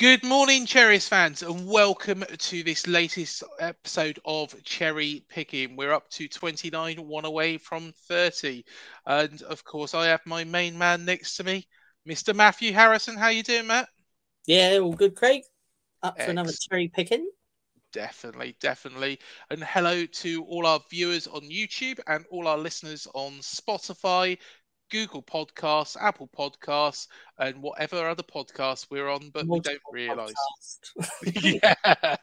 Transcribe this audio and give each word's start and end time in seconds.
Good 0.00 0.24
morning, 0.24 0.64
Cherries 0.64 1.06
fans, 1.06 1.42
and 1.42 1.68
welcome 1.68 2.24
to 2.38 2.62
this 2.62 2.86
latest 2.86 3.42
episode 3.58 4.18
of 4.24 4.54
Cherry 4.64 5.26
Picking. 5.28 5.76
We're 5.76 5.92
up 5.92 6.08
to 6.12 6.26
29, 6.26 7.06
one 7.06 7.26
away 7.26 7.58
from 7.58 7.92
30. 8.08 8.64
And 9.04 9.42
of 9.42 9.62
course, 9.62 9.92
I 9.92 10.06
have 10.06 10.22
my 10.24 10.42
main 10.42 10.78
man 10.78 11.04
next 11.04 11.36
to 11.36 11.44
me, 11.44 11.68
Mr. 12.08 12.34
Matthew 12.34 12.72
Harrison. 12.72 13.18
How 13.18 13.28
you 13.28 13.42
doing, 13.42 13.66
Matt? 13.66 13.90
Yeah, 14.46 14.78
all 14.78 14.94
good, 14.94 15.14
Craig. 15.14 15.42
Up 16.02 16.18
for 16.18 16.30
another 16.30 16.54
cherry 16.58 16.88
picking. 16.88 17.28
Definitely, 17.92 18.56
definitely. 18.58 19.18
And 19.50 19.62
hello 19.62 20.06
to 20.06 20.44
all 20.44 20.66
our 20.66 20.80
viewers 20.88 21.26
on 21.26 21.42
YouTube 21.42 22.00
and 22.06 22.24
all 22.30 22.48
our 22.48 22.56
listeners 22.56 23.06
on 23.12 23.32
Spotify, 23.40 24.38
Google 24.90 25.22
Podcasts, 25.22 25.96
Apple 26.00 26.28
Podcasts, 26.36 27.06
and 27.38 27.62
whatever 27.62 28.08
other 28.08 28.22
podcasts 28.22 28.86
we're 28.90 29.08
on, 29.08 29.30
but 29.30 29.46
Multiple 29.46 29.80
we 29.92 30.06
don't 30.06 30.16
realise. 30.16 30.34
yeah. 31.42 32.16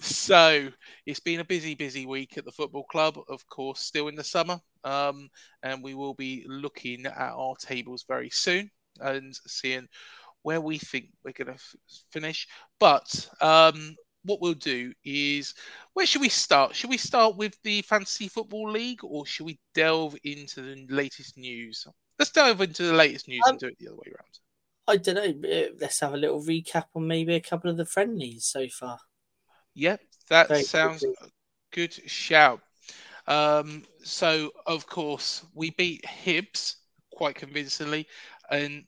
so 0.00 0.68
it's 1.06 1.20
been 1.20 1.40
a 1.40 1.44
busy, 1.44 1.74
busy 1.74 2.06
week 2.06 2.36
at 2.36 2.44
the 2.44 2.52
football 2.52 2.84
club, 2.84 3.18
of 3.28 3.46
course, 3.48 3.80
still 3.80 4.08
in 4.08 4.16
the 4.16 4.24
summer. 4.24 4.60
Um, 4.84 5.28
and 5.62 5.82
we 5.82 5.94
will 5.94 6.14
be 6.14 6.44
looking 6.46 7.06
at 7.06 7.16
our 7.16 7.56
tables 7.56 8.04
very 8.06 8.30
soon 8.30 8.70
and 9.00 9.34
seeing 9.46 9.88
where 10.42 10.60
we 10.60 10.78
think 10.78 11.06
we're 11.24 11.32
going 11.32 11.48
to 11.48 11.54
f- 11.54 11.74
finish. 12.12 12.46
But 12.78 13.28
um, 13.40 13.96
what 14.26 14.40
we'll 14.40 14.54
do 14.54 14.92
is 15.04 15.54
where 15.94 16.06
should 16.06 16.20
we 16.20 16.28
start? 16.28 16.74
Should 16.74 16.90
we 16.90 16.98
start 16.98 17.36
with 17.36 17.56
the 17.62 17.82
Fantasy 17.82 18.28
Football 18.28 18.70
League 18.70 19.02
or 19.02 19.26
should 19.26 19.46
we 19.46 19.58
delve 19.74 20.16
into 20.24 20.62
the 20.62 20.86
latest 20.88 21.38
news? 21.38 21.86
Let's 22.18 22.32
delve 22.32 22.60
into 22.60 22.84
the 22.84 22.92
latest 22.92 23.28
news 23.28 23.42
um, 23.46 23.52
and 23.52 23.60
do 23.60 23.66
it 23.68 23.78
the 23.78 23.88
other 23.88 23.96
way 23.96 24.12
around. 24.12 24.38
I 24.88 24.96
don't 24.96 25.40
know. 25.40 25.68
Let's 25.80 26.00
have 26.00 26.14
a 26.14 26.16
little 26.16 26.42
recap 26.42 26.84
on 26.94 27.06
maybe 27.06 27.34
a 27.34 27.40
couple 27.40 27.70
of 27.70 27.76
the 27.76 27.84
friendlies 27.84 28.46
so 28.46 28.66
far. 28.68 28.98
Yep, 29.74 30.00
that 30.28 30.48
Very 30.48 30.62
sounds 30.62 31.04
good 31.72 31.92
shout. 31.92 32.60
Um, 33.26 33.84
so, 34.04 34.52
of 34.66 34.86
course, 34.86 35.44
we 35.54 35.70
beat 35.70 36.04
Hibs 36.04 36.76
quite 37.12 37.34
convincingly, 37.34 38.06
and 38.50 38.84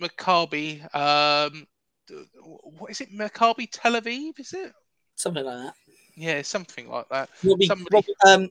Maccabi. 0.00 0.82
Um, 0.94 1.66
what 2.78 2.90
is 2.90 3.00
it? 3.00 3.12
Maccabi 3.12 3.68
Tel 3.70 4.00
Aviv? 4.00 4.40
Is 4.40 4.52
it? 4.54 4.72
Something 5.22 5.44
like 5.44 5.56
that. 5.56 5.74
Yeah, 6.16 6.42
something 6.42 6.88
like 6.88 7.08
that. 7.10 7.30
Robbie, 7.42 7.66
Somebody... 7.66 7.94
Robbie, 7.94 8.14
um, 8.26 8.50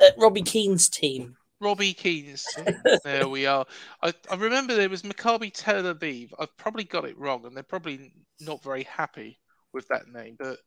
uh, 0.00 0.10
Robbie 0.18 0.42
Keane's 0.42 0.88
team. 0.88 1.36
Robbie 1.60 1.94
Keane's 1.94 2.44
team. 2.44 2.76
there 3.04 3.28
we 3.28 3.46
are. 3.46 3.66
I, 4.02 4.12
I 4.30 4.36
remember 4.36 4.74
there 4.74 4.88
was 4.88 5.02
Maccabi 5.02 5.50
Tel 5.52 5.82
Aviv. 5.82 6.30
I've 6.38 6.56
probably 6.56 6.84
got 6.84 7.04
it 7.04 7.18
wrong, 7.18 7.44
and 7.44 7.56
they're 7.56 7.62
probably 7.62 8.12
not 8.40 8.62
very 8.62 8.84
happy 8.84 9.38
with 9.72 9.88
that 9.88 10.08
name, 10.08 10.36
but 10.38 10.58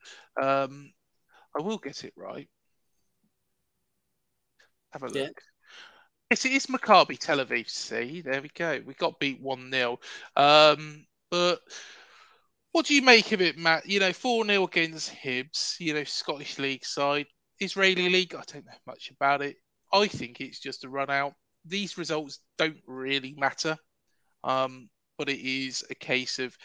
um, 0.42 0.92
I 1.58 1.62
will 1.62 1.78
get 1.78 2.04
it 2.04 2.14
right. 2.16 2.50
Have 4.92 5.04
a 5.04 5.08
look. 5.08 5.16
Yeah. 5.16 5.30
Yes, 6.32 6.46
it 6.46 6.54
is 6.54 6.66
Maccabi 6.66 7.20
Tel 7.20 7.38
Aviv. 7.38 7.70
See, 7.70 8.22
there 8.22 8.42
we 8.42 8.50
go. 8.50 8.82
We 8.86 8.94
got 8.96 9.20
beat 9.20 9.40
1 9.42 9.72
0. 9.72 10.00
Um, 10.36 11.06
but 11.30 11.60
what 12.76 12.86
do 12.86 12.94
you 12.94 13.02
make 13.02 13.32
of 13.32 13.40
it, 13.40 13.58
Matt? 13.58 13.86
You 13.86 14.02
know, 14.02 14.12
4 14.12 14.46
0 14.46 14.66
against 14.66 15.10
Hibs, 15.14 15.80
you 15.80 15.94
know, 15.94 16.04
Scottish 16.04 16.60
League 16.60 16.84
side, 16.84 17.26
Israeli 17.62 18.10
League, 18.10 18.36
I 18.36 18.42
don't 18.52 18.66
know 18.66 18.74
much 18.86 19.12
about 19.12 19.42
it. 19.42 19.56
I 19.94 20.08
think 20.08 20.42
it's 20.42 20.60
just 20.60 20.84
a 20.84 20.90
run 20.90 21.10
out. 21.10 21.36
These 21.64 21.98
results 21.98 22.40
don't 22.58 22.82
really 22.86 23.34
matter, 23.38 23.78
um, 24.44 24.90
but 25.18 25.30
it 25.30 25.40
is 25.40 25.86
a 25.90 25.96
case 25.96 26.38
of 26.38 26.58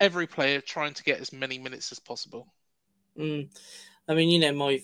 every 0.00 0.26
player 0.26 0.62
trying 0.62 0.94
to 0.94 1.02
get 1.02 1.20
as 1.20 1.34
many 1.34 1.58
minutes 1.58 1.92
as 1.92 2.00
possible. 2.00 2.46
Mm. 3.18 3.50
I 4.08 4.14
mean, 4.14 4.30
you 4.30 4.38
know, 4.38 4.54
my 4.54 4.80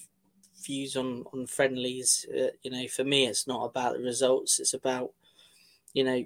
views 0.62 0.98
on, 0.98 1.24
on 1.32 1.46
friendlies, 1.46 2.26
uh, 2.30 2.48
you 2.62 2.72
know, 2.72 2.86
for 2.88 3.04
me, 3.04 3.26
it's 3.26 3.46
not 3.46 3.64
about 3.64 3.94
the 3.94 4.02
results, 4.02 4.60
it's 4.60 4.74
about, 4.74 5.14
you 5.94 6.04
know, 6.04 6.22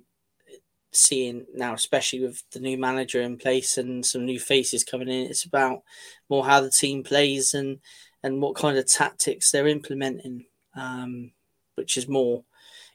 seeing 0.93 1.47
now, 1.55 1.75
especially 1.75 2.21
with 2.21 2.43
the 2.53 2.61
new 2.61 2.79
manager 2.79 3.21
in 3.21 3.37
place 3.37 3.79
and 3.79 4.05
some 4.05 4.25
new 4.25 4.39
faces 4.39 4.85
coming 4.85 5.09
in, 5.09 5.27
it's 5.31 5.45
about 5.45 5.83
more 6.29 6.45
how 6.45 6.61
the 6.61 6.71
team 6.71 7.03
plays 7.03 7.55
and 7.55 7.81
and 8.23 8.41
what 8.41 8.55
kind 8.55 8.79
of 8.79 8.87
tactics 8.87 9.51
they're 9.51 9.67
implementing, 9.67 10.47
um, 10.77 11.33
which 11.75 11.97
is 11.97 12.09
more 12.09 12.45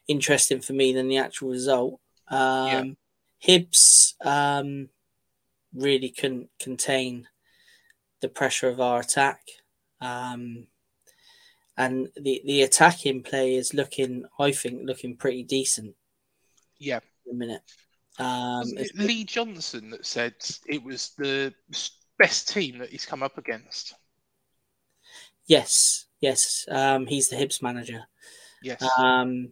interesting 0.06 0.60
for 0.60 0.72
me 0.72 0.92
than 0.92 1.08
the 1.08 1.18
actual 1.18 1.50
result. 1.50 2.00
Um, 2.28 2.66
yeah. 2.68 2.84
Hibs 3.46 4.14
um, 4.24 4.88
really 5.74 6.08
couldn't 6.08 6.48
contain 6.58 7.28
the 8.20 8.28
pressure 8.28 8.68
of 8.68 8.80
our 8.80 9.00
attack. 9.00 9.40
Um, 10.00 10.66
and 11.76 12.08
the, 12.16 12.42
the 12.44 12.62
attacking 12.62 13.22
play 13.22 13.54
is 13.54 13.74
looking, 13.74 14.24
I 14.38 14.50
think, 14.50 14.80
looking 14.84 15.16
pretty 15.16 15.44
decent. 15.44 15.94
Yeah. 16.78 17.00
A 17.30 17.34
minute. 17.34 17.62
Um, 18.18 18.66
Lee 18.96 19.24
Johnson 19.24 19.90
that 19.90 20.04
said 20.04 20.34
it 20.66 20.82
was 20.82 21.12
the 21.18 21.54
best 22.18 22.48
team 22.48 22.78
that 22.78 22.90
he's 22.90 23.06
come 23.06 23.22
up 23.22 23.38
against. 23.38 23.94
Yes, 25.46 26.06
yes. 26.20 26.66
Um, 26.70 27.06
he's 27.06 27.28
the 27.28 27.36
Hibs 27.36 27.62
manager. 27.62 28.04
Yes. 28.62 28.84
Um, 28.98 29.50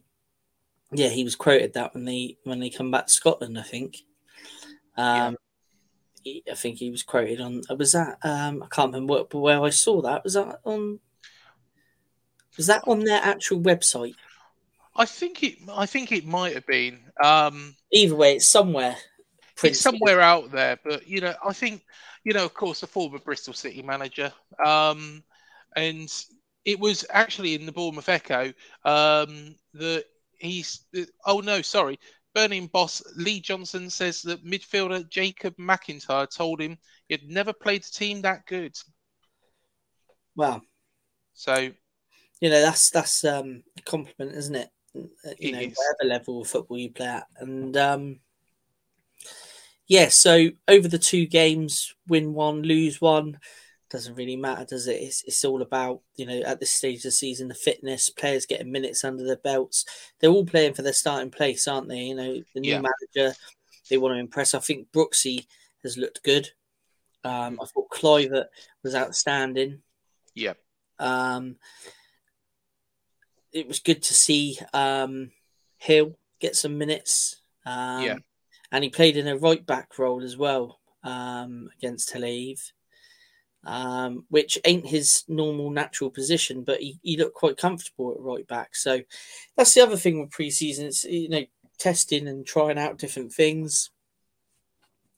yeah, 0.92 1.08
he 1.08 1.24
was 1.24 1.36
quoted 1.36 1.74
that 1.74 1.94
when 1.94 2.04
they 2.04 2.38
when 2.44 2.60
they 2.60 2.70
come 2.70 2.90
back 2.90 3.06
to 3.06 3.12
Scotland. 3.12 3.58
I 3.58 3.62
think. 3.62 3.98
Um, 4.96 5.36
yeah. 6.24 6.32
he, 6.32 6.42
I 6.50 6.54
think 6.54 6.76
he 6.76 6.90
was 6.90 7.02
quoted 7.02 7.40
on. 7.40 7.62
Uh, 7.70 7.76
was 7.76 7.92
that? 7.92 8.18
Um, 8.22 8.62
I 8.62 8.66
can't 8.66 8.92
remember 8.92 9.24
where, 9.30 9.40
where 9.40 9.62
I 9.62 9.70
saw 9.70 10.02
that. 10.02 10.24
Was 10.24 10.34
that 10.34 10.60
on? 10.64 11.00
Was 12.56 12.66
that 12.66 12.82
on 12.86 13.00
their 13.00 13.20
actual 13.22 13.60
website? 13.60 14.14
I 14.96 15.04
think 15.04 15.42
it. 15.42 15.58
I 15.72 15.86
think 15.86 16.12
it 16.12 16.26
might 16.26 16.54
have 16.54 16.66
been. 16.66 17.00
Um, 17.22 17.74
Either 17.92 18.14
way, 18.14 18.36
it's 18.36 18.48
somewhere. 18.48 18.96
It's 19.62 19.80
somewhere 19.80 20.20
out 20.20 20.50
there, 20.52 20.78
but 20.84 21.08
you 21.08 21.20
know, 21.20 21.34
I 21.44 21.52
think 21.52 21.82
you 22.24 22.32
know, 22.32 22.44
of 22.44 22.54
course, 22.54 22.80
the 22.80 22.86
former 22.86 23.18
Bristol 23.18 23.54
City 23.54 23.82
manager, 23.82 24.32
um, 24.64 25.22
and 25.76 26.12
it 26.64 26.78
was 26.78 27.06
actually 27.10 27.54
in 27.54 27.64
the 27.66 27.72
Bournemouth 27.72 28.08
Echo 28.08 28.52
um, 28.84 29.54
that 29.74 30.04
he's. 30.38 30.84
Oh 31.24 31.40
no, 31.40 31.62
sorry. 31.62 31.98
Burning 32.34 32.66
boss 32.66 33.02
Lee 33.16 33.40
Johnson 33.40 33.88
says 33.88 34.20
that 34.22 34.44
midfielder 34.44 35.08
Jacob 35.08 35.56
McIntyre 35.56 36.28
told 36.28 36.60
him 36.60 36.76
he 37.08 37.14
had 37.14 37.22
never 37.30 37.54
played 37.54 37.82
a 37.82 37.90
team 37.90 38.20
that 38.22 38.44
good. 38.46 38.76
Well, 40.34 40.60
So 41.32 41.70
you 42.40 42.50
know 42.50 42.60
that's 42.60 42.90
that's 42.90 43.24
um, 43.24 43.62
a 43.78 43.82
compliment, 43.82 44.36
isn't 44.36 44.54
it? 44.54 44.68
You 45.38 45.52
know, 45.52 45.60
is. 45.60 45.76
whatever 45.76 46.08
level 46.14 46.42
of 46.42 46.48
football 46.48 46.78
you 46.78 46.90
play 46.90 47.06
at, 47.06 47.26
and 47.38 47.76
um, 47.76 48.20
yeah. 49.86 50.08
So 50.08 50.48
over 50.68 50.88
the 50.88 50.98
two 50.98 51.26
games, 51.26 51.94
win 52.08 52.34
one, 52.34 52.62
lose 52.62 53.00
one, 53.00 53.38
doesn't 53.90 54.14
really 54.14 54.36
matter, 54.36 54.64
does 54.64 54.88
it? 54.88 55.00
It's, 55.00 55.22
it's 55.24 55.44
all 55.44 55.62
about 55.62 56.00
you 56.16 56.26
know 56.26 56.40
at 56.40 56.60
this 56.60 56.70
stage 56.70 56.98
of 56.98 57.02
the 57.04 57.10
season, 57.12 57.48
the 57.48 57.54
fitness, 57.54 58.10
players 58.10 58.46
getting 58.46 58.72
minutes 58.72 59.04
under 59.04 59.24
their 59.24 59.36
belts. 59.36 59.84
They're 60.20 60.30
all 60.30 60.46
playing 60.46 60.74
for 60.74 60.82
their 60.82 60.92
starting 60.92 61.30
place, 61.30 61.68
aren't 61.68 61.88
they? 61.88 62.00
You 62.04 62.14
know, 62.14 62.42
the 62.54 62.60
new 62.60 62.72
Yeah. 62.72 62.82
manager, 62.82 63.36
they 63.88 63.98
want 63.98 64.14
to 64.14 64.18
impress. 64.20 64.54
I 64.54 64.58
think 64.58 64.90
Brooksy 64.92 65.46
has 65.82 65.96
looked 65.96 66.22
good. 66.22 66.50
Um, 67.24 67.58
I 67.60 67.66
thought 67.66 67.90
Kluivert 67.90 68.46
was 68.82 68.94
outstanding. 68.94 69.82
yeah, 70.34 70.52
Um, 70.98 71.56
it 73.56 73.66
was 73.66 73.78
good 73.80 74.02
to 74.02 74.14
see 74.14 74.58
um, 74.74 75.30
Hill 75.78 76.18
get 76.40 76.56
some 76.56 76.78
minutes. 76.78 77.40
Um, 77.64 78.02
Yeah. 78.02 78.16
And 78.72 78.84
he 78.84 78.90
played 78.90 79.16
in 79.16 79.28
a 79.28 79.38
right 79.38 79.64
back 79.64 79.98
role 79.98 80.22
as 80.22 80.36
well 80.36 80.80
um, 81.02 81.70
against 81.78 82.08
Tel 82.08 82.22
Aviv, 82.22 82.72
um, 83.64 84.24
which 84.28 84.58
ain't 84.64 84.86
his 84.86 85.24
normal 85.28 85.70
natural 85.70 86.10
position, 86.10 86.64
but 86.64 86.80
he, 86.80 86.98
he 87.02 87.16
looked 87.16 87.34
quite 87.34 87.56
comfortable 87.56 88.12
at 88.12 88.20
right 88.20 88.46
back. 88.46 88.74
So 88.74 89.00
that's 89.56 89.72
the 89.72 89.82
other 89.82 89.96
thing 89.96 90.20
with 90.20 90.30
preseason. 90.30 90.80
It's, 90.80 91.04
you 91.04 91.28
know, 91.28 91.44
testing 91.78 92.26
and 92.28 92.44
trying 92.44 92.78
out 92.78 92.98
different 92.98 93.32
things. 93.32 93.90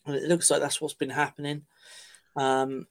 And 0.07 0.15
it 0.15 0.25
looks 0.25 0.51
like 0.51 0.61
that's 0.61 0.81
what's 0.81 0.95
been 0.95 1.11
happening. 1.11 1.63
Um, 2.37 2.87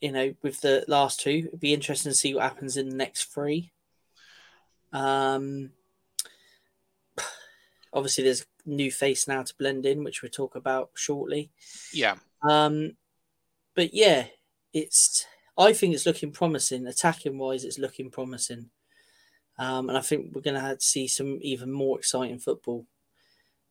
you 0.00 0.12
know, 0.12 0.34
with 0.42 0.60
the 0.60 0.84
last 0.88 1.20
two. 1.20 1.44
It'd 1.46 1.60
be 1.60 1.74
interesting 1.74 2.10
to 2.10 2.16
see 2.16 2.34
what 2.34 2.42
happens 2.42 2.76
in 2.76 2.88
the 2.88 2.96
next 2.96 3.32
three. 3.32 3.70
Um, 4.94 5.72
obviously, 7.92 8.24
there's 8.24 8.42
a 8.42 8.70
new 8.70 8.90
face 8.90 9.28
now 9.28 9.42
to 9.42 9.54
blend 9.58 9.84
in, 9.84 10.04
which 10.04 10.22
we'll 10.22 10.30
talk 10.30 10.54
about 10.54 10.90
shortly. 10.94 11.50
yeah, 11.92 12.16
Um, 12.42 12.96
but 13.74 13.92
yeah, 13.92 14.26
it's. 14.72 15.26
I 15.56 15.72
think 15.72 15.94
it's 15.94 16.06
looking 16.06 16.32
promising. 16.32 16.86
Attacking 16.86 17.38
wise, 17.38 17.64
it's 17.64 17.78
looking 17.78 18.10
promising. 18.10 18.70
Um, 19.58 19.88
and 19.88 19.96
I 19.96 20.00
think 20.00 20.34
we're 20.34 20.40
going 20.42 20.54
to 20.54 20.60
have 20.60 20.78
to 20.78 20.84
see 20.84 21.06
some 21.06 21.38
even 21.42 21.70
more 21.70 21.98
exciting 21.98 22.40
football 22.40 22.86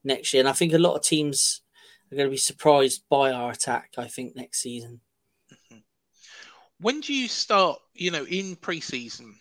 next 0.04 0.34
year. 0.34 0.42
And 0.42 0.48
I 0.50 0.54
think 0.54 0.74
a 0.74 0.78
lot 0.78 0.96
of 0.96 1.02
teams 1.02 1.62
are 2.12 2.16
going 2.16 2.28
to 2.28 2.31
be 2.31 2.38
surprised 2.38 3.04
by 3.10 3.31
our 3.31 3.52
attack. 3.52 3.96
I 3.98 4.08
think 4.08 4.36
next 4.36 4.62
season. 4.62 5.02
when 6.80 7.02
do 7.02 7.14
you 7.14 7.28
start 7.28 7.80
you 7.94 8.12
know 8.12 8.25
in 8.25 8.56
preseason 8.56 9.34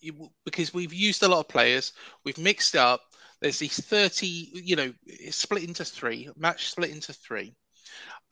you, 0.00 0.30
because 0.44 0.72
we've 0.72 0.92
used 0.92 1.22
a 1.22 1.28
lot 1.28 1.40
of 1.40 1.48
players 1.48 1.92
we've 2.24 2.38
mixed 2.38 2.76
up 2.76 3.00
there's 3.40 3.58
these 3.58 3.80
30 3.84 4.26
you 4.54 4.76
know 4.76 4.92
split 5.30 5.64
into 5.64 5.84
three 5.84 6.28
match 6.36 6.70
split 6.70 6.90
into 6.90 7.12
three 7.12 7.54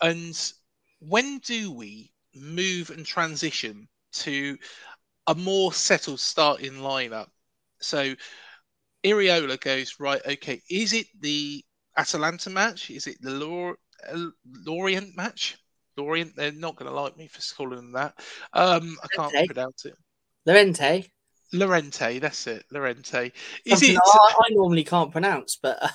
and 0.01 0.53
when 1.01 1.39
do 1.39 1.73
we 1.73 2.13
move 2.35 2.91
and 2.91 3.07
transition 3.07 3.89
to 4.13 4.57
a 5.27 5.35
more 5.35 5.73
settled 5.73 6.21
starting 6.21 6.75
lineup 6.75 7.29
so 7.81 8.15
Iraola 9.05 9.61
goes 9.61 9.97
right 10.01 10.21
okay 10.27 10.62
is 10.71 10.93
it 10.93 11.07
the 11.21 11.65
Atalanta 11.97 12.51
match 12.51 12.91
is 12.91 13.07
it 13.07 13.17
the 13.21 13.31
Lor- 13.31 13.79
uh, 14.09 14.27
Lorient 14.67 15.17
match 15.17 15.57
Lorient, 15.97 16.37
they're 16.37 16.53
not 16.53 16.77
going 16.77 16.91
to 16.91 16.95
like 16.95 17.17
me 17.17 17.27
for 17.27 17.41
calling 17.55 17.77
them 17.77 17.93
that. 17.93 18.15
Um, 18.53 18.99
I 19.03 19.09
can't 19.09 19.35
Okay. 19.35 19.47
pronounce 19.47 19.85
it. 19.87 19.95
Lorente. 20.45 21.11
Lorente, 21.56 22.19
that's 22.20 22.47
it. 22.47 22.64
Lorente. 22.70 23.32
Is 23.64 23.81
Something 23.81 23.97
it 23.97 24.00
I, 24.05 24.35
I 24.43 24.49
normally 24.50 24.85
can't 24.85 25.12
pronounce, 25.12 25.58
but 25.61 25.82
uh, 25.82 25.88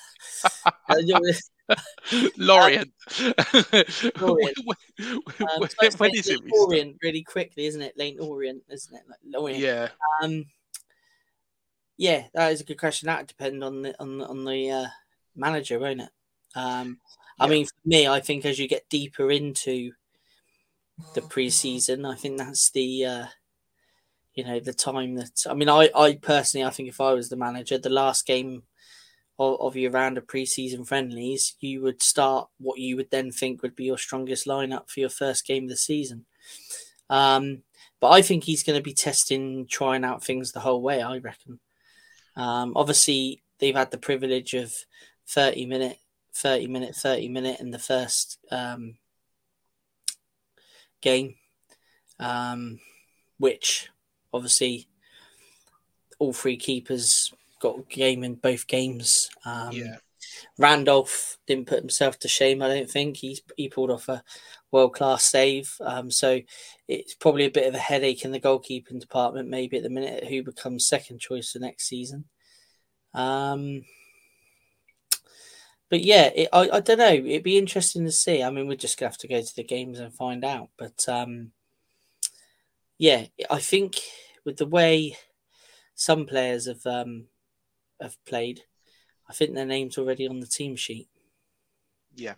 Lorient? 1.01 1.41
Lorient. 2.37 2.91
when 4.19 4.77
um, 4.97 5.67
so 5.79 5.89
when 5.97 6.11
is 6.15 6.27
it? 6.27 6.41
Orient 6.51 6.97
really 7.01 7.23
quickly, 7.23 7.65
isn't 7.65 7.81
it? 7.81 7.97
Leyton 7.97 8.19
Orient, 8.25 8.63
isn't 8.69 8.95
it? 8.95 9.03
Like 9.07 9.19
Lorient. 9.25 9.61
Yeah, 9.61 9.89
Um, 10.21 10.45
yeah, 11.97 12.23
that 12.33 12.51
is 12.51 12.61
a 12.61 12.65
good 12.65 12.79
question. 12.79 13.07
That 13.07 13.19
would 13.19 13.27
depend 13.27 13.63
on 13.63 13.81
the 13.83 14.01
on 14.01 14.17
the, 14.17 14.25
on 14.25 14.45
the 14.45 14.71
uh, 14.71 14.87
manager, 15.35 15.79
won't 15.79 16.01
it? 16.01 16.09
Um, 16.55 16.99
I 17.39 17.45
Yeah. 17.45 17.49
mean, 17.51 17.65
for 17.65 17.73
me, 17.85 18.07
I 18.07 18.19
think 18.19 18.45
as 18.45 18.59
you 18.59 18.67
get 18.67 18.89
deeper 18.89 19.31
into 19.31 19.91
the 21.13 21.21
preseason, 21.21 22.11
I 22.11 22.15
think 22.15 22.37
that's 22.37 22.71
the 22.71 23.05
uh, 23.05 23.25
you 24.33 24.43
know 24.43 24.59
the 24.59 24.73
time 24.73 25.15
that 25.15 25.43
I 25.49 25.53
mean, 25.53 25.69
I 25.69 25.89
I 25.95 26.15
personally, 26.15 26.65
I 26.65 26.69
think 26.69 26.89
if 26.89 27.01
I 27.01 27.13
was 27.13 27.29
the 27.29 27.35
manager, 27.35 27.77
the 27.77 27.89
last 27.89 28.25
game 28.25 28.63
of, 29.39 29.59
of 29.59 29.75
your 29.75 29.91
round 29.91 30.17
of 30.17 30.27
preseason 30.27 30.87
friendlies, 30.87 31.55
you 31.59 31.81
would 31.81 32.01
start 32.01 32.47
what 32.59 32.79
you 32.79 32.95
would 32.95 33.09
then 33.11 33.31
think 33.31 33.61
would 33.61 33.75
be 33.75 33.85
your 33.85 33.97
strongest 33.97 34.47
lineup 34.47 34.89
for 34.89 34.99
your 34.99 35.09
first 35.09 35.45
game 35.45 35.63
of 35.63 35.69
the 35.69 35.77
season. 35.77 36.25
Um, 37.09 37.63
but 37.99 38.09
I 38.09 38.21
think 38.21 38.43
he's 38.43 38.63
going 38.63 38.77
to 38.79 38.83
be 38.83 38.93
testing, 38.93 39.67
trying 39.67 40.03
out 40.03 40.23
things 40.23 40.51
the 40.51 40.59
whole 40.59 40.81
way. 40.81 41.01
I 41.01 41.17
reckon. 41.17 41.59
Um, 42.35 42.73
obviously, 42.75 43.43
they've 43.59 43.75
had 43.75 43.91
the 43.91 43.97
privilege 43.97 44.53
of 44.53 44.73
thirty 45.27 45.65
minute, 45.65 45.97
thirty 46.33 46.67
minute, 46.67 46.95
thirty 46.95 47.27
minute 47.27 47.59
in 47.59 47.71
the 47.71 47.79
first 47.79 48.39
um, 48.49 48.95
game, 51.01 51.35
um, 52.19 52.79
which 53.37 53.89
obviously 54.33 54.87
all 56.19 56.33
three 56.33 56.57
keepers 56.57 57.33
got 57.59 57.79
a 57.79 57.83
game 57.83 58.23
in 58.23 58.35
both 58.35 58.67
games. 58.67 59.29
Um, 59.45 59.71
yeah, 59.71 59.97
Randolph 60.57 61.37
didn't 61.47 61.67
put 61.67 61.79
himself 61.79 62.19
to 62.19 62.27
shame. 62.27 62.61
I 62.61 62.67
don't 62.67 62.89
think 62.89 63.17
he 63.17 63.39
he 63.57 63.69
pulled 63.69 63.91
off 63.91 64.09
a 64.09 64.23
world 64.71 64.93
class 64.93 65.25
save. 65.25 65.75
Um, 65.81 66.11
so 66.11 66.39
it's 66.87 67.15
probably 67.15 67.45
a 67.45 67.51
bit 67.51 67.67
of 67.67 67.75
a 67.75 67.79
headache 67.79 68.23
in 68.23 68.31
the 68.31 68.39
goalkeeping 68.39 68.99
department, 68.99 69.49
maybe 69.49 69.77
at 69.77 69.83
the 69.83 69.89
minute 69.89 70.25
who 70.27 70.43
becomes 70.43 70.87
second 70.87 71.19
choice 71.19 71.51
for 71.51 71.59
next 71.59 71.87
season. 71.87 72.25
Um, 73.13 73.83
but 75.89 76.01
yeah, 76.01 76.29
it, 76.33 76.49
I 76.53 76.69
I 76.69 76.79
don't 76.79 76.99
know. 76.99 77.11
It'd 77.11 77.43
be 77.43 77.57
interesting 77.57 78.05
to 78.05 78.11
see. 78.11 78.41
I 78.41 78.49
mean, 78.49 78.67
we're 78.67 78.75
just 78.75 78.97
gonna 78.97 79.09
have 79.09 79.17
to 79.19 79.27
go 79.27 79.41
to 79.41 79.55
the 79.55 79.63
games 79.63 79.99
and 79.99 80.13
find 80.13 80.45
out. 80.45 80.69
But 80.77 81.07
um, 81.09 81.51
yeah, 83.01 83.25
I 83.49 83.57
think 83.57 83.99
with 84.45 84.57
the 84.57 84.67
way 84.67 85.17
some 85.95 86.27
players 86.27 86.67
have 86.67 86.85
um, 86.85 87.25
have 87.99 88.15
played. 88.25 88.61
I 89.27 89.33
think 89.33 89.55
their 89.55 89.65
name's 89.65 89.97
already 89.97 90.27
on 90.27 90.39
the 90.39 90.45
team 90.45 90.75
sheet. 90.75 91.09
yeah, 92.15 92.35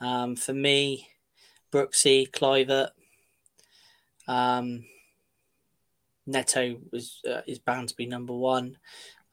Um, 0.00 0.36
for 0.36 0.54
me, 0.54 1.06
Brooksy, 1.70 2.30
Kluivert, 2.30 2.92
um, 4.26 4.86
Neto 6.26 6.78
was 6.90 7.20
uh, 7.30 7.42
is 7.46 7.58
bound 7.58 7.90
to 7.90 7.96
be 7.96 8.06
number 8.06 8.32
one. 8.32 8.78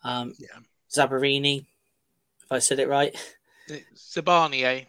Um, 0.04 0.34
yeah. 0.38 0.60
Zabarini, 0.94 1.66
if 2.44 2.52
I 2.52 2.60
said 2.60 2.80
it 2.80 2.90
right, 2.90 3.16
Zabani, 3.96 4.64
eh? 4.64 4.84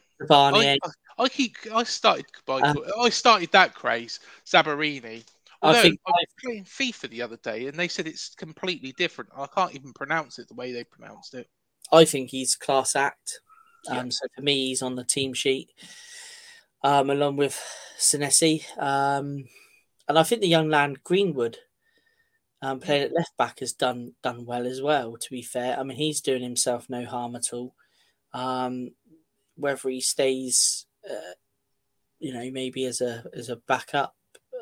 I, 0.83 0.89
I, 1.19 1.25
I 1.25 1.29
keep. 1.29 1.57
I 1.73 1.85
started 1.85 2.27
by. 2.47 2.63
Um, 2.63 2.79
I 3.01 3.11
started 3.11 3.53
that 3.53 3.75
craze. 3.75 4.19
Zabarini. 4.45 5.23
I 5.61 5.67
Although 5.67 5.79
I, 5.79 5.83
think 5.83 6.01
was 6.07 6.27
playing 6.45 6.65
FIFA 6.65 7.11
the 7.11 7.23
other 7.23 7.37
day, 7.37 7.67
and 7.67 7.77
they 7.77 7.89
said 7.89 8.07
it's 8.07 8.35
completely 8.35 8.93
different. 8.93 9.31
I 9.37 9.47
can't 9.47 9.75
even 9.75 9.93
pronounce 9.93 10.39
it 10.39 10.47
the 10.49 10.55
way 10.55 10.73
they 10.73 10.85
pronounced 10.85 11.35
it. 11.35 11.49
I 11.93 12.05
think 12.05 12.31
he's 12.31 12.55
class 12.55 12.95
act. 12.95 13.41
Um, 13.89 14.11
So 14.11 14.27
for 14.35 14.43
me, 14.43 14.69
he's 14.69 14.83
on 14.83 14.97
the 14.97 15.05
team 15.05 15.33
sheet, 15.35 15.71
um, 16.85 17.11
along 17.11 17.37
with 17.37 17.61
Senesi. 17.99 18.65
Um, 18.79 19.45
and 20.09 20.19
I 20.19 20.23
think 20.23 20.43
the 20.43 20.49
young 20.49 20.69
lad 20.69 21.03
Greenwood, 21.03 21.59
um, 22.63 22.81
playing 22.81 23.05
at 23.05 23.15
left 23.15 23.37
back, 23.37 23.61
has 23.61 23.73
done 23.73 24.15
done 24.23 24.45
well 24.45 24.67
as 24.67 24.81
well. 24.81 25.17
To 25.17 25.31
be 25.31 25.43
fair, 25.43 25.79
I 25.79 25.83
mean 25.83 25.97
he's 25.97 26.21
doing 26.21 26.43
himself 26.43 26.89
no 26.89 27.05
harm 27.05 27.35
at 27.35 27.53
all. 27.53 27.75
Um, 28.33 28.91
whether 29.57 29.89
he 29.89 30.01
stays, 30.01 30.87
uh, 31.09 31.35
you 32.19 32.33
know, 32.33 32.51
maybe 32.51 32.85
as 32.85 33.01
a 33.01 33.25
as 33.35 33.49
a 33.49 33.57
backup, 33.57 34.15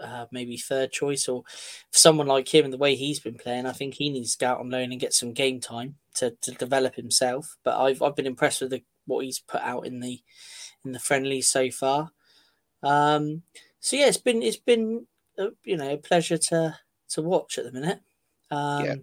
uh, 0.03 0.27
maybe 0.31 0.57
third 0.57 0.93
choice, 0.93 1.29
or 1.29 1.43
for 1.91 1.99
someone 1.99 2.27
like 2.27 2.53
him 2.53 2.65
and 2.65 2.73
the 2.73 2.79
way 2.79 2.95
he's 2.95 3.21
been 3.21 3.37
playing, 3.37 3.67
I 3.67 3.73
think 3.73 3.95
he 3.95 4.11
needs 4.11 4.37
to 4.37 4.45
go 4.45 4.53
out 4.53 4.61
on 4.61 4.71
loan 4.71 4.93
and 4.93 5.01
get 5.01 5.15
some 5.15 5.33
game 5.33 5.61
time 5.61 5.97
to, 6.15 6.37
to 6.43 6.53
develop 6.53 6.95
himself. 6.95 7.57
But 7.65 7.79
I've 7.81 8.03
I've 8.03 8.17
been 8.17 8.27
impressed 8.27 8.61
with 8.61 8.71
the, 8.71 8.83
what 9.07 9.25
he's 9.25 9.39
put 9.39 9.63
out 9.63 9.87
in 9.87 10.01
the 10.01 10.21
in 10.85 10.93
the 10.93 10.99
friendlies 10.99 11.47
so 11.47 11.71
far. 11.71 12.11
Um, 12.83 13.43
so 13.81 13.97
yeah, 13.97 14.07
it's 14.07 14.17
been 14.17 14.43
it's 14.43 14.57
been 14.57 15.07
uh, 15.39 15.51
you 15.65 15.77
know 15.77 15.93
a 15.93 15.99
pleasure 15.99 16.39
to 16.39 16.77
to 17.11 17.23
watch 17.23 17.59
at 17.59 17.65
the 17.65 17.73
minute. 17.73 18.01
Um, 18.51 18.85
Yeah. 18.85 18.95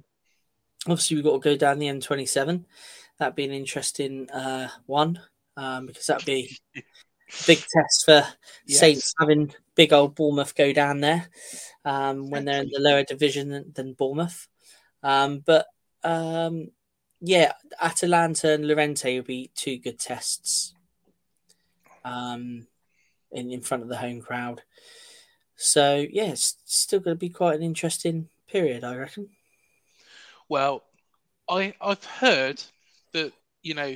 Obviously, 0.85 1.15
we've 1.15 1.23
got 1.23 1.41
to 1.41 1.50
go 1.50 1.55
down 1.55 1.79
the 1.79 1.88
M27. 1.88 2.65
That'd 3.17 3.35
be 3.35 3.45
an 3.45 3.51
interesting 3.51 4.29
uh, 4.29 4.67
one 4.85 5.17
um, 5.55 5.85
because 5.85 6.07
that'd 6.07 6.25
be 6.25 6.57
a 6.75 6.81
big 7.47 7.59
test 7.59 8.03
for 8.05 8.27
Yes. 8.65 8.79
Saints 8.79 9.13
having 9.17 9.53
big 9.75 9.94
old 9.94 10.15
Bournemouth 10.15 10.56
go 10.56 10.74
down 10.74 11.00
there 11.00 11.27
um, 11.86 12.30
when 12.30 12.46
they're 12.46 12.62
in 12.62 12.70
the 12.72 12.80
lower 12.80 13.03
division 13.03 13.50
than, 13.50 13.72
than 13.74 13.94
Bournemouth. 13.94 14.48
Um, 15.01 15.39
but 15.39 15.68
um, 16.03 16.70
yeah, 17.22 17.53
Atalanta 17.82 18.53
and 18.53 18.68
Lorente 18.68 19.15
will 19.15 19.25
be 19.25 19.51
two 19.56 19.77
good 19.77 20.00
tests 20.00 20.74
um, 22.03 22.68
in, 23.32 23.51
in 23.51 23.62
front 23.62 23.84
of 23.84 23.89
the 23.89 23.98
home 23.98 24.22
crowd. 24.22 24.62
So, 25.56 26.06
yeah, 26.10 26.30
it's 26.30 26.58
still 26.65 27.00
going 27.00 27.15
to 27.15 27.20
be 27.20 27.30
quite 27.30 27.56
an 27.56 27.63
interesting 27.63 28.30
period, 28.48 28.84
I 28.84 28.96
reckon. 28.96 29.30
Well, 30.50 30.84
I 31.50 31.74
I've 31.82 32.03
heard 32.03 32.62
that 33.13 33.34
you 33.62 33.74
know 33.74 33.96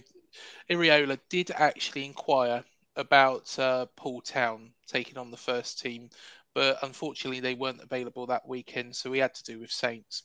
Iraola 0.70 1.20
did 1.30 1.52
actually 1.52 2.06
inquire 2.06 2.64
about 2.98 3.58
uh, 3.60 3.86
Poole 3.96 4.22
Town 4.22 4.72
taking 4.88 5.18
on 5.18 5.32
the 5.32 5.38
first 5.38 5.80
team, 5.80 6.10
but 6.54 6.80
unfortunately 6.84 7.39
they 7.39 7.54
weren't 7.54 7.82
available 7.82 8.25
that 8.25 8.48
weekend, 8.48 8.96
so 8.96 9.10
we 9.10 9.20
had 9.20 9.34
to 9.36 9.44
do 9.44 9.60
with 9.60 9.72
Saints. 9.72 10.24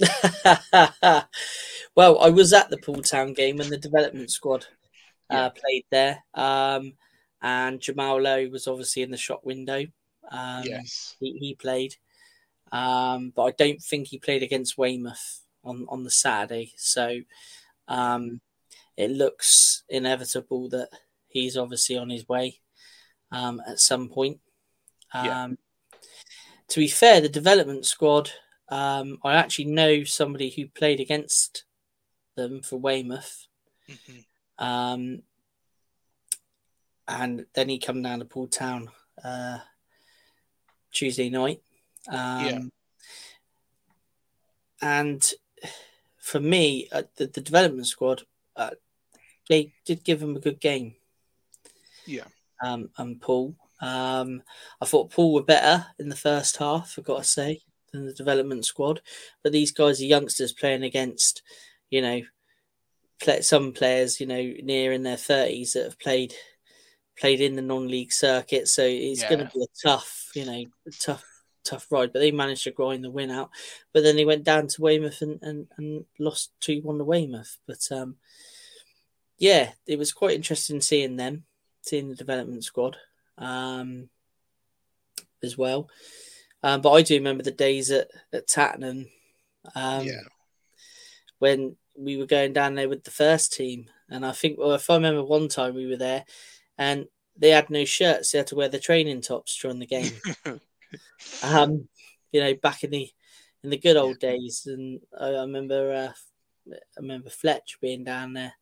well, 1.94 2.18
I 2.20 2.30
was 2.30 2.52
at 2.52 2.70
the 2.70 2.78
Poole 2.78 3.02
Town 3.02 3.34
game 3.34 3.58
when 3.58 3.68
the 3.68 3.76
development 3.76 4.30
squad 4.30 4.66
uh, 5.30 5.50
played 5.50 5.84
there, 5.90 6.24
um, 6.34 6.94
and 7.42 7.80
Jamal 7.80 8.20
Lowe 8.20 8.48
was 8.48 8.66
obviously 8.66 9.02
in 9.02 9.10
the 9.10 9.16
shot 9.16 9.44
window. 9.44 9.84
Um, 10.30 10.64
yes, 10.64 11.16
he, 11.20 11.36
he 11.38 11.54
played, 11.54 11.94
um, 12.72 13.32
but 13.36 13.42
I 13.42 13.50
don't 13.52 13.82
think 13.82 14.08
he 14.08 14.18
played 14.18 14.42
against 14.42 14.78
Weymouth 14.78 15.42
on 15.64 15.86
on 15.88 16.04
the 16.04 16.10
Saturday. 16.10 16.72
So 16.76 17.20
um, 17.88 18.40
it 18.96 19.10
looks 19.10 19.82
inevitable 19.88 20.68
that 20.70 20.88
he's 21.28 21.56
obviously 21.56 21.96
on 21.96 22.10
his 22.10 22.28
way 22.28 22.60
um, 23.30 23.60
at 23.66 23.80
some 23.80 24.08
point. 24.08 24.40
Yeah. 25.14 25.44
Um, 25.44 25.58
to 26.68 26.80
be 26.80 26.88
fair, 26.88 27.20
the 27.20 27.28
development 27.28 27.86
squad, 27.86 28.30
um, 28.68 29.18
I 29.24 29.34
actually 29.34 29.66
know 29.66 30.04
somebody 30.04 30.50
who 30.50 30.68
played 30.68 31.00
against 31.00 31.64
them 32.36 32.62
for 32.62 32.76
Weymouth. 32.76 33.46
Mhm. 33.88 34.24
Um, 34.58 35.22
and 37.06 37.46
then 37.54 37.68
he 37.70 37.78
come 37.78 38.02
down 38.02 38.18
to 38.18 38.26
Poole 38.26 38.48
Town 38.48 38.90
uh, 39.24 39.58
Tuesday 40.92 41.30
night. 41.30 41.62
Um, 42.08 42.44
Yeah. 42.44 42.60
And 44.80 45.32
for 46.18 46.38
me, 46.38 46.88
uh, 46.92 47.02
the, 47.16 47.26
the 47.26 47.40
development 47.40 47.86
squad, 47.86 48.22
uh, 48.54 48.70
they 49.48 49.72
did 49.86 50.04
give 50.04 50.22
him 50.22 50.36
a 50.36 50.40
good 50.40 50.60
game. 50.60 50.94
Yeah, 52.08 52.24
Um, 52.62 52.90
and 52.96 53.20
Poole, 53.20 53.54
um, 53.80 54.42
I 54.80 54.86
thought 54.86 55.10
Poole 55.10 55.34
were 55.34 55.42
better 55.42 55.86
in 55.98 56.08
the 56.08 56.16
first 56.16 56.56
half. 56.56 56.94
I've 56.98 57.04
got 57.04 57.18
to 57.18 57.24
say 57.24 57.60
than 57.92 58.06
the 58.06 58.12
development 58.12 58.64
squad, 58.64 59.00
but 59.42 59.52
these 59.52 59.72
guys 59.72 60.00
are 60.00 60.04
youngsters 60.04 60.52
playing 60.52 60.82
against, 60.82 61.42
you 61.90 62.02
know, 62.02 62.20
some 63.40 63.72
players, 63.72 64.20
you 64.20 64.26
know, 64.26 64.54
near 64.62 64.92
in 64.92 65.02
their 65.02 65.16
thirties 65.16 65.72
that 65.72 65.84
have 65.84 65.98
played 65.98 66.34
played 67.18 67.40
in 67.40 67.56
the 67.56 67.62
non-league 67.62 68.12
circuit. 68.12 68.68
So 68.68 68.84
it's 68.84 69.24
going 69.24 69.40
to 69.40 69.50
be 69.52 69.62
a 69.62 69.88
tough, 69.88 70.30
you 70.34 70.44
know, 70.44 70.64
tough 71.00 71.24
tough 71.64 71.90
ride. 71.90 72.12
But 72.12 72.20
they 72.20 72.30
managed 72.30 72.64
to 72.64 72.70
grind 72.70 73.02
the 73.02 73.10
win 73.10 73.30
out. 73.30 73.50
But 73.92 74.02
then 74.02 74.16
they 74.16 74.24
went 74.24 74.44
down 74.44 74.68
to 74.68 74.82
Weymouth 74.82 75.22
and 75.22 75.38
and, 75.42 75.66
and 75.76 76.04
lost 76.18 76.52
two 76.60 76.80
one 76.82 76.98
to 76.98 77.04
Weymouth. 77.04 77.58
But 77.66 77.88
um, 77.90 78.16
yeah, 79.38 79.70
it 79.86 79.98
was 79.98 80.12
quite 80.12 80.36
interesting 80.36 80.80
seeing 80.80 81.16
them, 81.16 81.44
seeing 81.88 82.08
the 82.08 82.14
development 82.14 82.64
squad 82.64 82.96
um, 83.38 84.08
as 85.42 85.56
well. 85.56 85.88
Um, 86.62 86.80
but 86.80 86.92
I 86.92 87.02
do 87.02 87.14
remember 87.14 87.42
the 87.42 87.50
days 87.50 87.90
at 87.90 88.08
at 88.32 88.48
Tattenham. 88.48 89.08
Um, 89.74 90.04
yeah, 90.04 90.22
when 91.38 91.76
we 91.98 92.16
were 92.16 92.26
going 92.26 92.52
down 92.52 92.74
there 92.74 92.88
with 92.88 93.04
the 93.04 93.10
first 93.10 93.52
team. 93.52 93.86
And 94.08 94.24
I 94.24 94.32
think, 94.32 94.58
well, 94.58 94.72
if 94.72 94.88
I 94.88 94.94
remember 94.94 95.24
one 95.24 95.48
time 95.48 95.74
we 95.74 95.86
were 95.86 95.96
there 95.96 96.24
and 96.78 97.06
they 97.36 97.50
had 97.50 97.70
no 97.70 97.84
shirts, 97.84 98.30
they 98.30 98.38
had 98.38 98.46
to 98.48 98.56
wear 98.56 98.68
the 98.68 98.78
training 98.78 99.20
tops 99.20 99.58
during 99.60 99.78
the 99.78 99.86
game. 99.86 100.12
um, 101.42 101.88
you 102.32 102.40
know, 102.40 102.54
back 102.54 102.84
in 102.84 102.90
the 102.90 103.10
in 103.64 103.70
the 103.70 103.78
good 103.78 103.96
old 103.96 104.18
days. 104.18 104.66
And 104.66 105.00
I, 105.18 105.26
I 105.26 105.40
remember, 105.40 105.92
uh, 105.92 106.72
I 106.72 107.00
remember 107.00 107.30
Fletch 107.30 107.78
being 107.80 108.04
down 108.04 108.32
there 108.32 108.54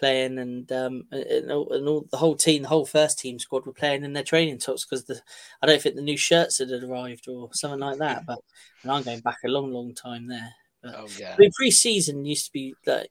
playing, 0.00 0.38
and 0.38 0.70
um, 0.72 1.04
and, 1.12 1.52
all, 1.52 1.72
and 1.72 1.88
all 1.88 2.06
the 2.10 2.16
whole 2.16 2.34
team, 2.34 2.62
the 2.62 2.68
whole 2.68 2.86
first 2.86 3.18
team 3.18 3.38
squad 3.38 3.66
were 3.66 3.72
playing 3.72 4.02
in 4.02 4.14
their 4.14 4.24
training 4.24 4.58
tops 4.58 4.84
because 4.84 5.04
the 5.04 5.20
I 5.62 5.66
don't 5.66 5.80
think 5.80 5.94
the 5.94 6.02
new 6.02 6.16
shirts 6.16 6.58
had 6.58 6.70
arrived 6.70 7.28
or 7.28 7.50
something 7.52 7.78
like 7.78 7.98
that. 7.98 8.26
But 8.26 8.38
and 8.82 8.90
I'm 8.90 9.02
going 9.02 9.20
back 9.20 9.38
a 9.44 9.48
long, 9.48 9.72
long 9.72 9.94
time 9.94 10.26
there. 10.26 10.52
oh 10.84 11.06
yeah, 11.18 11.34
I 11.34 11.36
mean, 11.38 11.52
pre-season 11.54 12.24
used 12.24 12.46
to 12.46 12.52
be 12.52 12.74
like 12.86 13.10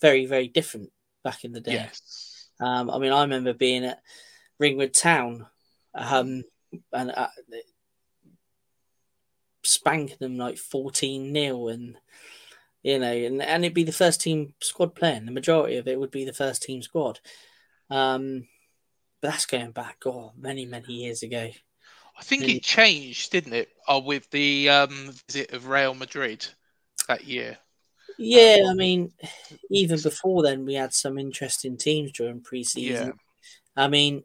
very, 0.00 0.26
very 0.26 0.48
different 0.48 0.90
back 1.22 1.44
in 1.44 1.52
the 1.52 1.60
day. 1.60 1.74
yes, 1.74 2.48
Um, 2.58 2.90
I 2.90 2.98
mean, 2.98 3.12
I 3.12 3.22
remember 3.22 3.52
being 3.52 3.84
at 3.84 4.00
Ringwood 4.58 4.94
Town, 4.94 5.46
um, 5.94 6.42
and 6.92 7.10
uh, 7.10 7.28
spanking 9.62 10.16
them 10.18 10.38
like 10.38 10.58
fourteen 10.58 11.32
0 11.34 11.68
and 11.68 11.96
you 12.82 12.98
know, 12.98 13.12
and 13.12 13.42
and 13.42 13.64
it'd 13.64 13.74
be 13.74 13.84
the 13.84 13.92
first 13.92 14.20
team 14.20 14.54
squad 14.60 14.94
playing. 14.94 15.26
The 15.26 15.32
majority 15.32 15.76
of 15.76 15.88
it 15.88 15.98
would 15.98 16.10
be 16.10 16.24
the 16.24 16.32
first 16.32 16.62
team 16.62 16.82
squad. 16.82 17.20
Um, 17.90 18.46
but 19.20 19.32
that's 19.32 19.46
going 19.46 19.72
back, 19.72 19.98
oh, 20.06 20.32
many, 20.36 20.64
many 20.64 20.92
years 20.92 21.22
ago. 21.22 21.50
I 22.18 22.22
think 22.22 22.48
it 22.48 22.62
changed, 22.62 23.32
didn't 23.32 23.54
it? 23.54 23.70
Uh, 23.88 24.00
with 24.04 24.30
the 24.30 24.68
um, 24.68 25.12
visit 25.28 25.52
of 25.52 25.68
Real 25.68 25.94
Madrid 25.94 26.46
that 27.08 27.24
year. 27.24 27.58
Yeah, 28.18 28.66
I 28.68 28.74
mean, 28.74 29.12
even 29.70 30.00
before 30.00 30.42
then, 30.42 30.66
we 30.66 30.74
had 30.74 30.92
some 30.92 31.18
interesting 31.18 31.76
teams 31.76 32.12
during 32.12 32.42
pre-season. 32.42 33.06
Yeah. 33.06 33.12
I 33.82 33.88
mean, 33.88 34.24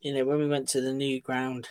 you 0.00 0.14
know, 0.14 0.24
when 0.24 0.38
we 0.38 0.48
went 0.48 0.68
to 0.70 0.80
the 0.80 0.92
new 0.92 1.20
ground, 1.20 1.68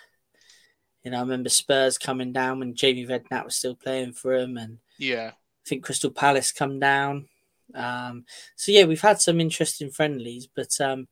you 1.04 1.12
know, 1.12 1.18
I 1.18 1.22
remember 1.22 1.50
Spurs 1.50 1.98
coming 1.98 2.34
down 2.34 2.60
when 2.60 2.76
Jamie 2.76 3.08
Redknapp 3.08 3.46
was 3.46 3.56
still 3.56 3.76
playing 3.76 4.14
for 4.14 4.36
him, 4.36 4.58
and 4.58 4.80
Yeah, 5.00 5.32
I 5.68 5.70
think 5.70 5.84
Crystal 5.84 6.12
Palace 6.12 6.54
come 6.54 6.80
down. 6.80 7.28
Um, 7.76 8.24
so 8.56 8.72
yeah, 8.72 8.86
we've 8.86 9.02
had 9.02 9.20
some 9.20 9.42
interesting 9.42 9.92
friendlies, 9.92 10.48
but 10.48 10.80
um, 10.80 11.10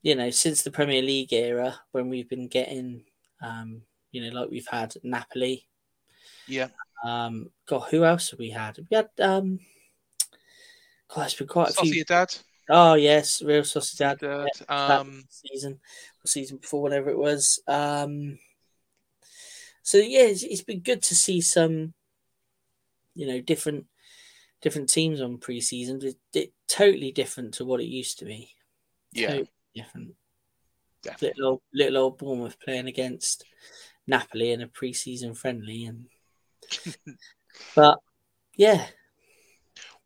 you 0.00 0.14
know, 0.14 0.30
since 0.30 0.62
the 0.62 0.70
Premier 0.70 1.02
League 1.02 1.34
era, 1.34 1.78
when 1.92 2.08
we've 2.08 2.30
been 2.30 2.48
getting, 2.48 3.04
um, 3.42 3.82
you 4.10 4.22
know, 4.22 4.40
like 4.40 4.50
we've 4.50 4.66
had 4.66 4.94
Napoli. 5.02 5.66
yeah, 6.46 6.68
Um, 7.04 7.50
God, 7.66 7.88
who 7.90 8.04
else 8.06 8.30
have 8.30 8.38
we 8.38 8.48
had? 8.48 8.78
We 8.90 8.96
had 8.96 9.10
um, 9.20 9.60
God, 11.14 11.26
it's 11.26 11.34
been 11.34 11.46
quite 11.46 11.68
a 11.68 11.72
few. 11.74 12.04
Dad. 12.06 12.34
Oh 12.70 12.94
yes, 12.94 13.42
Real 13.42 13.64
Sociedad. 13.64 14.18
Sociedad, 14.20 14.46
yeah, 14.66 14.96
um, 14.98 15.24
season, 15.28 15.74
or 16.24 16.26
season 16.26 16.56
before, 16.56 16.80
whatever 16.80 17.10
it 17.10 17.18
was. 17.18 17.60
Um, 17.68 18.38
so 19.82 19.98
yeah, 19.98 20.22
it's, 20.22 20.42
it's 20.42 20.62
been 20.62 20.80
good 20.80 21.02
to 21.02 21.14
see 21.14 21.42
some, 21.42 21.92
you 23.18 23.26
know, 23.28 23.42
different 23.42 23.86
different 24.62 24.90
teams 24.90 25.20
on 25.20 25.38
pre-season. 25.38 26.00
It's 26.02 26.16
it, 26.34 26.54
totally 26.68 27.12
different 27.12 27.54
to 27.56 27.66
what 27.66 27.80
it 27.82 27.86
used 27.88 28.20
to 28.20 28.26
be. 28.26 28.54
Yeah, 29.12 29.28
Totally 29.28 29.50
different. 29.74 30.16
definitely. 31.02 31.34
Little 31.38 31.50
old, 31.52 31.62
little 31.74 31.98
old 31.98 32.18
Bournemouth 32.18 32.60
playing 32.60 32.88
against 32.88 33.44
Napoli 34.06 34.52
in 34.52 34.62
a 34.62 34.68
pre-season 34.68 35.34
friendly, 35.34 35.86
and 35.86 36.06
but 37.76 37.98
yeah, 38.56 38.86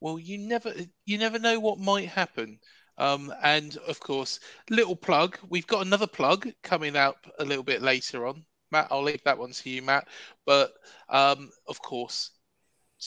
Well, 0.00 0.18
you 0.18 0.38
never 0.38 0.74
you 1.06 1.18
never 1.18 1.38
know 1.38 1.60
what 1.60 1.78
might 1.78 2.08
happen. 2.08 2.60
Um, 2.98 3.32
and 3.42 3.76
of 3.88 4.00
course, 4.00 4.40
little 4.70 4.96
plug. 4.96 5.38
We've 5.48 5.66
got 5.66 5.86
another 5.86 6.06
plug 6.06 6.48
coming 6.62 6.96
up 6.96 7.26
a 7.38 7.44
little 7.44 7.64
bit 7.64 7.82
later 7.82 8.26
on. 8.26 8.44
Matt, 8.70 8.88
I'll 8.90 9.02
leave 9.02 9.22
that 9.24 9.38
one 9.38 9.52
to 9.52 9.70
you, 9.70 9.82
Matt. 9.82 10.08
But 10.46 10.72
um, 11.08 11.50
of 11.66 11.80
course, 11.82 12.30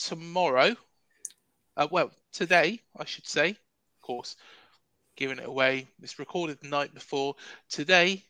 tomorrow, 0.04 0.76
uh, 1.78 1.88
well, 1.92 2.12
today, 2.32 2.82
I 2.98 3.06
should 3.06 3.28
say, 3.28 3.50
of 3.50 4.02
course, 4.02 4.36
giving 5.16 5.40
it 5.40 5.48
away. 5.48 5.88
It's 6.02 6.20
recorded 6.20 6.60
the 6.62 6.70
night 6.70 6.94
before. 6.94 7.36
Today, 7.70 8.24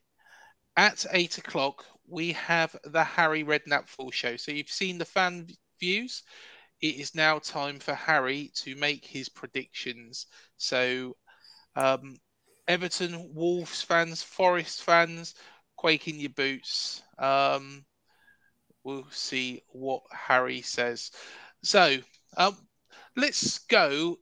at 0.77 1.05
eight 1.12 1.38
o'clock, 1.38 1.86
we 2.07 2.34
have 2.34 2.75
the 2.84 3.03
Harry 3.03 3.43
Redknapp 3.43 3.88
full 3.88 4.12
show. 4.12 4.36
So 4.36 4.51
you've 4.51 4.69
seen 4.69 4.98
the 4.98 5.05
fan 5.05 5.48
views. 5.79 6.24
It 6.81 6.95
is 6.95 7.15
now 7.15 7.39
time 7.39 7.79
for 7.79 7.93
Harry 7.93 8.51
to 8.55 8.75
make 8.75 9.05
his 9.05 9.29
predictions. 9.29 10.27
So, 10.57 11.15
um, 11.75 12.17
Everton, 12.67 13.34
Wolves 13.34 13.81
fans, 13.81 14.22
Forest 14.22 14.84
fans, 14.84 15.36
quake 15.77 16.07
in 16.07 16.19
your 16.19 16.31
boots. 16.31 17.01
Um, 17.17 17.86
we'll 18.84 19.07
see 19.10 19.62
what 19.69 20.03
Harry 20.12 20.62
says. 20.62 21.12
So, 21.65 21.98
um, 22.38 22.55
let's 23.15 23.57
go 23.57 24.17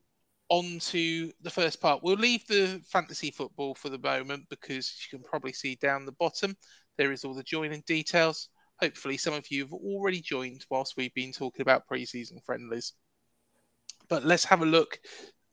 on 0.47 0.79
to 0.79 1.29
the 1.41 1.49
first 1.49 1.81
part. 1.81 2.01
We'll 2.01 2.15
leave 2.15 2.47
the 2.47 2.81
fantasy 2.87 3.31
football 3.31 3.75
for 3.75 3.89
the 3.89 3.97
moment 3.97 4.45
because 4.49 4.95
you 5.01 5.17
can 5.17 5.25
probably 5.27 5.51
see 5.51 5.75
down 5.75 6.05
the 6.05 6.13
bottom 6.13 6.55
there 6.97 7.11
is 7.11 7.25
all 7.25 7.33
the 7.33 7.43
joining 7.43 7.83
details. 7.85 8.47
Hopefully, 8.79 9.17
some 9.17 9.33
of 9.33 9.45
you 9.51 9.63
have 9.63 9.73
already 9.73 10.21
joined 10.21 10.65
whilst 10.69 10.95
we've 10.95 11.13
been 11.15 11.33
talking 11.33 11.63
about 11.63 11.85
pre-season 11.85 12.39
friendlies. 12.45 12.93
But 14.07 14.23
let's 14.23 14.45
have 14.45 14.61
a 14.61 14.65
look 14.65 14.97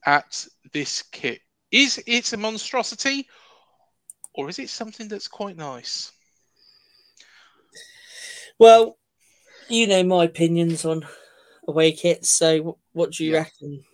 at 0.07 0.47
this 0.73 1.03
kit. 1.03 1.41
Is 1.73 2.01
it 2.07 2.33
a 2.33 2.37
monstrosity, 2.37 3.27
or 4.33 4.49
is 4.49 4.61
it 4.61 4.69
something 4.69 5.09
that's 5.09 5.27
quite 5.27 5.57
nice? 5.57 6.13
Well, 8.61 8.97
you 9.69 9.89
know 9.89 10.05
my 10.05 10.25
opinions 10.25 10.85
on 10.85 11.05
away 11.71 11.93
kits. 11.93 12.31
So, 12.31 12.79
what 12.93 13.13
do 13.13 13.25
you 13.25 13.33
Yeah. 13.33 13.45
reckon? 13.45 13.85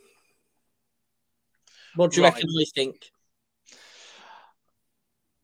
What 1.94 2.12
do 2.12 2.20
you 2.20 2.24
Right. 2.24 2.34
reckon? 2.34 2.50
I 2.60 2.64
think 2.74 3.10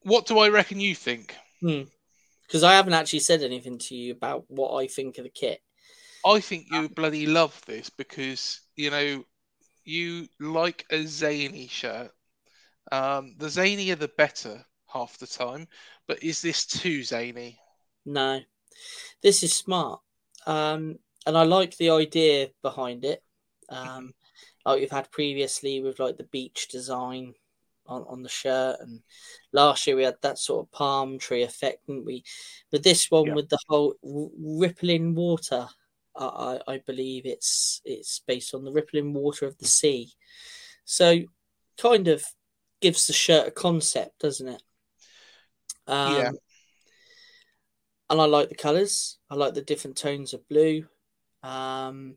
What 0.02 0.26
do 0.26 0.38
I 0.38 0.48
reckon 0.48 0.80
you 0.80 0.94
think? 0.94 1.36
because 1.60 2.64
I 2.64 2.74
haven't 2.74 2.92
actually 2.92 3.20
said 3.20 3.42
anything 3.42 3.78
to 3.78 3.94
you 3.94 4.12
about 4.12 4.44
what 4.48 4.74
I 4.74 4.86
think 4.86 5.18
of 5.18 5.24
the 5.24 5.30
kit. 5.30 5.60
I 6.24 6.40
think 6.40 6.66
you 6.70 6.88
bloody 6.88 7.26
love 7.26 7.60
this 7.66 7.90
because 7.90 8.60
you 8.76 8.90
know 8.90 9.24
you 9.84 10.28
like 10.40 10.84
a 10.90 11.04
zany 11.06 11.68
shirt. 11.68 12.10
Um, 12.90 13.34
the 13.38 13.46
zanier 13.46 13.98
the 13.98 14.08
better 14.08 14.64
half 14.86 15.18
the 15.18 15.26
time, 15.26 15.68
but 16.06 16.22
is 16.22 16.42
this 16.42 16.66
too 16.66 17.02
zany? 17.02 17.58
No, 18.04 18.40
this 19.22 19.42
is 19.42 19.54
smart, 19.54 20.00
um, 20.46 20.98
and 21.26 21.36
I 21.36 21.44
like 21.44 21.76
the 21.76 21.90
idea 21.90 22.50
behind 22.62 23.04
it. 23.04 23.22
Um, 23.68 24.12
like 24.64 24.80
we've 24.80 24.90
had 24.90 25.10
previously 25.10 25.80
with 25.80 25.98
like 25.98 26.16
the 26.16 26.24
beach 26.24 26.68
design 26.68 27.34
on, 27.86 28.04
on 28.08 28.22
the 28.22 28.28
shirt, 28.28 28.76
and 28.80 29.00
last 29.52 29.86
year 29.86 29.96
we 29.96 30.04
had 30.04 30.16
that 30.22 30.38
sort 30.38 30.66
of 30.66 30.72
palm 30.72 31.18
tree 31.18 31.42
effect, 31.42 31.86
didn't 31.86 32.04
we? 32.04 32.24
But 32.70 32.82
this 32.82 33.10
one 33.10 33.28
Yeah. 33.28 33.34
with 33.34 33.48
the 33.48 33.58
whole 33.68 33.94
rippling 34.02 35.14
water, 35.14 35.68
I, 36.16 36.58
I 36.66 36.74
I 36.74 36.78
believe 36.86 37.26
it's 37.26 37.80
it's 37.84 38.20
based 38.26 38.54
on 38.54 38.64
the 38.64 38.72
rippling 38.72 39.12
water 39.14 39.46
of 39.46 39.58
the 39.58 39.66
sea, 39.66 40.12
so 40.84 41.20
kind 41.78 42.08
of 42.08 42.24
gives 42.80 43.06
the 43.06 43.12
shirt 43.12 43.48
a 43.48 43.50
concept, 43.50 44.20
doesn't 44.20 44.48
it? 44.48 44.62
Um, 45.86 46.18
Yeah. 46.18 46.30
and 48.10 48.20
I 48.20 48.26
like 48.26 48.48
the 48.48 48.54
colours. 48.54 49.18
I 49.30 49.34
like 49.34 49.54
the 49.54 49.62
different 49.62 49.96
tones 49.96 50.34
of 50.34 50.46
blue. 50.48 50.86
Um, 51.42 52.16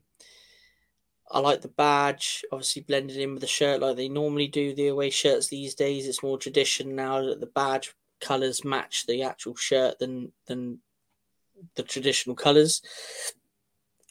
I 1.30 1.40
like 1.40 1.60
the 1.60 1.68
badge, 1.68 2.44
obviously 2.52 2.82
blended 2.82 3.16
in 3.16 3.32
with 3.32 3.40
the 3.40 3.48
shirt 3.48 3.80
like 3.80 3.96
they 3.96 4.08
normally 4.08 4.46
do 4.46 4.74
the 4.74 4.88
away 4.88 5.10
shirts 5.10 5.48
these 5.48 5.74
days. 5.74 6.06
It's 6.06 6.22
more 6.22 6.38
tradition 6.38 6.94
now 6.94 7.22
that 7.22 7.40
the 7.40 7.46
badge 7.46 7.94
colours 8.20 8.64
match 8.64 9.06
the 9.06 9.22
actual 9.22 9.56
shirt 9.56 9.98
than 9.98 10.32
than 10.46 10.80
the 11.74 11.82
traditional 11.82 12.36
colours. 12.36 12.80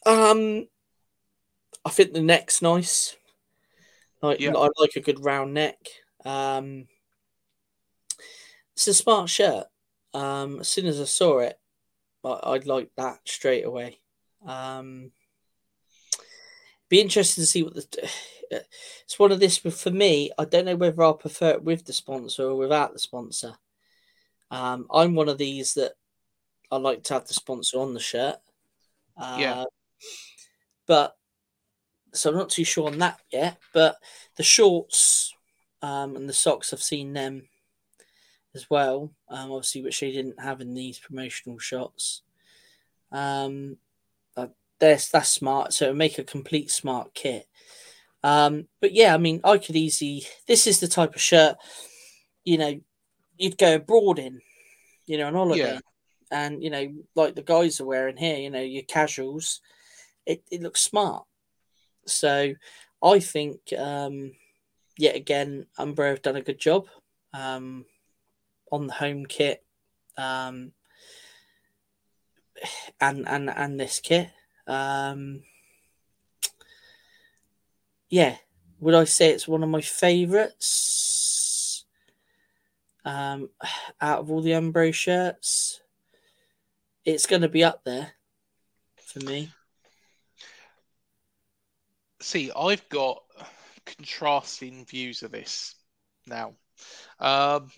Um, 0.04 0.68
I 1.84 1.90
think 1.90 2.12
the 2.12 2.22
neck's 2.22 2.60
nice. 2.60 3.16
Like 4.22 4.40
Yeah. 4.40 4.54
I 4.56 4.68
like 4.78 4.96
a 4.96 5.00
good 5.00 5.24
round 5.24 5.54
neck. 5.54 5.78
Um, 6.24 6.86
it's 8.74 8.88
a 8.88 8.94
smart 8.94 9.30
shirt. 9.30 9.66
Um, 10.12 10.60
as 10.60 10.68
soon 10.68 10.86
as 10.86 11.00
I 11.00 11.04
saw 11.04 11.38
it, 11.38 11.58
I, 12.24 12.40
I'd 12.42 12.66
like 12.66 12.90
that 12.96 13.20
straight 13.26 13.64
away. 13.64 14.00
Um, 14.44 15.12
be 16.88 17.00
interested 17.00 17.40
to 17.40 17.46
see 17.46 17.62
what 17.62 17.74
the. 17.74 18.10
It's 19.02 19.18
one 19.18 19.32
of 19.32 19.40
this, 19.40 19.58
for 19.58 19.90
me, 19.90 20.30
I 20.38 20.44
don't 20.44 20.66
know 20.66 20.76
whether 20.76 21.02
I'll 21.02 21.14
prefer 21.14 21.50
it 21.50 21.64
with 21.64 21.84
the 21.84 21.92
sponsor 21.92 22.44
or 22.44 22.54
without 22.54 22.92
the 22.92 23.00
sponsor. 23.00 23.56
Um, 24.52 24.86
I'm 24.88 25.16
one 25.16 25.28
of 25.28 25.36
these 25.36 25.74
that 25.74 25.94
I 26.70 26.76
like 26.76 27.02
to 27.04 27.14
have 27.14 27.26
the 27.26 27.34
sponsor 27.34 27.80
on 27.80 27.92
the 27.92 27.98
shirt. 27.98 28.36
Uh, 29.16 29.36
Yeah. 29.40 29.64
But 30.86 31.16
so 32.14 32.30
I'm 32.30 32.36
not 32.36 32.50
too 32.50 32.62
sure 32.62 32.86
on 32.86 32.98
that 32.98 33.20
yet. 33.32 33.58
But 33.72 33.96
the 34.36 34.44
shorts 34.44 35.34
um, 35.82 36.14
and 36.14 36.28
the 36.28 36.32
socks, 36.32 36.72
I've 36.72 36.82
seen 36.82 37.12
them 37.12 37.48
as 38.54 38.70
well. 38.70 39.10
Um, 39.28 39.50
obviously, 39.50 39.82
which 39.82 40.00
they 40.00 40.12
didn't 40.12 40.40
have 40.40 40.60
in 40.60 40.74
these 40.74 41.00
promotional 41.00 41.58
shots. 41.58 42.22
Um, 43.10 43.78
that's 44.78 45.08
that's 45.08 45.30
smart. 45.30 45.72
So 45.72 45.92
make 45.92 46.18
a 46.18 46.24
complete 46.24 46.70
smart 46.70 47.14
kit. 47.14 47.46
Um, 48.22 48.66
but 48.80 48.92
yeah, 48.92 49.14
I 49.14 49.18
mean, 49.18 49.40
I 49.44 49.58
could 49.58 49.76
easily. 49.76 50.26
This 50.48 50.66
is 50.66 50.80
the 50.80 50.88
type 50.88 51.14
of 51.14 51.20
shirt, 51.20 51.56
you 52.44 52.58
know, 52.58 52.80
you'd 53.36 53.58
go 53.58 53.76
abroad 53.76 54.18
in, 54.18 54.40
you 55.06 55.18
know, 55.18 55.26
on 55.28 55.34
holiday, 55.34 55.74
Yeah. 55.74 55.80
and 56.30 56.62
you 56.62 56.70
know, 56.70 56.92
like 57.14 57.34
the 57.34 57.42
guys 57.42 57.80
are 57.80 57.86
wearing 57.86 58.16
here, 58.16 58.36
you 58.38 58.50
know, 58.50 58.60
your 58.60 58.82
casuals. 58.82 59.60
It 60.24 60.42
it 60.50 60.62
looks 60.62 60.80
smart. 60.80 61.24
So, 62.06 62.54
I 63.02 63.18
think, 63.20 63.60
um, 63.78 64.32
yet 64.98 65.16
again, 65.16 65.66
Umbro 65.78 66.10
have 66.10 66.22
done 66.22 66.36
a 66.36 66.42
good 66.42 66.58
job 66.58 66.86
um, 67.32 67.84
on 68.72 68.86
the 68.86 68.92
home 68.92 69.26
kit, 69.26 69.64
um, 70.16 70.72
and 73.00 73.28
and 73.28 73.50
and 73.50 73.78
this 73.78 74.00
kit. 74.00 74.30
Um, 74.66 75.42
yeah, 78.08 78.36
would 78.80 78.94
I 78.94 79.04
say 79.04 79.30
it's 79.30 79.48
one 79.48 79.62
of 79.62 79.68
my 79.68 79.80
favourites 79.80 81.84
um, 83.04 83.48
out 84.00 84.20
of 84.20 84.30
all 84.30 84.42
the 84.42 84.50
Umbro 84.50 84.92
shirts? 84.92 85.80
It's 87.04 87.26
going 87.26 87.42
to 87.42 87.48
be 87.48 87.64
up 87.64 87.84
there 87.84 88.12
for 88.96 89.20
me. 89.20 89.50
See, 92.20 92.50
I've 92.56 92.88
got 92.88 93.22
contrasting 93.84 94.84
views 94.84 95.22
of 95.22 95.30
this 95.30 95.76
now. 96.26 96.54
Um, 97.20 97.70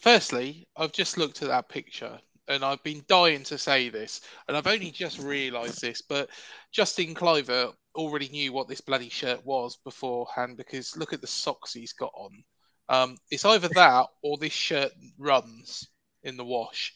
firstly, 0.00 0.66
I've 0.76 0.92
just 0.92 1.16
looked 1.16 1.42
at 1.42 1.48
that 1.48 1.68
picture 1.68 2.18
and 2.48 2.64
I've 2.64 2.82
been 2.82 3.04
dying 3.08 3.42
to 3.44 3.58
say 3.58 3.88
this, 3.88 4.20
and 4.46 4.56
I've 4.56 4.66
only 4.66 4.90
just 4.90 5.18
realised 5.18 5.80
this, 5.80 6.02
but 6.02 6.30
Justin 6.72 7.14
Kluivert 7.14 7.74
already 7.94 8.28
knew 8.28 8.52
what 8.52 8.68
this 8.68 8.80
bloody 8.80 9.08
shirt 9.08 9.44
was 9.44 9.76
beforehand 9.76 10.56
because 10.56 10.96
look 10.96 11.12
at 11.12 11.20
the 11.20 11.26
socks 11.26 11.72
he's 11.72 11.92
got 11.92 12.12
on. 12.14 12.44
Um, 12.88 13.16
it's 13.30 13.44
either 13.44 13.68
that 13.68 14.06
or 14.22 14.38
this 14.38 14.52
shirt 14.52 14.92
runs 15.18 15.88
in 16.22 16.36
the 16.36 16.44
wash. 16.44 16.94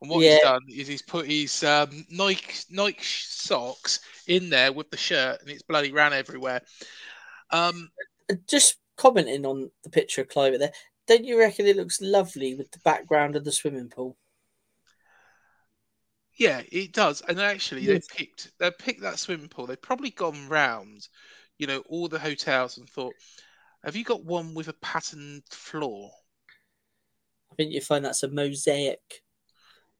And 0.00 0.10
what 0.10 0.20
he's 0.34 0.42
done 0.42 0.62
is 0.68 0.86
he's 0.88 1.02
put 1.02 1.26
his 1.26 1.64
um, 1.64 2.04
Nike 2.10 2.54
Nike 2.70 3.02
socks 3.02 4.00
in 4.26 4.50
there 4.50 4.72
with 4.72 4.90
the 4.90 4.96
shirt, 4.96 5.40
and 5.40 5.50
it's 5.50 5.62
bloody 5.62 5.90
ran 5.92 6.12
everywhere. 6.12 6.60
Um, 7.50 7.90
Uh, 8.30 8.34
Just 8.48 8.76
commenting 8.96 9.46
on 9.46 9.70
the 9.84 9.90
picture 9.90 10.22
of 10.22 10.28
Clive 10.28 10.58
there, 10.58 10.72
don't 11.06 11.24
you 11.24 11.38
reckon 11.38 11.66
it 11.66 11.76
looks 11.76 12.00
lovely 12.00 12.54
with 12.54 12.70
the 12.72 12.78
background 12.80 13.36
of 13.36 13.44
the 13.44 13.52
swimming 13.52 13.88
pool? 13.90 14.16
yeah, 16.38 16.62
it 16.70 16.92
does. 16.92 17.22
And 17.22 17.40
actually, 17.40 17.86
they 17.86 17.98
picked 18.00 18.52
they 18.58 18.70
picked 18.70 19.00
that 19.02 19.18
swimming 19.18 19.48
pool. 19.48 19.66
They've 19.66 19.80
probably 19.80 20.10
gone 20.10 20.48
round, 20.48 21.08
you 21.58 21.66
know, 21.66 21.80
all 21.88 22.08
the 22.08 22.18
hotels 22.18 22.76
and 22.78 22.88
thought, 22.88 23.16
"Have 23.84 23.96
you 23.96 24.04
got 24.04 24.24
one 24.24 24.54
with 24.54 24.68
a 24.68 24.74
patterned 24.74 25.44
floor, 25.50 26.12
I 27.50 27.54
think 27.56 27.72
you 27.72 27.80
find 27.80 28.04
that's 28.04 28.22
a 28.22 28.28
mosaic. 28.28 29.22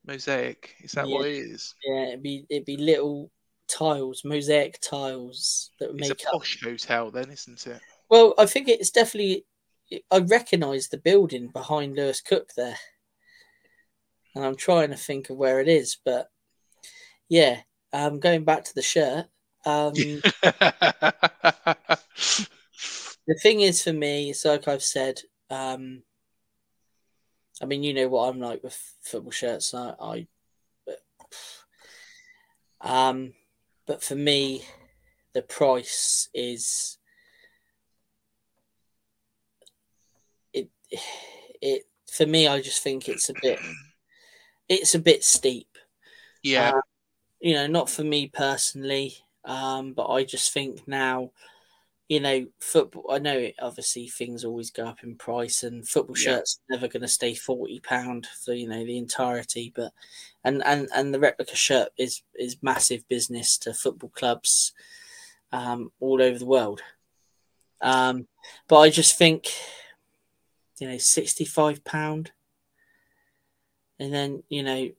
mosaic? 0.05 0.75
Is 0.81 0.93
that 0.93 1.09
Yeah. 1.09 1.11
what 1.11 1.27
it 1.27 1.35
is? 1.35 1.75
Yeah, 1.85 2.09
it'd 2.09 2.23
be 2.23 2.47
it'd 2.51 2.67
be 2.67 2.77
little 2.77 3.31
tiles, 3.69 4.25
mosaic 4.25 4.81
tiles 4.81 5.73
that 5.79 5.89
would 5.91 5.97
It's 5.99 6.09
a 6.09 6.15
make 6.15 6.25
up. 6.27 6.39
posh 6.39 6.59
hotel, 6.63 7.11
then, 7.11 7.31
isn't 7.31 7.67
it? 7.67 7.83
Well, 8.09 8.35
I 8.39 8.47
think 8.47 8.69
it's 8.69 8.91
definitely. 8.91 9.45
I 10.11 10.19
recognise 10.19 10.89
the 10.89 10.99
building 10.99 11.49
behind 11.49 11.95
Lewis 11.95 12.21
Cook 12.21 12.51
there, 12.57 12.77
and 14.35 14.45
I'm 14.45 14.57
trying 14.57 14.91
to 14.91 14.97
think 14.97 15.31
of 15.31 15.37
where 15.37 15.61
it 15.61 15.69
is. 15.69 15.97
But 16.05 16.29
yeah, 17.29 17.61
um, 17.93 18.21
going 18.21 18.45
back 18.45 18.65
to 18.65 18.75
the 18.75 18.83
shirt. 18.83 19.27
Um, 19.65 19.95
the 19.95 20.23
thing 23.43 23.61
is 23.61 23.83
for 23.83 23.93
me, 23.93 24.31
it's 24.31 24.45
like 24.45 24.69
I've 24.69 24.83
said. 24.83 25.21
Um, 25.51 26.03
I 27.63 27.65
mean, 27.65 27.83
you 27.83 27.95
know 27.95 28.09
what 28.09 28.29
I'm 28.29 28.41
like 28.41 28.63
with 28.63 28.79
football 29.03 29.31
shirts. 29.31 29.73
I, 29.73 29.95
I 30.01 30.27
um, 32.81 33.33
but 33.87 34.03
for 34.03 34.15
me, 34.15 34.65
the 35.33 35.43
price 35.43 36.29
is 36.35 36.96
it. 40.91 41.85
For 42.11 42.27
me, 42.27 42.47
I 42.47 42.61
just 42.61 42.83
think 42.83 43.09
it's 43.09 43.29
a 43.29 43.35
bit. 43.43 43.59
It's 44.69 44.95
a 44.95 45.01
bit 45.01 45.25
steep. 45.25 45.77
yeah, 46.43 46.71
Uh, 46.73 46.81
you 47.41 47.55
know, 47.55 47.67
not 47.67 47.91
for 47.91 48.05
me 48.05 48.29
personally, 48.29 49.17
um, 49.45 49.93
but 49.93 50.09
I 50.09 50.25
just 50.25 50.53
think 50.53 50.87
now 50.89 51.31
you 52.09 52.21
know, 52.21 52.47
football. 52.61 53.07
I 53.11 53.19
know 53.19 53.37
it, 53.37 53.57
obviously 53.61 54.07
things 54.09 54.45
always 54.45 54.71
go 54.71 54.87
up 54.87 55.03
in 55.03 55.17
price, 55.17 55.65
and 55.65 55.87
football 55.87 56.15
Yeah. 56.15 56.37
shirts 56.37 56.61
never 56.71 56.87
going 56.87 57.03
to 57.03 57.09
stay 57.09 57.35
forty 57.35 57.81
pound 57.81 58.27
for 58.45 58.55
you 58.55 58.69
know 58.69 58.85
the 58.85 58.97
entirety. 58.97 59.73
But 59.75 59.93
and 60.45 60.63
and 60.65 60.89
and 60.95 61.13
the 61.13 61.19
replica 61.19 61.57
shirt 61.57 61.89
is 61.99 62.23
is 62.37 62.63
massive 62.63 63.07
business 63.09 63.59
to 63.59 63.75
football 63.75 64.11
clubs 64.11 64.73
um, 65.51 65.91
all 65.99 66.23
over 66.23 66.39
the 66.39 66.47
world. 66.47 66.81
Um, 67.81 68.29
but 68.69 68.79
I 68.79 68.91
just 68.91 69.19
think, 69.19 69.49
you 70.79 70.89
know, 70.89 70.99
sixty 70.99 71.45
five 71.45 71.85
pound, 71.85 72.33
and 73.99 74.13
then 74.13 74.43
you 74.49 74.63
know, 74.63 74.91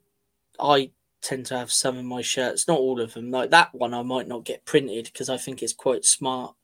I 0.59 0.91
tend 1.21 1.45
to 1.47 1.57
have 1.57 1.71
some 1.71 1.97
of 1.97 2.05
my 2.05 2.21
shirts, 2.21 2.67
not 2.67 2.79
all 2.79 3.01
of 3.01 3.13
them. 3.13 3.31
Like 3.31 3.49
that 3.51 3.73
one, 3.73 3.93
I 3.93 4.01
might 4.03 4.27
not 4.27 4.45
get 4.45 4.65
printed 4.65 5.05
because 5.05 5.29
I 5.29 5.37
think 5.37 5.61
it's 5.61 5.73
quite 5.73 6.05
smart 6.05 6.55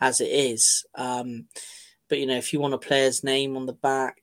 as 0.00 0.20
it 0.20 0.30
is. 0.30 0.86
Um, 0.94 1.46
but 2.08 2.18
you 2.18 2.26
know, 2.26 2.36
if 2.36 2.52
you 2.52 2.60
want 2.60 2.74
a 2.74 2.78
player's 2.78 3.22
name 3.24 3.56
on 3.56 3.66
the 3.66 3.72
back 3.72 4.18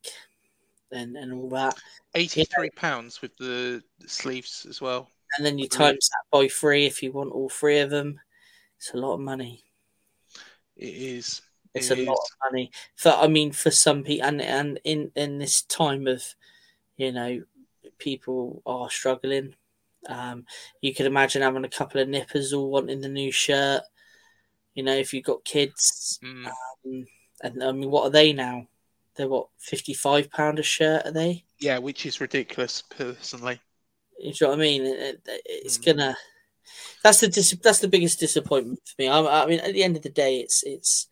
and 0.92 1.16
and 1.16 1.34
all 1.34 1.50
that, 1.50 1.76
Eighty-three 2.16 2.72
pounds 2.72 3.22
with 3.22 3.36
the 3.38 3.84
sleeves 4.06 4.66
as 4.70 4.82
well. 4.82 5.10
and 5.38 5.46
then 5.46 5.58
you 5.58 5.68
times 5.68 6.10
that 6.10 6.24
by 6.32 6.48
three 6.48 6.86
if 6.86 7.04
you 7.04 7.12
want 7.12 7.32
all 7.32 7.50
three 7.50 7.80
of 7.80 7.90
them, 7.90 8.20
it's 8.78 8.94
a 8.94 8.98
lot 8.98 9.14
of 9.14 9.20
money. 9.20 9.64
It 10.78 10.94
is. 10.94 11.42
It's 11.76 11.92
It 11.92 12.00
a 12.00 12.04
lot 12.04 12.14
of 12.14 12.52
money 12.52 12.72
for. 12.96 13.10
I 13.10 13.28
mean, 13.28 13.52
for 13.52 13.70
some 13.70 14.04
people, 14.04 14.26
and 14.28 14.42
and 14.42 14.80
in 14.84 15.12
in 15.16 15.38
this 15.40 15.62
time 15.64 16.08
of, 16.08 16.24
you 16.98 17.12
know, 17.12 17.44
people 17.98 18.62
are 18.66 18.90
struggling. 18.90 19.56
Um, 20.08 20.46
you 20.82 20.94
could 20.94 21.06
imagine 21.06 21.42
having 21.42 21.66
a 21.66 21.70
couple 21.70 22.00
of 22.00 22.08
nippers 22.08 22.54
all 22.54 22.70
wanting 22.70 23.02
the 23.02 23.10
new 23.10 23.32
shirt. 23.32 23.82
You 24.74 24.84
know, 24.84 24.96
if 24.96 25.14
you've 25.14 25.26
got 25.26 25.44
kids, 25.44 26.20
Mm. 26.24 26.48
um, 26.48 27.06
and 27.42 27.64
I 27.64 27.72
mean, 27.72 27.90
what 27.92 28.04
are 28.04 28.10
they 28.10 28.32
now? 28.34 28.68
They're 29.16 29.28
what 29.28 29.48
fifty 29.58 29.94
five 29.94 30.32
pound 30.32 30.60
a 30.60 30.64
shirt? 30.64 31.06
Are 31.06 31.12
they? 31.12 31.44
Yeah, 31.60 31.78
which 31.80 32.06
is 32.06 32.22
ridiculous, 32.22 32.84
personally. 32.90 33.60
You 34.20 34.34
know 34.42 34.50
what 34.50 34.60
I 34.60 34.62
mean? 34.62 34.82
It, 34.86 35.22
it- 35.26 35.42
it's 35.46 35.78
Mm. 35.78 35.86
gonna. 35.86 36.18
That's 37.04 37.20
the 37.20 37.28
dis- 37.28 37.58
that's 37.62 37.80
the 37.80 37.88
biggest 37.88 38.20
disappointment 38.20 38.80
for 38.86 38.96
me. 39.02 39.08
I, 39.08 39.44
I 39.44 39.46
mean, 39.46 39.60
at 39.60 39.74
the 39.74 39.84
end 39.84 39.96
of 39.98 40.04
the 40.04 40.10
day, 40.10 40.40
it's 40.40 40.64
it's 40.64 41.08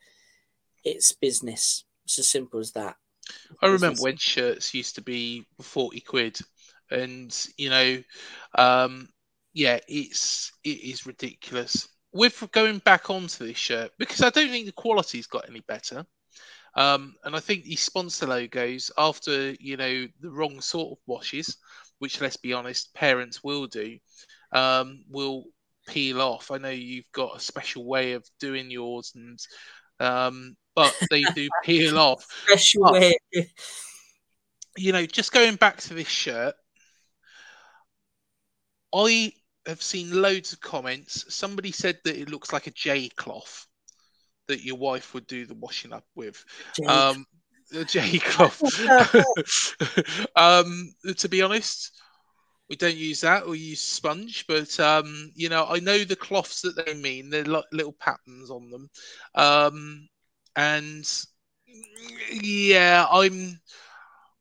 it's 0.83 1.11
business. 1.13 1.85
It's 2.05 2.19
as 2.19 2.27
simple 2.29 2.59
as 2.59 2.71
that. 2.73 2.97
I 3.61 3.67
Business. 3.67 3.67
remember 3.67 4.01
when 4.01 4.17
shirts 4.17 4.73
used 4.73 4.95
to 4.95 5.01
be 5.01 5.45
forty 5.61 6.01
quid, 6.01 6.39
and 6.91 7.35
you 7.57 7.69
know, 7.69 8.03
um, 8.55 9.09
yeah, 9.53 9.79
it's 9.87 10.51
it 10.63 10.79
is 10.81 11.05
ridiculous. 11.05 11.87
With 12.13 12.47
going 12.51 12.79
back 12.79 13.09
onto 13.09 13.45
this 13.45 13.57
shirt 13.57 13.91
because 13.97 14.21
I 14.21 14.29
don't 14.29 14.49
think 14.49 14.67
the 14.67 14.71
quality's 14.73 15.27
got 15.27 15.49
any 15.49 15.61
better. 15.61 16.05
Um, 16.75 17.15
and 17.23 17.35
I 17.35 17.39
think 17.39 17.63
these 17.63 17.81
sponsor 17.81 18.27
logos, 18.27 18.91
after 18.97 19.51
you 19.59 19.77
know 19.77 20.07
the 20.21 20.31
wrong 20.31 20.61
sort 20.61 20.91
of 20.93 21.03
washes, 21.07 21.57
which 21.99 22.21
let's 22.21 22.37
be 22.37 22.53
honest, 22.53 22.93
parents 22.93 23.43
will 23.43 23.67
do, 23.67 23.97
um, 24.51 25.03
will 25.09 25.45
peel 25.87 26.21
off. 26.21 26.51
I 26.51 26.57
know 26.57 26.69
you've 26.69 27.11
got 27.13 27.37
a 27.37 27.41
special 27.41 27.85
way 27.85 28.13
of 28.13 28.27
doing 28.39 28.71
yours, 28.71 29.13
and 29.15 29.39
um, 30.03 30.55
but 30.75 30.95
they 31.09 31.23
do 31.35 31.49
peel 31.63 31.97
off 31.97 32.25
Special 32.45 32.91
way. 32.91 33.17
you 34.77 34.91
know, 34.91 35.05
just 35.05 35.31
going 35.31 35.55
back 35.55 35.77
to 35.77 35.93
this 35.93 36.07
shirt, 36.07 36.55
I 38.93 39.33
have 39.65 39.81
seen 39.81 40.21
loads 40.21 40.53
of 40.53 40.61
comments. 40.61 41.25
Somebody 41.33 41.71
said 41.71 41.99
that 42.03 42.19
it 42.19 42.29
looks 42.29 42.53
like 42.53 42.67
a 42.67 42.71
J 42.71 43.09
cloth 43.09 43.67
that 44.47 44.63
your 44.63 44.75
wife 44.75 45.13
would 45.13 45.27
do 45.27 45.45
the 45.45 45.55
washing 45.55 45.93
up 45.93 46.05
with. 46.15 46.43
Um, 46.87 47.25
the 47.71 47.85
J 47.85 48.19
cloth. 48.19 48.61
um, 50.35 50.93
to 51.17 51.29
be 51.29 51.41
honest, 51.41 51.91
we 52.73 52.77
don't 52.77 52.97
use 52.97 53.21
that. 53.21 53.47
We 53.47 53.59
use 53.59 53.81
sponge, 53.81 54.45
but 54.47 54.79
um, 54.79 55.31
you 55.35 55.47
know, 55.47 55.67
I 55.69 55.77
know 55.77 56.03
the 56.03 56.15
cloths 56.15 56.61
that 56.61 56.75
they 56.83 56.95
mean. 56.95 57.29
They're 57.29 57.45
like 57.45 57.65
little 57.71 57.93
patterns 57.93 58.49
on 58.49 58.71
them, 58.71 58.89
um, 59.35 60.09
and 60.55 61.07
yeah, 62.31 63.05
I'm. 63.11 63.59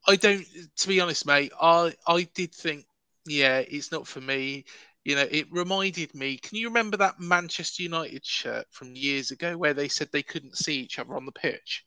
I 0.07 0.15
don't. 0.15 0.43
To 0.77 0.87
be 0.87 0.99
honest, 0.99 1.27
mate, 1.27 1.51
I 1.61 1.93
I 2.07 2.27
did 2.33 2.55
think, 2.55 2.85
yeah, 3.27 3.59
it's 3.59 3.91
not 3.91 4.07
for 4.07 4.19
me. 4.19 4.65
You 5.03 5.15
know, 5.15 5.27
it 5.29 5.45
reminded 5.51 6.15
me. 6.15 6.37
Can 6.39 6.57
you 6.57 6.69
remember 6.69 6.97
that 6.97 7.19
Manchester 7.19 7.83
United 7.83 8.25
shirt 8.25 8.65
from 8.71 8.95
years 8.95 9.29
ago 9.29 9.55
where 9.55 9.75
they 9.75 9.89
said 9.89 10.09
they 10.11 10.23
couldn't 10.23 10.57
see 10.57 10.79
each 10.79 10.97
other 10.97 11.15
on 11.15 11.27
the 11.27 11.31
pitch, 11.31 11.83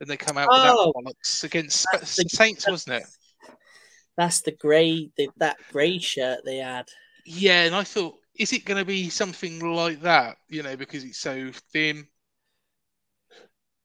and 0.00 0.08
they 0.08 0.16
come 0.16 0.38
out 0.38 0.48
Oh. 0.50 0.92
with 0.96 1.04
that 1.04 1.12
bollocks 1.12 1.44
against 1.44 1.86
the- 1.92 2.06
Saints, 2.06 2.66
wasn't 2.66 3.02
it? 3.02 3.06
That's 4.18 4.42
the 4.42 4.50
grey. 4.50 5.10
The, 5.16 5.30
that 5.38 5.56
grey 5.72 5.98
shirt 5.98 6.40
they 6.44 6.56
had. 6.56 6.88
Yeah, 7.24 7.62
and 7.62 7.74
I 7.74 7.84
thought, 7.84 8.18
is 8.34 8.52
it 8.52 8.64
going 8.64 8.78
to 8.78 8.84
be 8.84 9.08
something 9.08 9.60
like 9.60 10.02
that? 10.02 10.36
You 10.48 10.64
know, 10.64 10.76
because 10.76 11.04
it's 11.04 11.18
so 11.18 11.50
thin. 11.72 12.06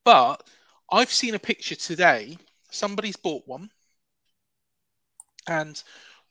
But 0.04 0.43
I've 0.91 1.13
seen 1.13 1.36
a 1.36 1.39
picture 1.39 1.76
today. 1.76 2.38
Somebody's 2.72 3.15
bought 3.15 3.43
one 3.48 3.69
and 5.48 5.82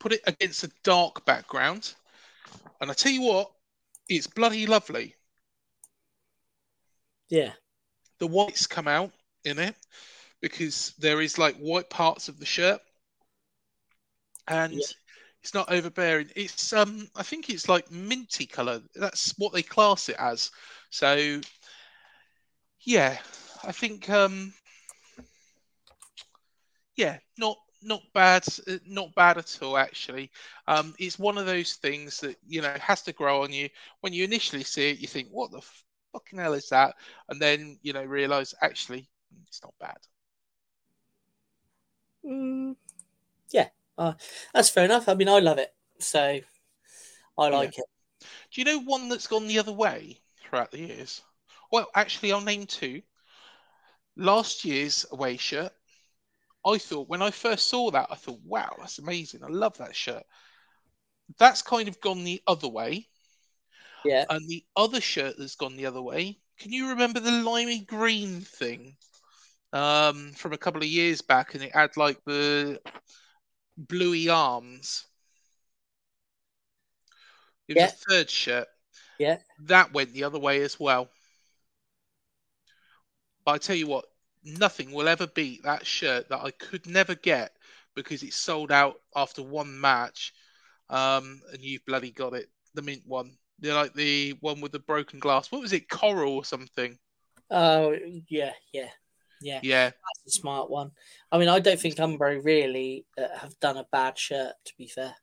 put 0.01 0.13
it 0.13 0.21
against 0.27 0.65
a 0.65 0.71
dark 0.83 1.25
background. 1.25 1.95
And 2.81 2.91
I 2.91 2.95
tell 2.95 3.13
you 3.13 3.23
what, 3.23 3.53
it's 4.09 4.27
bloody 4.27 4.67
lovely. 4.67 5.15
Yeah. 7.29 7.53
The 8.19 8.27
whites 8.27 8.67
come 8.67 8.89
out 8.89 9.13
in 9.45 9.61
it 9.61 9.77
because 10.41 10.93
there 10.99 11.21
is 11.21 11.39
like 11.39 11.57
white 11.57 11.89
parts 11.89 12.29
of 12.29 12.41
the 12.41 12.47
shirt, 12.47 12.81
and 14.49 14.81
Yeah. 14.81 14.87
it's 15.43 15.55
not 15.55 15.71
overbearing. 15.73 16.29
It's 16.37 16.73
um, 16.73 17.09
I 17.17 17.23
think 17.23 17.49
it's 17.51 17.69
like 17.69 17.91
minty 17.91 18.47
color. 18.47 18.81
That's 18.95 19.35
what 19.39 19.53
they 19.53 19.63
class 19.63 20.09
it 20.09 20.17
as. 20.19 20.51
So, 20.91 21.41
yeah, 22.85 23.19
I 23.65 23.73
think 23.73 24.09
um, 24.11 24.53
yeah, 26.97 27.19
not 27.39 27.57
not 27.83 28.03
bad, 28.15 28.45
uh, 28.69 28.79
not 28.87 29.15
bad 29.15 29.39
at 29.39 29.59
all. 29.63 29.77
Actually, 29.77 30.31
um, 30.67 30.95
it's 30.99 31.19
one 31.19 31.39
of 31.39 31.47
those 31.47 31.75
things 31.75 32.21
that 32.21 32.37
you 32.47 32.61
know 32.63 32.73
has 32.73 32.95
to 32.97 33.05
grow 33.05 33.37
on 33.37 33.45
you. 33.45 33.61
When 33.95 34.07
you 34.07 34.19
initially 34.19 34.59
see 34.59 34.91
it, 34.91 34.95
you 34.95 35.07
think, 35.07 35.29
"What 35.29 35.51
the 35.51 35.61
fucking 35.61 36.39
hell 36.39 36.53
is 36.55 36.69
that?" 36.71 36.95
And 37.29 37.41
then 37.41 37.79
you 37.83 37.93
know 37.93 38.05
realize 38.05 38.55
actually 38.61 39.09
it's 39.47 39.63
not 39.63 39.75
bad. 39.81 39.97
Mm, 42.25 42.73
yeah. 42.73 42.82
Uh, 43.99 44.15
that's 44.55 44.71
fair 44.71 44.85
enough. 44.85 45.09
I 45.09 45.15
mean, 45.15 45.29
I 45.29 45.39
love 45.39 45.59
it, 45.59 45.71
so 45.99 46.41
I 47.39 47.49
like 47.49 47.79
it. 47.79 47.85
Do 48.21 48.61
you 48.61 48.65
know 48.65 48.81
one 48.81 49.09
that's 49.09 49.27
gone 49.27 49.47
the 49.47 49.59
other 49.59 49.73
way 49.73 50.21
throughout 50.41 50.71
the 50.71 50.81
years? 50.81 51.23
Well, 51.71 51.89
actually, 51.95 52.33
I'll 52.33 52.41
name 52.41 52.67
two. 52.67 53.03
Last 54.17 54.65
year's 54.65 55.07
away 55.11 55.37
shirt. 55.37 55.73
I 56.65 56.79
thought 56.79 57.09
when 57.09 57.23
I 57.23 57.31
first 57.31 57.69
saw 57.69 57.91
that, 57.91 58.09
I 58.11 58.15
thought, 58.15 58.41
wow, 58.45 58.75
that's 58.79 58.99
amazing. 58.99 59.43
I 59.43 59.49
love 59.49 59.79
that 59.79 59.97
shirt. 59.97 60.23
That's 61.39 61.63
kind 61.63 61.89
of 61.89 62.01
gone 62.01 62.25
the 62.25 62.43
other 62.47 62.69
way. 62.69 63.09
Yeah. 64.05 64.27
And 64.29 64.49
the 64.49 64.65
other 64.77 65.01
shirt 65.01 65.37
that's 65.39 65.57
gone 65.57 65.77
the 65.77 65.87
other 65.87 66.03
way, 66.03 66.39
can 66.59 66.73
you 66.73 66.91
remember 66.91 67.21
the 67.21 67.31
limey 67.31 67.81
green 67.81 68.41
thing 68.43 68.97
um, 69.73 70.33
from 70.33 70.53
a 70.53 70.59
couple 70.59 70.83
of 70.83 70.89
years 70.89 71.23
back? 71.23 71.55
And 71.55 71.65
it 71.65 71.75
had 71.75 71.97
like 71.97 72.19
the 72.27 72.81
bluey 73.77 74.29
arms. 74.29 75.07
It 77.69 77.75
was 77.75 77.83
Yeah. 77.83 77.89
a 77.89 78.11
third 78.11 78.31
shirt. 78.31 78.69
Yeah. 79.19 79.39
That 79.61 79.93
went 79.93 80.13
the 80.13 80.25
other 80.25 80.39
way 80.39 80.63
as 80.63 80.79
well. 80.79 81.11
But 83.45 83.53
I 83.53 83.59
tell 83.59 83.77
you 83.77 83.87
what, 83.87 84.07
nothing 84.45 84.93
will 84.93 85.09
ever 85.09 85.27
beat 85.27 85.63
that 85.63 85.87
shirt 85.87 86.29
that 86.29 86.41
I 86.41 86.51
could 86.51 86.87
never 86.87 87.15
get 87.15 87.57
because 87.95 88.23
it 88.23 88.33
sold 88.33 88.73
out 88.73 89.01
after 89.15 89.43
one 89.43 89.81
match. 89.81 90.33
Um, 90.91 91.41
and 91.53 91.63
you've 91.63 91.85
bloody 91.85 92.11
got 92.11 92.35
it. 92.35 92.51
The 92.75 92.83
mint 92.83 93.03
one. 93.07 93.37
They're 93.59 93.75
like 93.75 93.95
the 93.95 94.33
one 94.41 94.61
with 94.61 94.73
the 94.73 94.79
broken 94.81 95.19
glass. 95.19 95.51
What 95.53 95.63
was 95.63 95.73
it? 95.73 95.89
Coral 95.89 96.35
or 96.35 96.45
something? 96.45 96.99
Oh, 97.51 97.97
yeah, 98.29 98.53
yeah, 98.73 98.89
yeah. 99.43 99.61
Yeah. 99.63 99.85
That's 99.87 100.37
a 100.37 100.41
smart 100.41 100.71
one. 100.71 100.91
I 101.31 101.39
mean, 101.39 101.49
I 101.49 101.59
don't 101.59 101.79
think 101.79 101.97
Umbro 101.97 102.43
really 102.45 103.07
uh, 103.19 103.39
have 103.39 103.59
done 103.61 103.77
a 103.77 103.87
bad 103.91 104.19
shirt. 104.19 104.55
To 104.65 104.73
be 104.79 104.87
fair. 104.87 105.15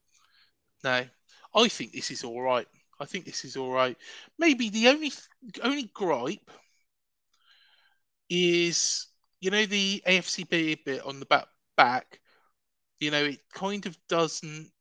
No. 0.83 1.05
I 1.53 1.67
think 1.67 1.93
this 1.93 2.11
is 2.11 2.23
all 2.23 2.41
right. 2.41 2.67
I 2.99 3.05
think 3.05 3.25
this 3.25 3.45
is 3.45 3.55
all 3.55 3.71
right. 3.71 3.97
Maybe 4.37 4.69
the 4.69 4.89
only 4.89 5.11
only 5.63 5.89
gripe 5.93 6.51
is 8.29 9.07
you 9.39 9.49
know 9.49 9.65
the 9.65 10.03
AFCB 10.05 10.83
bit 10.85 11.05
on 11.05 11.19
the 11.19 11.25
back 11.25 11.47
back. 11.77 12.19
You 12.99 13.11
know, 13.11 13.23
it 13.23 13.39
kind 13.53 13.85
of 13.85 13.97
doesn't 14.09 14.71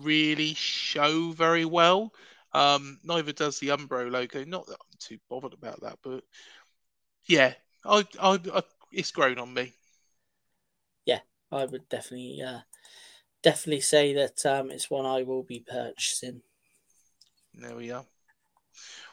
really 0.00 0.54
show 0.54 1.30
very 1.30 1.64
well. 1.64 2.12
Um, 2.52 2.98
neither 3.04 3.32
does 3.32 3.58
the 3.58 3.68
Umbro 3.68 4.10
logo. 4.10 4.44
Not 4.44 4.66
that 4.66 4.78
I'm 4.80 4.98
too 4.98 5.18
bothered 5.30 5.52
about 5.52 5.80
that. 5.82 5.98
But 6.02 6.24
yeah, 7.26 7.54
I, 7.84 8.04
I, 8.20 8.40
I 8.54 8.62
it's 8.92 9.10
grown 9.10 9.38
on 9.38 9.52
me. 9.52 9.72
Yeah, 11.04 11.20
I 11.50 11.64
would 11.64 11.88
definitely, 11.88 12.42
uh, 12.42 12.60
definitely 13.42 13.80
say 13.80 14.14
that 14.14 14.44
um, 14.46 14.70
it's 14.70 14.90
one 14.90 15.06
I 15.06 15.22
will 15.22 15.42
be 15.42 15.60
purchasing. 15.60 16.42
There 17.54 17.76
we 17.76 17.90
are. 17.90 18.04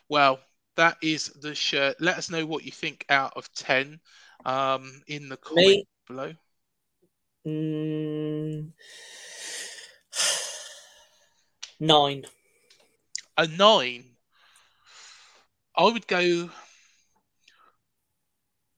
Well, 0.08 0.40
that 0.76 0.98
is 1.02 1.28
the 1.28 1.56
shirt. 1.56 2.00
Let 2.00 2.18
us 2.18 2.30
know 2.30 2.46
what 2.46 2.64
you 2.64 2.72
think 2.72 3.06
out 3.10 3.34
of 3.36 3.52
ten 3.54 4.00
um, 4.46 5.02
in 5.08 5.30
the 5.30 5.38
comment 5.38 5.66
Me? 5.68 5.88
below. 6.08 6.34
Mm, 7.46 8.74
nine. 11.80 12.26
A 13.38 13.48
nine. 13.48 14.18
I 15.76 15.84
would 15.86 16.08
go. 16.08 16.50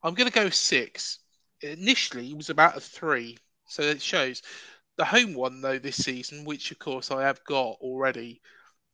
I'm 0.04 0.14
going 0.14 0.30
to 0.30 0.34
go 0.34 0.50
six. 0.50 1.20
Initially, 1.62 2.30
it 2.30 2.38
was 2.38 2.50
about 2.50 2.78
a 2.78 2.80
three, 2.80 3.38
so 3.68 3.82
it 3.82 4.02
shows. 4.02 4.42
The 4.98 5.06
home 5.06 5.34
one 5.34 5.62
though 5.62 5.78
this 5.78 5.98
season, 5.98 6.44
which 6.46 6.72
of 6.72 6.80
course 6.80 7.12
I 7.12 7.24
have 7.24 7.44
got 7.44 7.78
already, 7.82 8.42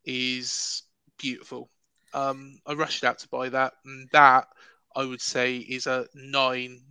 is 0.06 0.84
beautiful. 1.18 1.70
Um, 2.13 2.60
I 2.66 2.74
rushed 2.74 3.04
out 3.04 3.20
to 3.20 3.30
buy 3.30 3.50
that, 3.50 3.74
and 3.86 4.10
that 4.12 4.48
I 4.96 5.06
would 5.06 5.22
say 5.22 5.58
is 5.58 5.88
a 5.88 6.06
nine, 6.13 6.82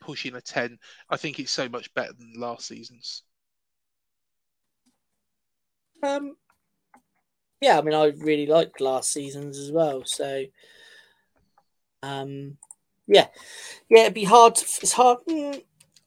pushing 0.00 0.34
a 0.34 0.40
ten. 0.40 0.78
I 1.08 1.16
think 1.16 1.38
it's 1.38 1.50
so 1.50 1.68
much 1.68 1.92
better 1.94 2.12
than 2.12 2.34
last 2.36 2.66
season's. 2.66 3.22
Um, 6.02 6.36
yeah, 7.60 7.78
I 7.78 7.82
mean, 7.82 7.94
I 7.94 8.06
really 8.06 8.46
liked 8.46 8.80
last 8.80 9.12
season's 9.12 9.58
as 9.58 9.70
well. 9.70 10.02
So, 10.06 10.44
um, 12.02 12.56
yeah, 13.10 13.26
yeah, 13.88 14.02
it'd 14.02 14.14
be 14.14 14.24
hard. 14.24 14.54
To, 14.56 14.64
it's 14.82 14.92
hard. 14.92 15.18
mm, 15.28 15.62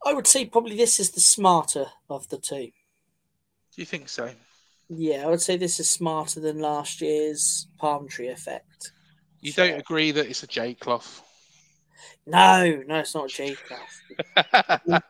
I 0.05 0.13
would 0.13 0.27
say 0.27 0.45
probably 0.45 0.75
this 0.77 0.99
is 0.99 1.11
the 1.11 1.19
smarter 1.21 1.85
of 2.09 2.27
the 2.29 2.37
two. 2.37 2.71
Do 3.75 3.81
you 3.81 3.85
think 3.85 4.09
so? 4.09 4.31
Yeah, 4.89 5.23
I 5.25 5.29
would 5.29 5.41
say 5.41 5.57
this 5.57 5.79
is 5.79 5.89
smarter 5.89 6.39
than 6.39 6.59
last 6.59 7.01
year's 7.01 7.67
palm 7.77 8.07
tree 8.07 8.27
effect. 8.29 8.91
You 9.41 9.51
So- 9.51 9.67
don't 9.67 9.79
agree 9.79 10.11
that 10.11 10.27
it's 10.27 10.43
a 10.43 10.47
J 10.47 10.73
cloth? 10.75 11.21
No, 12.25 12.81
no, 12.87 12.99
it's 12.99 13.15
not 13.15 13.29
J 13.29 13.55
class. 13.55 14.01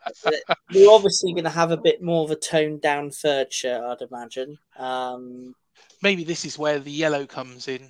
We're 0.74 0.90
obviously 0.90 1.32
going 1.32 1.44
to 1.44 1.50
have 1.50 1.70
a 1.70 1.76
bit 1.76 2.02
more 2.02 2.24
of 2.24 2.30
a 2.30 2.36
toned 2.36 2.80
down 2.80 3.10
third 3.10 3.52
shirt, 3.52 3.82
I'd 3.82 4.06
imagine. 4.10 4.58
Um, 4.76 5.54
Maybe 6.02 6.24
this 6.24 6.44
is 6.44 6.58
where 6.58 6.78
the 6.80 6.90
yellow 6.90 7.26
comes 7.26 7.68
in. 7.68 7.88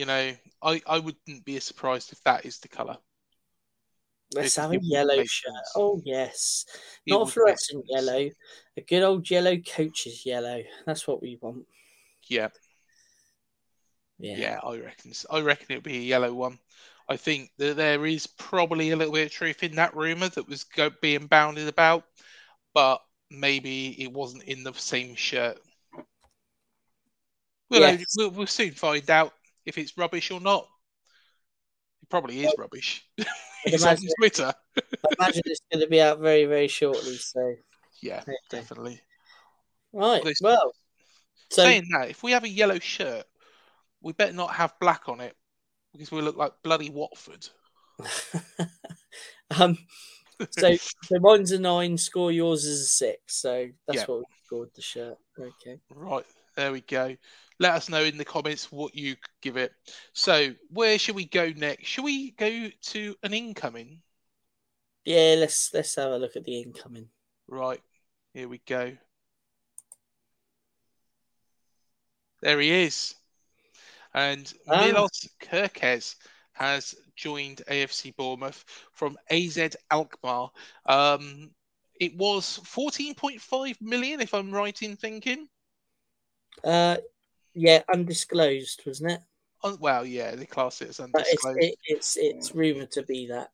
You 0.00 0.06
know, 0.06 0.32
I, 0.62 0.80
I 0.86 0.98
wouldn't 0.98 1.44
be 1.44 1.60
surprised 1.60 2.10
if 2.10 2.22
that 2.24 2.46
is 2.46 2.58
the 2.58 2.68
colour. 2.68 2.96
let's 4.34 4.56
have 4.56 4.72
a 4.72 4.78
yellow 4.80 5.22
shirt. 5.24 5.52
Oh 5.76 6.00
yes, 6.06 6.64
It 7.04 7.10
not 7.10 7.28
a 7.28 7.30
fluorescent 7.30 7.84
yellow, 7.86 8.30
a 8.78 8.80
good 8.80 9.02
old 9.02 9.28
yellow 9.28 9.58
coach's 9.58 10.24
yellow. 10.24 10.62
That's 10.86 11.06
what 11.06 11.20
we 11.20 11.36
want. 11.42 11.66
Yeah, 12.28 12.48
Yeah. 14.18 14.36
yeah, 14.38 14.60
I 14.64 14.78
reckon. 14.78 15.12
I 15.30 15.40
reckon 15.42 15.66
it'll 15.68 15.82
be 15.82 15.98
a 15.98 16.00
yellow 16.00 16.32
one. 16.32 16.58
I 17.06 17.18
think 17.18 17.50
that 17.58 17.76
there 17.76 18.06
is 18.06 18.26
probably 18.26 18.92
a 18.92 18.96
little 18.96 19.12
bit 19.12 19.26
of 19.26 19.32
truth 19.32 19.62
in 19.62 19.74
that 19.76 19.94
rumor 19.94 20.30
that 20.30 20.48
was 20.48 20.64
go- 20.64 20.92
being 21.02 21.26
bounded 21.26 21.68
about, 21.68 22.04
but 22.72 23.02
maybe 23.30 24.02
it 24.02 24.10
wasn't 24.10 24.44
in 24.44 24.62
the 24.62 24.72
same 24.72 25.14
shirt. 25.14 25.58
We'll, 27.68 27.80
Yes. 27.82 28.14
we'll, 28.16 28.30
we'll 28.30 28.46
soon 28.46 28.70
find 28.72 29.10
out 29.10 29.34
if 29.70 29.78
it's 29.78 29.96
rubbish 29.96 30.30
or 30.30 30.40
not. 30.40 30.66
It 32.02 32.08
probably 32.10 32.44
is 32.44 32.52
rubbish. 32.58 33.06
it's 33.64 33.82
on 33.84 33.90
imagine- 33.92 34.10
Twitter. 34.18 34.52
I 34.76 35.14
imagine 35.18 35.42
it's 35.46 35.60
going 35.72 35.82
to 35.82 35.88
be 35.88 36.00
out 36.00 36.18
very, 36.18 36.44
very 36.44 36.68
shortly. 36.68 37.16
So 37.16 37.54
Yeah, 38.02 38.22
definitely. 38.50 39.00
right, 39.92 40.22
well, 40.42 40.72
so 41.50 41.64
Saying 41.64 41.88
that, 41.92 42.10
if 42.10 42.22
we 42.22 42.32
have 42.32 42.44
a 42.44 42.48
yellow 42.48 42.78
shirt, 42.78 43.24
we 44.02 44.12
better 44.12 44.32
not 44.32 44.54
have 44.54 44.74
black 44.80 45.08
on 45.08 45.20
it 45.20 45.36
because 45.92 46.10
we 46.10 46.20
look 46.20 46.36
like 46.36 46.52
bloody 46.62 46.90
Watford. 46.90 47.48
um, 49.58 49.76
so 50.50 50.74
so 50.76 51.18
mine's 51.20 51.52
a 51.52 51.58
nine. 51.58 51.98
Score 51.98 52.32
yours 52.32 52.64
is 52.64 52.80
a 52.82 52.86
six. 52.86 53.36
So 53.36 53.68
that's 53.86 53.98
Yeah. 54.00 54.04
what 54.06 54.18
we 54.20 54.24
scored 54.46 54.70
the 54.74 54.82
shirt. 54.82 55.18
Okay. 55.38 55.80
Right, 55.94 56.24
there 56.56 56.72
we 56.72 56.80
go. 56.82 57.16
Let 57.58 57.74
us 57.74 57.88
know 57.88 58.02
in 58.02 58.16
the 58.16 58.24
comments 58.24 58.72
what 58.72 58.94
you 58.94 59.16
give 59.42 59.56
it. 59.56 59.72
So, 60.14 60.54
where 60.70 60.98
should 60.98 61.14
we 61.14 61.26
go 61.26 61.52
next? 61.56 61.86
Should 61.86 62.04
we 62.04 62.30
go 62.32 62.68
to 62.82 63.16
an 63.22 63.34
incoming? 63.34 64.00
Yeah, 65.04 65.36
let's 65.38 65.70
let's 65.74 65.94
have 65.96 66.12
a 66.12 66.18
look 66.18 66.36
at 66.36 66.44
the 66.44 66.60
incoming. 66.60 67.08
Right, 67.48 67.80
here 68.32 68.48
we 68.48 68.58
go. 68.66 68.96
There 72.40 72.60
he 72.60 72.70
is. 72.70 73.14
And 74.14 74.52
Ah. 74.68 74.80
Milos 74.86 75.28
Kerkez 75.40 76.16
has 76.52 76.94
joined 77.16 77.62
AFC 77.68 78.16
Bournemouth 78.16 78.64
from 78.92 79.18
AZ 79.30 79.76
Alkmaar. 79.90 80.50
Um, 80.86 81.50
it 82.00 82.16
was 82.16 82.58
14.5 82.64 83.80
million, 83.80 84.20
if 84.20 84.32
I'm 84.32 84.50
right 84.50 84.80
in 84.82 84.96
thinking. 84.96 85.48
Uh, 86.64 86.96
yeah, 87.54 87.82
undisclosed, 87.92 88.82
wasn't 88.86 89.12
it? 89.12 89.20
Oh, 89.62 89.76
well, 89.80 90.06
yeah, 90.06 90.34
they 90.34 90.46
class 90.46 90.80
it 90.80 90.88
as 90.88 91.00
But 91.12 91.26
it's 91.28 91.44
it, 91.44 91.74
it's 91.84 92.16
it's 92.16 92.54
rumored 92.54 92.90
to 92.92 93.02
be 93.02 93.26
that. 93.28 93.50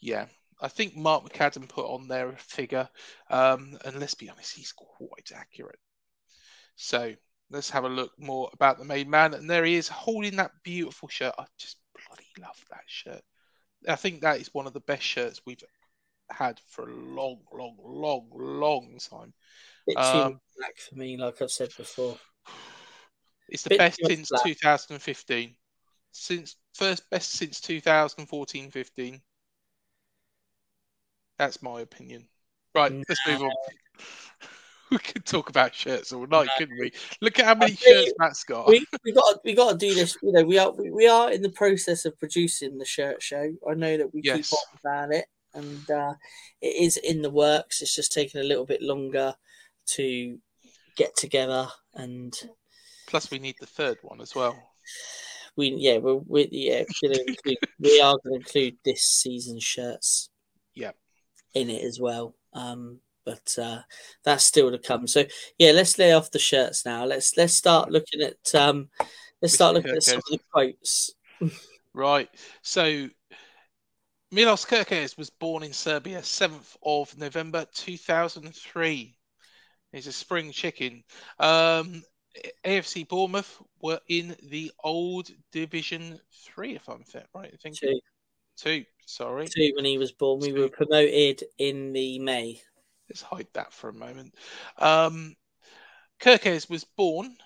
Yeah, 0.00 0.26
I 0.60 0.68
think 0.68 0.96
Mark 0.96 1.24
McAdam 1.24 1.68
put 1.68 1.86
on 1.86 2.08
there 2.08 2.28
a 2.28 2.36
figure, 2.36 2.88
um, 3.30 3.78
and 3.84 3.98
let's 3.98 4.14
be 4.14 4.28
honest, 4.28 4.54
he's 4.54 4.72
quite 4.72 5.32
accurate. 5.34 5.78
So 6.76 7.14
let's 7.50 7.70
have 7.70 7.84
a 7.84 7.88
look 7.88 8.12
more 8.18 8.50
about 8.52 8.78
the 8.78 8.84
main 8.84 9.08
man, 9.08 9.34
and 9.34 9.48
there 9.48 9.64
he 9.64 9.76
is 9.76 9.88
holding 9.88 10.36
that 10.36 10.52
beautiful 10.62 11.08
shirt. 11.08 11.34
I 11.38 11.44
just 11.58 11.78
bloody 11.94 12.28
love 12.40 12.62
that 12.70 12.84
shirt. 12.86 13.22
I 13.88 13.96
think 13.96 14.20
that 14.20 14.40
is 14.40 14.52
one 14.52 14.66
of 14.66 14.72
the 14.72 14.80
best 14.80 15.02
shirts 15.02 15.40
we've 15.46 15.62
had 16.30 16.60
for 16.68 16.88
a 16.88 16.94
long, 16.94 17.40
long, 17.52 17.76
long, 17.82 18.28
long 18.34 18.98
time. 19.10 19.32
Bit 19.86 19.96
too 19.96 20.00
Um, 20.00 20.40
black 20.56 20.76
for 20.78 20.94
me, 20.96 21.16
like 21.16 21.40
I've 21.42 21.50
said 21.50 21.70
before. 21.76 22.16
It's 23.48 23.62
the 23.64 23.70
Bit 23.70 23.78
best 23.78 24.00
since 24.04 24.28
black. 24.28 24.44
2015. 24.44 25.56
Since 26.12 26.56
first 26.74 27.08
best 27.10 27.32
since 27.32 27.60
2014-15. 27.60 29.20
That's 31.38 31.62
my 31.62 31.80
opinion. 31.80 32.28
Right, 32.74 32.92
let's 33.08 33.20
move 33.26 33.42
on. 33.42 33.50
We 34.90 34.98
could 34.98 35.24
talk 35.24 35.48
about 35.48 35.74
shirts 35.74 36.12
all 36.12 36.26
night, 36.26 36.50
couldn't 36.58 36.78
we? 36.78 36.92
Look 37.22 37.38
at 37.38 37.46
how 37.46 37.54
many 37.54 37.76
shirts 37.76 38.12
Matt's 38.18 38.44
got. 38.44 38.68
We 38.68 38.84
we 39.02 39.12
got 39.12 39.42
we 39.42 39.54
got 39.54 39.72
to 39.72 39.78
do 39.78 39.94
this. 39.94 40.18
You 40.22 40.32
know, 40.32 40.44
we 40.44 40.58
are 40.58 40.70
we, 40.70 40.90
we 40.90 41.08
are 41.08 41.32
in 41.32 41.40
the 41.40 41.48
process 41.48 42.04
of 42.04 42.18
producing 42.18 42.76
the 42.76 42.84
shirt 42.84 43.22
show. 43.22 43.54
I 43.66 43.72
know 43.72 43.96
that 43.96 44.12
we 44.12 44.20
Yes. 44.22 44.50
keep 44.50 44.58
on 44.58 44.78
about 45.06 45.14
it, 45.16 45.24
and 45.54 45.90
uh, 45.90 46.12
it 46.60 46.76
is 46.84 46.98
in 46.98 47.22
the 47.22 47.30
works. 47.30 47.80
It's 47.80 47.94
just 47.94 48.12
taking 48.12 48.42
a 48.42 48.44
little 48.44 48.66
bit 48.66 48.82
longer 48.82 49.34
to 49.86 50.38
get 50.96 51.16
together, 51.16 51.68
and 51.94 52.34
Plus, 53.06 53.30
we 53.30 53.38
need 53.38 53.56
the 53.60 53.66
third 53.66 53.98
one 54.02 54.20
as 54.20 54.34
well. 54.34 54.56
we 55.56 55.74
yeah 55.76 55.98
we're, 55.98 56.14
we 56.14 56.48
yeah 56.50 56.82
gonna 57.02 57.18
include, 57.26 57.58
we 57.78 58.00
are 58.00 58.16
going 58.24 58.40
to 58.40 58.46
include 58.46 58.76
this 58.84 59.02
season's 59.02 59.62
shirts. 59.62 60.30
Yeah. 60.74 60.92
in 61.54 61.68
it 61.68 61.84
as 61.84 62.00
well. 62.00 62.34
Um, 62.54 63.00
but 63.26 63.56
uh, 63.60 63.80
that's 64.24 64.44
still 64.44 64.70
to 64.70 64.78
come. 64.78 65.06
So 65.06 65.24
yeah, 65.58 65.72
let's 65.72 65.98
lay 65.98 66.12
off 66.12 66.30
the 66.30 66.38
shirts 66.38 66.86
now. 66.86 67.04
Let's 67.04 67.36
let's 67.36 67.52
start 67.52 67.90
looking 67.90 68.22
at 68.22 68.54
um, 68.54 68.88
let's 69.42 69.54
start 69.54 69.74
looking 69.74 69.94
at 69.94 70.02
some 70.02 70.18
of 70.18 70.24
the 70.30 70.40
quotes. 70.50 71.12
Right. 71.94 72.30
So, 72.62 73.06
Milos 74.30 74.64
Kerkez 74.64 75.18
was 75.18 75.28
born 75.28 75.62
in 75.62 75.74
Serbia, 75.74 76.20
7th 76.20 76.74
of 76.82 77.16
November 77.18 77.66
2003. 77.74 79.14
He's 79.92 80.06
a 80.06 80.12
spring 80.12 80.52
chicken. 80.52 81.04
Um, 81.38 82.02
AFC 82.64 83.06
Bournemouth 83.06 83.62
were 83.80 84.00
in 84.08 84.34
the 84.44 84.72
old 84.82 85.30
Division 85.52 86.18
3, 86.46 86.76
if 86.76 86.88
I'm 86.88 87.04
fit, 87.04 87.26
right? 87.34 87.50
I 87.52 87.56
think 87.56 87.78
Two, 87.78 88.00
two. 88.56 88.84
Sorry. 89.04 89.46
two 89.48 89.72
when 89.76 89.84
he 89.84 89.98
was 89.98 90.12
born. 90.12 90.40
We 90.40 90.52
were 90.52 90.68
promoted 90.68 91.44
in 91.58 91.92
the 91.92 92.18
May. 92.18 92.60
Let's 93.08 93.22
hide 93.22 93.48
that 93.52 93.72
for 93.72 93.90
a 93.90 93.94
moment. 93.94 94.34
Um, 94.78 95.36
Kerkez 96.20 96.70
was 96.70 96.84
born 96.84 97.36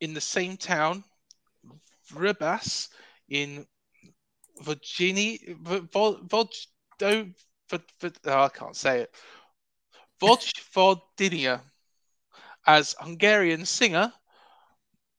in 0.00 0.14
the 0.14 0.20
same 0.20 0.56
town, 0.56 1.02
Vrbas, 2.12 2.88
in 3.28 3.66
Virginia. 4.62 5.38
V- 5.48 5.88
Vo- 5.92 6.22
Voj- 6.22 6.66
do- 6.98 7.32
V- 7.70 7.78
V- 8.00 8.10
oh, 8.26 8.42
I 8.42 8.48
can't 8.48 8.76
say 8.76 9.00
it. 9.00 9.14
Vojvodina, 10.20 11.60
as 12.66 12.94
Hungarian 12.98 13.64
singer 13.64 14.12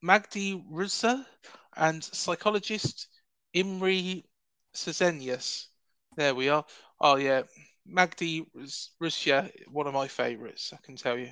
Magdi 0.03 0.53
Rúzsa 0.71 1.25
and 1.75 2.03
psychologist 2.03 3.07
Imre 3.53 4.23
Cezenius. 4.73 5.67
There 6.15 6.35
we 6.35 6.49
are. 6.49 6.65
Oh 6.99 7.15
yeah, 7.15 7.43
Magdi 7.89 8.45
Russia, 8.99 9.49
one 9.67 9.87
of 9.87 9.93
my 9.93 10.07
favourites. 10.07 10.73
I 10.73 10.77
can 10.83 10.95
tell 10.95 11.17
you. 11.17 11.31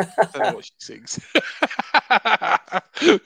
I 0.00 0.06
don't 0.32 0.44
know 0.44 0.52
what 0.52 0.64
she 0.64 0.72
sings. 0.78 1.18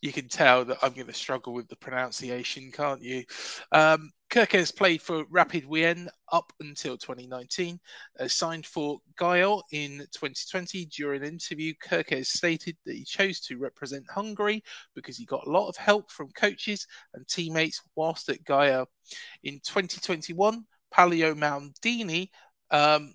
you 0.00 0.12
can 0.12 0.28
tell 0.28 0.64
that 0.64 0.78
I'm 0.82 0.92
going 0.92 1.06
to 1.06 1.12
struggle 1.12 1.52
with 1.52 1.68
the 1.68 1.76
pronunciation, 1.76 2.72
can't 2.72 3.02
you? 3.02 3.24
Um, 3.72 4.12
Kerkez 4.30 4.74
played 4.74 5.02
for 5.02 5.24
Rapid 5.28 5.66
Wien 5.66 6.08
up 6.30 6.52
until 6.60 6.96
2019. 6.96 7.80
Uh, 8.18 8.28
signed 8.28 8.64
for 8.64 9.00
Győr 9.18 9.60
in 9.72 9.98
2020. 10.12 10.86
During 10.86 11.22
an 11.22 11.28
interview, 11.28 11.74
Kerkez 11.82 12.26
stated 12.26 12.76
that 12.86 12.94
he 12.94 13.04
chose 13.04 13.40
to 13.40 13.58
represent 13.58 14.08
Hungary 14.08 14.62
because 14.94 15.16
he 15.16 15.24
got 15.24 15.48
a 15.48 15.50
lot 15.50 15.68
of 15.68 15.76
help 15.76 16.12
from 16.12 16.30
coaches 16.30 16.86
and 17.14 17.26
teammates 17.26 17.82
whilst 17.96 18.28
at 18.28 18.44
Győr. 18.44 18.86
In 19.42 19.54
2021, 19.64 20.64
Paolo 20.92 21.34
Maldini 21.34 22.28
um, 22.70 23.14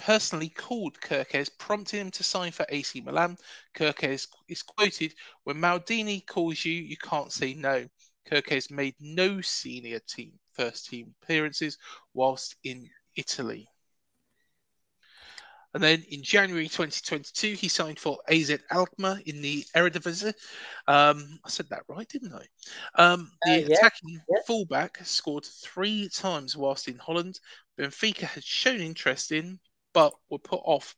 personally 0.00 0.48
called 0.48 1.00
Kerkez, 1.00 1.48
prompting 1.58 2.00
him 2.00 2.10
to 2.10 2.24
sign 2.24 2.50
for 2.50 2.66
AC 2.70 3.00
Milan. 3.02 3.36
Kerkez 3.74 4.26
is 4.48 4.62
quoted, 4.62 5.14
When 5.44 5.58
Maldini 5.58 6.26
calls 6.26 6.64
you, 6.64 6.72
you 6.72 6.96
can't 6.96 7.32
say 7.32 7.54
no. 7.54 7.86
Kerkez 8.30 8.70
made 8.70 8.94
no 9.00 9.40
senior 9.40 10.00
team 10.00 10.32
first 10.52 10.88
team 10.88 11.14
appearances 11.22 11.78
whilst 12.14 12.56
in 12.62 12.88
Italy. 13.16 13.68
And 15.72 15.82
then 15.82 16.04
in 16.10 16.22
January 16.22 16.64
2022, 16.64 17.54
he 17.54 17.68
signed 17.68 18.00
for 18.00 18.18
AZ 18.28 18.58
Alkmaar 18.72 19.20
in 19.24 19.40
the 19.40 19.64
Eredivisie. 19.76 20.34
Um, 20.88 21.38
I 21.44 21.48
said 21.48 21.68
that 21.68 21.84
right, 21.86 22.08
didn't 22.08 22.34
I? 22.34 22.44
Um, 23.00 23.30
the 23.42 23.52
uh, 23.52 23.56
yeah, 23.56 23.76
attacking 23.76 24.20
yeah. 24.28 24.38
fullback 24.46 24.98
scored 25.04 25.44
three 25.44 26.08
times 26.08 26.56
whilst 26.56 26.88
in 26.88 26.98
Holland. 26.98 27.38
Benfica 27.78 28.22
had 28.22 28.42
shown 28.42 28.80
interest 28.80 29.30
in, 29.30 29.60
but 29.92 30.12
were 30.28 30.38
put 30.38 30.60
off 30.64 30.96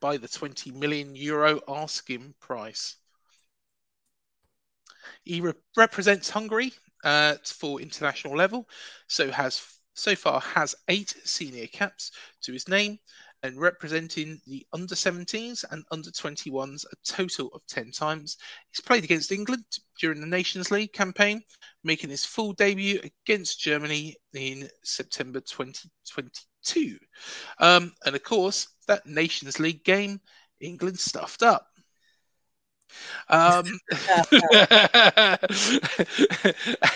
by 0.00 0.16
the 0.16 0.28
20 0.28 0.70
million 0.70 1.14
euro 1.14 1.60
asking 1.68 2.34
price. 2.40 2.96
He 5.24 5.40
re- 5.40 5.52
represents 5.76 6.30
Hungary 6.30 6.72
uh, 7.04 7.36
for 7.44 7.80
international 7.80 8.36
level, 8.36 8.68
so 9.06 9.30
has 9.30 9.62
so 9.94 10.14
far 10.14 10.40
has 10.40 10.76
eight 10.88 11.14
senior 11.24 11.66
caps 11.66 12.12
to 12.42 12.52
his 12.52 12.68
name, 12.68 12.98
and 13.42 13.60
representing 13.60 14.40
the 14.46 14.66
under 14.72 14.94
17s 14.94 15.64
and 15.70 15.84
under 15.90 16.10
21s 16.10 16.84
a 16.84 16.96
total 17.04 17.48
of 17.48 17.66
10 17.68 17.92
times. 17.92 18.36
He's 18.70 18.80
played 18.80 19.04
against 19.04 19.32
England 19.32 19.64
during 20.00 20.20
the 20.20 20.26
Nations 20.26 20.70
League 20.70 20.92
campaign, 20.92 21.42
making 21.84 22.10
his 22.10 22.24
full 22.24 22.52
debut 22.52 23.00
against 23.02 23.60
Germany 23.60 24.16
in 24.34 24.68
September 24.82 25.40
2022. 25.40 26.98
Um, 27.60 27.92
and 28.04 28.16
of 28.16 28.22
course, 28.22 28.68
that 28.86 29.06
Nations 29.06 29.60
League 29.60 29.84
game, 29.84 30.20
England 30.60 30.98
stuffed 30.98 31.42
up. 31.42 31.67
Um, 33.28 33.64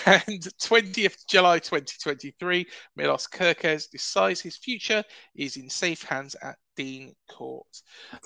and 0.07 0.43
20th 0.59 1.27
July 1.29 1.59
2023, 1.59 2.67
Milos 2.97 3.27
Kerkez 3.27 3.91
decides 3.91 4.41
his 4.41 4.57
future 4.57 5.05
is 5.35 5.57
in 5.57 5.69
safe 5.69 6.03
hands 6.03 6.37
at 6.43 6.57
Dean 6.77 7.15
Court. 7.31 7.67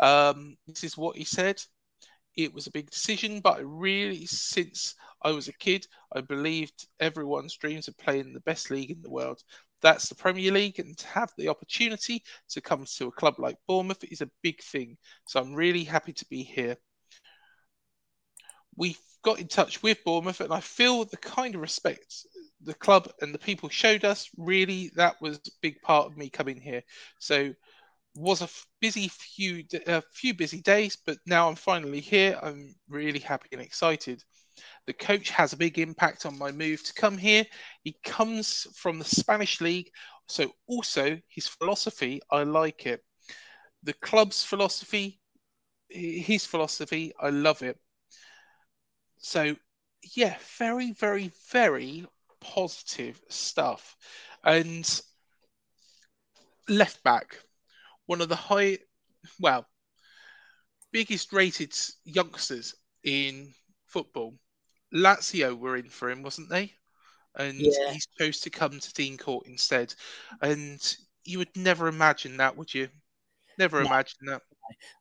Um, 0.00 0.56
this 0.66 0.84
is 0.84 0.96
what 0.96 1.16
he 1.16 1.24
said. 1.24 1.60
It 2.36 2.52
was 2.52 2.66
a 2.66 2.72
big 2.72 2.90
decision, 2.90 3.40
but 3.40 3.64
really, 3.64 4.26
since 4.26 4.94
I 5.22 5.30
was 5.30 5.48
a 5.48 5.54
kid, 5.54 5.86
I 6.14 6.20
believed 6.20 6.86
everyone's 7.00 7.56
dreams 7.56 7.88
of 7.88 7.96
playing 7.96 8.32
the 8.32 8.40
best 8.40 8.70
league 8.70 8.90
in 8.90 9.00
the 9.00 9.10
world. 9.10 9.42
That's 9.80 10.08
the 10.08 10.14
Premier 10.14 10.52
League, 10.52 10.78
and 10.78 10.96
to 10.98 11.06
have 11.08 11.32
the 11.36 11.48
opportunity 11.48 12.22
to 12.50 12.60
come 12.60 12.84
to 12.96 13.06
a 13.08 13.12
club 13.12 13.38
like 13.38 13.56
Bournemouth 13.66 14.04
is 14.04 14.20
a 14.20 14.30
big 14.42 14.62
thing. 14.62 14.98
So 15.24 15.40
I'm 15.40 15.54
really 15.54 15.84
happy 15.84 16.12
to 16.12 16.26
be 16.26 16.42
here 16.42 16.76
we 18.76 18.96
got 19.22 19.40
in 19.40 19.48
touch 19.48 19.82
with 19.82 20.04
Bournemouth, 20.04 20.40
and 20.40 20.52
I 20.52 20.60
feel 20.60 21.04
the 21.04 21.16
kind 21.16 21.54
of 21.54 21.60
respect 21.60 22.26
the 22.62 22.74
club 22.74 23.10
and 23.20 23.34
the 23.34 23.38
people 23.38 23.68
showed 23.68 24.04
us. 24.04 24.28
Really, 24.36 24.90
that 24.96 25.20
was 25.20 25.36
a 25.36 25.50
big 25.60 25.80
part 25.82 26.06
of 26.06 26.16
me 26.16 26.28
coming 26.28 26.60
here. 26.60 26.82
So, 27.18 27.52
was 28.14 28.40
a 28.40 28.48
busy 28.80 29.08
few 29.08 29.64
a 29.86 30.02
few 30.12 30.32
busy 30.34 30.62
days, 30.62 30.96
but 31.04 31.18
now 31.26 31.48
I'm 31.48 31.54
finally 31.54 32.00
here. 32.00 32.38
I'm 32.42 32.74
really 32.88 33.18
happy 33.18 33.48
and 33.52 33.60
excited. 33.60 34.22
The 34.86 34.94
coach 34.94 35.30
has 35.30 35.52
a 35.52 35.56
big 35.56 35.78
impact 35.78 36.24
on 36.24 36.38
my 36.38 36.50
move 36.50 36.82
to 36.84 36.94
come 36.94 37.18
here. 37.18 37.44
He 37.82 37.96
comes 38.04 38.66
from 38.74 38.98
the 38.98 39.04
Spanish 39.04 39.60
league, 39.60 39.90
so 40.28 40.50
also 40.66 41.18
his 41.28 41.46
philosophy, 41.46 42.20
I 42.30 42.44
like 42.44 42.86
it. 42.86 43.02
The 43.82 43.92
club's 43.92 44.42
philosophy, 44.42 45.20
his 45.90 46.46
philosophy, 46.46 47.12
I 47.20 47.30
love 47.30 47.62
it. 47.62 47.78
So, 49.18 49.56
yeah, 50.14 50.36
very, 50.58 50.92
very, 50.92 51.32
very 51.50 52.06
positive 52.40 53.20
stuff. 53.28 53.96
And 54.44 54.88
left 56.68 57.02
back, 57.02 57.38
one 58.06 58.20
of 58.20 58.28
the 58.28 58.36
high, 58.36 58.78
well, 59.40 59.66
biggest 60.92 61.32
rated 61.32 61.74
youngsters 62.04 62.74
in 63.02 63.52
football. 63.86 64.34
Lazio 64.94 65.58
were 65.58 65.76
in 65.76 65.88
for 65.88 66.10
him, 66.10 66.22
wasn't 66.22 66.48
they? 66.48 66.72
And 67.34 67.58
yeah. 67.58 67.92
he 67.92 68.00
chose 68.18 68.40
to 68.40 68.50
come 68.50 68.78
to 68.78 68.94
Dean 68.94 69.18
Court 69.18 69.46
instead. 69.46 69.94
And 70.40 70.80
you 71.24 71.38
would 71.38 71.54
never 71.56 71.88
imagine 71.88 72.36
that, 72.38 72.56
would 72.56 72.72
you? 72.72 72.88
Never 73.58 73.80
no. 73.80 73.86
imagine 73.86 74.26
that. 74.26 74.42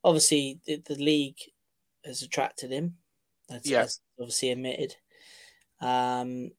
Obviously, 0.03 0.59
the, 0.65 0.81
the 0.85 0.95
league 0.95 1.37
has 2.03 2.21
attracted 2.21 2.71
him. 2.71 2.97
That's, 3.49 3.69
yeah. 3.69 3.81
that's 3.81 4.01
obviously 4.19 4.51
admitted. 4.51 4.95
Um, 5.81 6.51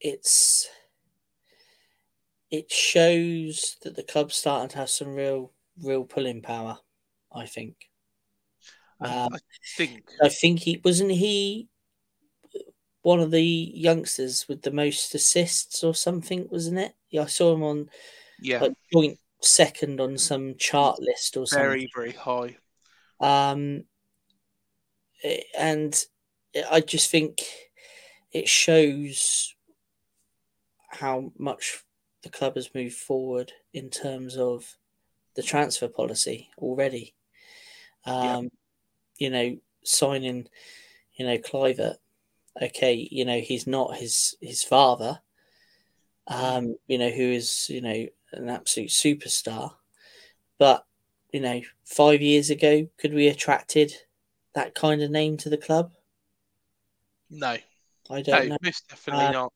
it's 0.00 0.68
it 2.50 2.70
shows 2.70 3.76
that 3.82 3.94
the 3.94 4.02
club's 4.02 4.36
starting 4.36 4.68
to 4.70 4.78
have 4.78 4.90
some 4.90 5.14
real 5.14 5.52
real 5.82 6.04
pulling 6.04 6.42
power. 6.42 6.78
I 7.32 7.46
think. 7.46 7.76
Um, 9.00 9.32
I 9.32 9.38
think. 9.76 10.02
I 10.22 10.28
think 10.28 10.60
he 10.60 10.80
wasn't 10.84 11.12
he 11.12 11.68
one 13.02 13.20
of 13.20 13.30
the 13.30 13.42
youngsters 13.42 14.46
with 14.48 14.62
the 14.62 14.70
most 14.70 15.14
assists 15.14 15.82
or 15.84 15.94
something, 15.94 16.48
wasn't 16.50 16.78
it? 16.78 16.94
Yeah, 17.10 17.22
I 17.22 17.26
saw 17.26 17.54
him 17.54 17.62
on 17.62 17.90
yeah 18.42 18.60
like 18.60 18.72
joint 18.92 19.18
second 19.42 20.00
on 20.00 20.16
some 20.16 20.54
chart 20.58 20.98
list 21.00 21.36
or 21.36 21.46
something. 21.46 21.66
Very 21.66 21.90
very 21.94 22.12
high. 22.12 22.56
Um, 23.20 23.84
and 25.58 26.04
I 26.70 26.80
just 26.80 27.10
think 27.10 27.42
it 28.32 28.48
shows 28.48 29.54
how 30.88 31.32
much 31.38 31.84
the 32.22 32.28
club 32.28 32.56
has 32.56 32.74
moved 32.74 32.96
forward 32.96 33.52
in 33.72 33.90
terms 33.90 34.36
of 34.36 34.76
the 35.34 35.42
transfer 35.42 35.88
policy 35.88 36.50
already. 36.58 37.14
Um, 38.04 38.44
yeah. 38.44 38.48
You 39.18 39.30
know, 39.30 39.56
signing, 39.84 40.48
you 41.14 41.26
know, 41.26 41.38
Kluivert. 41.38 41.96
Okay, 42.60 43.08
you 43.10 43.24
know 43.24 43.38
he's 43.38 43.66
not 43.66 43.96
his 43.96 44.36
his 44.40 44.64
father. 44.64 45.20
Um, 46.26 46.76
you 46.88 46.98
know 46.98 47.10
who 47.10 47.22
is 47.22 47.68
you 47.70 47.80
know 47.80 48.06
an 48.32 48.48
absolute 48.48 48.90
superstar, 48.90 49.74
but 50.58 50.84
you 51.32 51.40
know 51.40 51.60
five 51.84 52.20
years 52.20 52.50
ago 52.50 52.88
could 52.98 53.14
we 53.14 53.28
attracted 53.28 53.92
that 54.54 54.74
kind 54.74 55.02
of 55.02 55.10
name 55.10 55.36
to 55.38 55.48
the 55.48 55.56
club? 55.56 55.92
No, 57.30 57.56
I 58.10 58.22
don't 58.22 58.48
no, 58.48 58.54
know. 58.54 58.56
Most 58.62 58.88
definitely 58.88 59.26
uh, 59.26 59.32
not. 59.32 59.52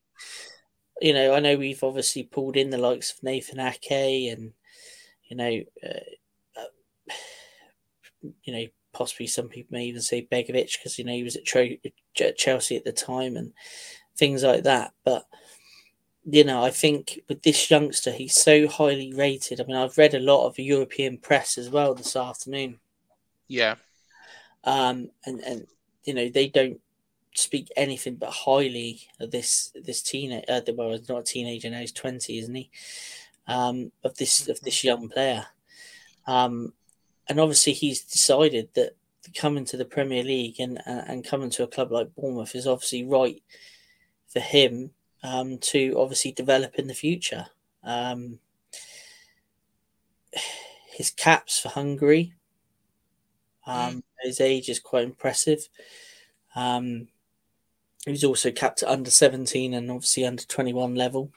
You 1.01 1.13
know, 1.13 1.33
I 1.33 1.39
know 1.39 1.57
we've 1.57 1.83
obviously 1.83 2.23
pulled 2.23 2.55
in 2.55 2.69
the 2.69 2.77
likes 2.77 3.11
of 3.11 3.21
Nathan 3.21 3.59
Ake 3.59 4.31
and 4.31 4.53
you 5.27 5.35
know, 5.35 5.61
uh, 5.83 6.61
uh, 6.61 7.13
you 8.43 8.53
know, 8.53 8.65
possibly 8.93 9.27
some 9.27 9.49
people 9.49 9.77
may 9.77 9.85
even 9.85 10.01
say 10.01 10.27
Begovic 10.31 10.77
because 10.77 10.97
you 10.97 11.03
know 11.03 11.13
he 11.13 11.23
was 11.23 11.35
at, 11.35 11.45
Tro- 11.45 11.77
at 12.21 12.37
Chelsea 12.37 12.77
at 12.77 12.85
the 12.85 12.93
time 12.93 13.35
and 13.35 13.53
things 14.15 14.43
like 14.43 14.63
that. 14.63 14.93
But 15.03 15.25
you 16.23 16.43
know, 16.43 16.63
I 16.63 16.71
think 16.71 17.19
with 17.27 17.43
this 17.43 17.69
youngster, 17.69 18.11
he's 18.11 18.35
so 18.35 18.67
highly 18.67 19.13
rated. 19.13 19.61
I 19.61 19.65
mean, 19.65 19.75
I've 19.75 19.97
read 19.97 20.13
a 20.13 20.19
lot 20.19 20.47
of 20.47 20.57
European 20.57 21.17
press 21.17 21.57
as 21.57 21.69
well 21.69 21.93
this 21.93 22.15
afternoon. 22.15 22.79
Yeah. 23.47 23.75
Um, 24.65 25.11
and 25.25 25.39
and 25.41 25.67
you 26.03 26.13
know 26.13 26.29
they 26.29 26.47
don't 26.47 26.81
speak 27.35 27.69
anything 27.75 28.15
but 28.15 28.31
highly 28.31 29.01
of 29.19 29.31
this 29.31 29.71
this 29.75 30.01
teenage. 30.01 30.45
Uh, 30.49 30.61
well, 30.73 30.91
he's 30.91 31.07
not 31.07 31.19
a 31.19 31.23
teenager 31.23 31.69
now; 31.69 31.79
he's 31.79 31.91
twenty, 31.91 32.39
isn't 32.39 32.55
he? 32.55 32.69
Um, 33.47 33.91
of 34.03 34.17
this 34.17 34.47
of 34.47 34.59
this 34.61 34.83
young 34.83 35.07
player, 35.09 35.45
um, 36.25 36.73
and 37.29 37.39
obviously 37.39 37.73
he's 37.73 38.01
decided 38.01 38.69
that 38.73 38.95
coming 39.35 39.65
to 39.65 39.77
the 39.77 39.85
Premier 39.85 40.23
League 40.23 40.59
and 40.59 40.81
and 40.85 41.23
coming 41.23 41.49
to 41.51 41.63
a 41.63 41.67
club 41.67 41.91
like 41.91 42.15
Bournemouth 42.15 42.55
is 42.55 42.67
obviously 42.67 43.05
right 43.05 43.41
for 44.27 44.39
him 44.39 44.91
um, 45.23 45.59
to 45.59 45.95
obviously 45.97 46.31
develop 46.31 46.75
in 46.75 46.87
the 46.87 46.93
future. 46.93 47.47
Um, 47.83 48.39
his 50.91 51.11
caps 51.11 51.59
for 51.59 51.69
Hungary, 51.69 52.33
um. 53.67 54.03
His 54.25 54.41
age 54.41 54.69
is 54.69 54.79
quite 54.79 55.03
impressive. 55.03 55.67
Um, 56.55 57.07
he's 58.05 58.23
also 58.23 58.51
capped 58.51 58.83
at 58.83 58.89
under 58.89 59.11
17 59.11 59.73
and 59.73 59.91
obviously 59.91 60.25
under 60.25 60.43
21 60.43 60.95
level 60.95 61.31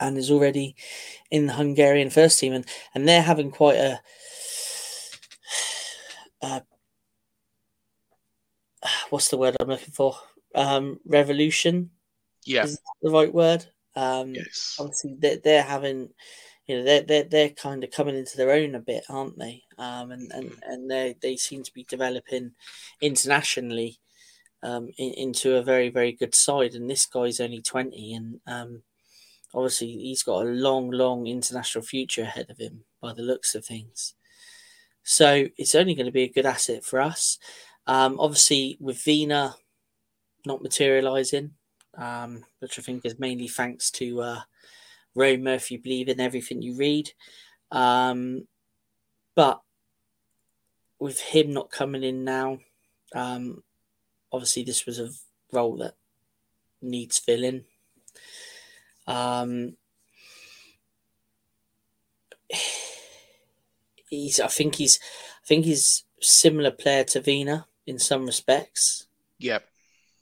and 0.00 0.18
is 0.18 0.30
already 0.30 0.76
in 1.30 1.46
the 1.46 1.54
Hungarian 1.54 2.10
first 2.10 2.38
team 2.38 2.52
and, 2.52 2.66
and 2.94 3.08
they're 3.08 3.22
having 3.22 3.50
quite 3.50 3.76
a, 3.76 4.00
a 6.42 6.62
what's 9.10 9.28
the 9.28 9.38
word 9.38 9.56
I'm 9.58 9.68
looking 9.68 9.92
for? 9.92 10.16
Um, 10.54 11.00
revolution. 11.06 11.90
Yeah, 12.44 12.66
the 13.02 13.10
right 13.10 13.32
word. 13.32 13.64
Um, 13.96 14.34
yes. 14.34 14.76
Obviously, 14.78 15.16
they're, 15.18 15.38
they're 15.38 15.62
having, 15.62 16.10
you 16.66 16.78
know, 16.78 16.84
they're 16.84 17.02
they're 17.02 17.24
they're 17.24 17.50
kind 17.50 17.84
of 17.84 17.90
coming 17.90 18.16
into 18.16 18.36
their 18.36 18.52
own 18.52 18.74
a 18.74 18.80
bit, 18.80 19.04
aren't 19.08 19.38
they? 19.38 19.62
Um, 19.78 20.10
and 20.10 20.32
and 20.32 20.50
mm. 20.50 20.58
and 20.62 20.90
they 20.90 21.16
they 21.20 21.36
seem 21.36 21.62
to 21.62 21.72
be 21.72 21.84
developing 21.88 22.52
internationally. 23.00 23.98
Um, 24.62 24.88
in, 24.96 25.12
into 25.12 25.56
a 25.56 25.62
very 25.62 25.90
very 25.90 26.12
good 26.12 26.34
side, 26.34 26.74
and 26.74 26.88
this 26.88 27.04
guy's 27.04 27.38
only 27.38 27.60
twenty, 27.60 28.14
and 28.14 28.40
um, 28.46 28.82
obviously 29.54 29.88
he's 29.88 30.22
got 30.22 30.46
a 30.46 30.48
long, 30.48 30.90
long 30.90 31.26
international 31.26 31.84
future 31.84 32.22
ahead 32.22 32.48
of 32.48 32.58
him 32.58 32.84
by 33.00 33.12
the 33.12 33.22
looks 33.22 33.54
of 33.54 33.64
things. 33.64 34.14
So 35.02 35.48
it's 35.58 35.74
only 35.74 35.94
going 35.94 36.06
to 36.06 36.12
be 36.12 36.22
a 36.22 36.32
good 36.32 36.46
asset 36.46 36.82
for 36.82 37.00
us. 37.00 37.38
Um, 37.86 38.18
obviously, 38.18 38.78
with 38.80 39.02
Vina 39.04 39.54
not 40.46 40.62
materialising, 40.62 41.52
um, 41.96 42.44
which 42.60 42.78
I 42.78 42.82
think 42.82 43.04
is 43.04 43.18
mainly 43.18 43.48
thanks 43.48 43.90
to 43.92 44.22
uh, 44.22 44.40
Roma, 45.14 45.52
if 45.52 45.70
you 45.70 45.78
believe 45.78 46.08
in 46.08 46.20
everything 46.20 46.62
you 46.62 46.76
read. 46.76 47.12
Um, 47.70 48.46
but 49.34 49.60
with 50.98 51.20
him 51.20 51.52
not 51.52 51.70
coming 51.70 52.02
in 52.02 52.24
now, 52.24 52.58
um, 53.14 53.62
obviously 54.32 54.64
this 54.64 54.86
was 54.86 54.98
a 54.98 55.10
role 55.52 55.76
that 55.78 55.94
needs 56.82 57.18
filling. 57.18 57.64
Um, 59.06 59.76
he's, 64.08 64.40
I 64.40 64.48
think 64.48 64.76
he's, 64.76 64.98
I 65.42 65.46
think 65.46 65.64
he's 65.64 66.04
similar 66.20 66.70
player 66.70 67.04
to 67.04 67.20
Vina 67.20 67.66
in 67.86 67.98
some 67.98 68.26
respects. 68.26 69.06
Yep. 69.38 69.64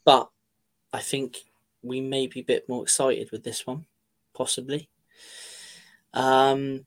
But 0.05 0.29
I 0.91 0.99
think 0.99 1.37
we 1.81 2.01
may 2.01 2.27
be 2.27 2.41
a 2.41 2.43
bit 2.43 2.67
more 2.67 2.83
excited 2.83 3.31
with 3.31 3.43
this 3.43 3.65
one, 3.65 3.85
possibly. 4.33 4.89
Um, 6.13 6.85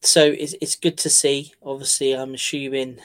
so 0.00 0.24
it's 0.24 0.54
it's 0.60 0.76
good 0.76 0.98
to 0.98 1.10
see. 1.10 1.52
Obviously, 1.62 2.12
I'm 2.12 2.34
assuming, 2.34 2.98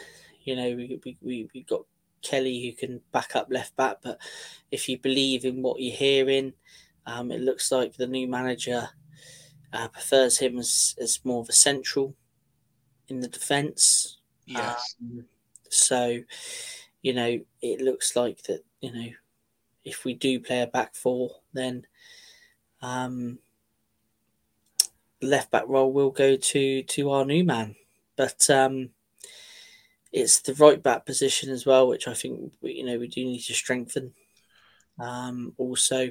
you 0.44 0.56
know, 0.56 0.76
we 0.76 1.00
we 1.04 1.18
we, 1.22 1.50
we 1.54 1.64
got 1.64 1.86
Kelly 2.22 2.66
who 2.66 2.74
can 2.74 3.02
back 3.12 3.36
up 3.36 3.48
left 3.50 3.76
back, 3.76 3.98
but 4.02 4.20
if 4.72 4.90
you 4.90 4.98
believe 4.98 5.46
in 5.46 5.62
what 5.62 5.80
you're 5.80 5.96
hearing, 5.96 6.54
um, 7.06 7.32
it 7.32 7.42
looks 7.42 7.72
like 7.72 7.96
the 7.96 8.08
new 8.08 8.28
manager 8.28 8.90
uh, 9.74 9.88
prefers 9.88 10.38
him 10.40 10.58
as, 10.58 10.96
as 11.00 11.20
more 11.24 11.42
of 11.42 11.50
a 11.50 11.54
central 11.54 12.16
in 13.08 13.20
the 13.22 13.28
defence. 13.28 14.20
Yes. 14.46 14.96
Um, 15.02 15.26
so, 15.70 16.20
you 17.02 17.14
know, 17.14 17.40
it 17.62 17.82
looks 17.82 18.16
like 18.16 18.42
that, 18.44 18.64
you 18.82 18.94
know, 18.94 19.10
if 19.84 20.04
we 20.04 20.14
do 20.14 20.40
play 20.40 20.62
a 20.62 20.68
back 20.68 20.96
four, 20.96 21.32
then 21.54 21.86
um, 22.82 23.40
left 25.22 25.52
back 25.52 25.64
role 25.68 25.92
will 25.92 26.12
go 26.12 26.36
to 26.36 26.84
to 26.84 27.12
our 27.12 27.26
new 27.26 27.44
man. 27.44 27.76
But 28.16 28.50
um, 28.50 28.90
it's 30.12 30.40
the 30.42 30.54
right 30.56 30.82
back 30.82 31.06
position 31.06 31.50
as 31.50 31.66
well, 31.66 31.88
which 31.88 32.08
I 32.08 32.14
think 32.14 32.54
you 32.62 32.86
know 32.86 32.98
we 32.98 33.08
do 33.08 33.24
need 33.24 33.42
to 33.42 33.54
strengthen. 33.54 34.14
Um, 35.00 35.54
also, 35.58 36.10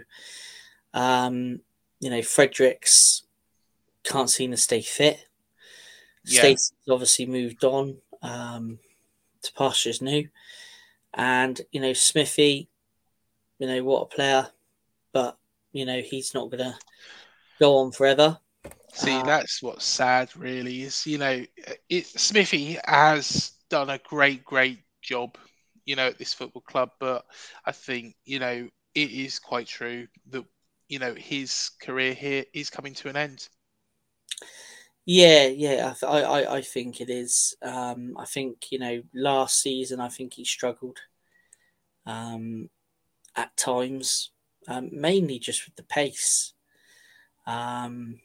um, 0.95 1.61
you 2.01 2.11
know, 2.11 2.23
Fredericks 2.23 3.25
can't 4.05 4.31
seem 4.31 4.53
to 4.53 4.57
stay 4.57 4.83
fit. 4.83 5.27
Yeah. 6.25 6.41
Stacey's 6.41 6.73
obviously 6.91 7.27
moved 7.27 7.65
on 7.65 7.99
um, 8.23 8.79
to 9.43 9.53
pastures 9.55 10.03
new, 10.03 10.29
and 11.15 11.61
you 11.73 11.81
know 11.81 11.93
Smithy 11.93 12.69
you 13.59 13.67
know, 13.69 13.85
what 13.85 14.03
a 14.03 14.07
player. 14.07 14.49
You 15.77 15.85
know, 15.85 16.01
he's 16.01 16.35
not 16.35 16.51
going 16.51 16.65
to 16.65 16.75
go 17.61 17.79
on 17.79 17.93
forever. 17.93 18.39
See, 18.93 19.15
uh, 19.15 19.23
that's 19.23 19.63
what's 19.63 19.85
sad, 19.85 20.35
really, 20.37 20.83
is, 20.83 21.07
you 21.07 21.19
know, 21.19 21.45
it, 21.89 22.07
Smithy 22.07 22.79
has 22.85 23.53
done 23.69 23.91
a 23.91 23.99
great, 23.99 24.45
great 24.45 24.81
job, 25.03 25.37
you 25.85 25.97
know, 25.97 26.07
at 26.07 26.19
this 26.19 26.33
football 26.33 26.63
club. 26.63 26.91
But 26.99 27.25
I 27.65 27.73
think, 27.73 28.17
you 28.25 28.39
know, 28.39 28.69
it 28.95 29.11
is 29.11 29.39
quite 29.39 29.67
true 29.67 30.07
that, 30.31 30.45
you 30.89 30.99
know, 30.99 31.15
his 31.15 31.71
career 31.83 32.15
here 32.15 32.45
is 32.55 32.71
coming 32.71 32.95
to 32.95 33.09
an 33.09 33.17
end. 33.17 33.49
Yeah, 35.05 35.47
yeah, 35.47 35.95
I, 36.03 36.23
I, 36.23 36.55
I 36.57 36.63
think 36.63 37.01
it 37.01 37.09
is. 37.09 37.55
Um, 37.63 38.17
I 38.19 38.25
think 38.25 38.73
you 38.73 38.81
know, 38.81 39.03
last 39.15 39.63
season 39.63 40.01
I 40.01 40.09
think 40.09 40.35
he 40.35 40.45
struggled. 40.45 40.99
Um, 42.07 42.71
at 43.37 43.57
times, 43.57 44.31
um, 44.69 44.91
mainly 44.93 45.39
just 45.39 45.67
with 45.67 45.77
the 45.77 45.83
pace. 45.83 46.53
Um, 47.47 48.21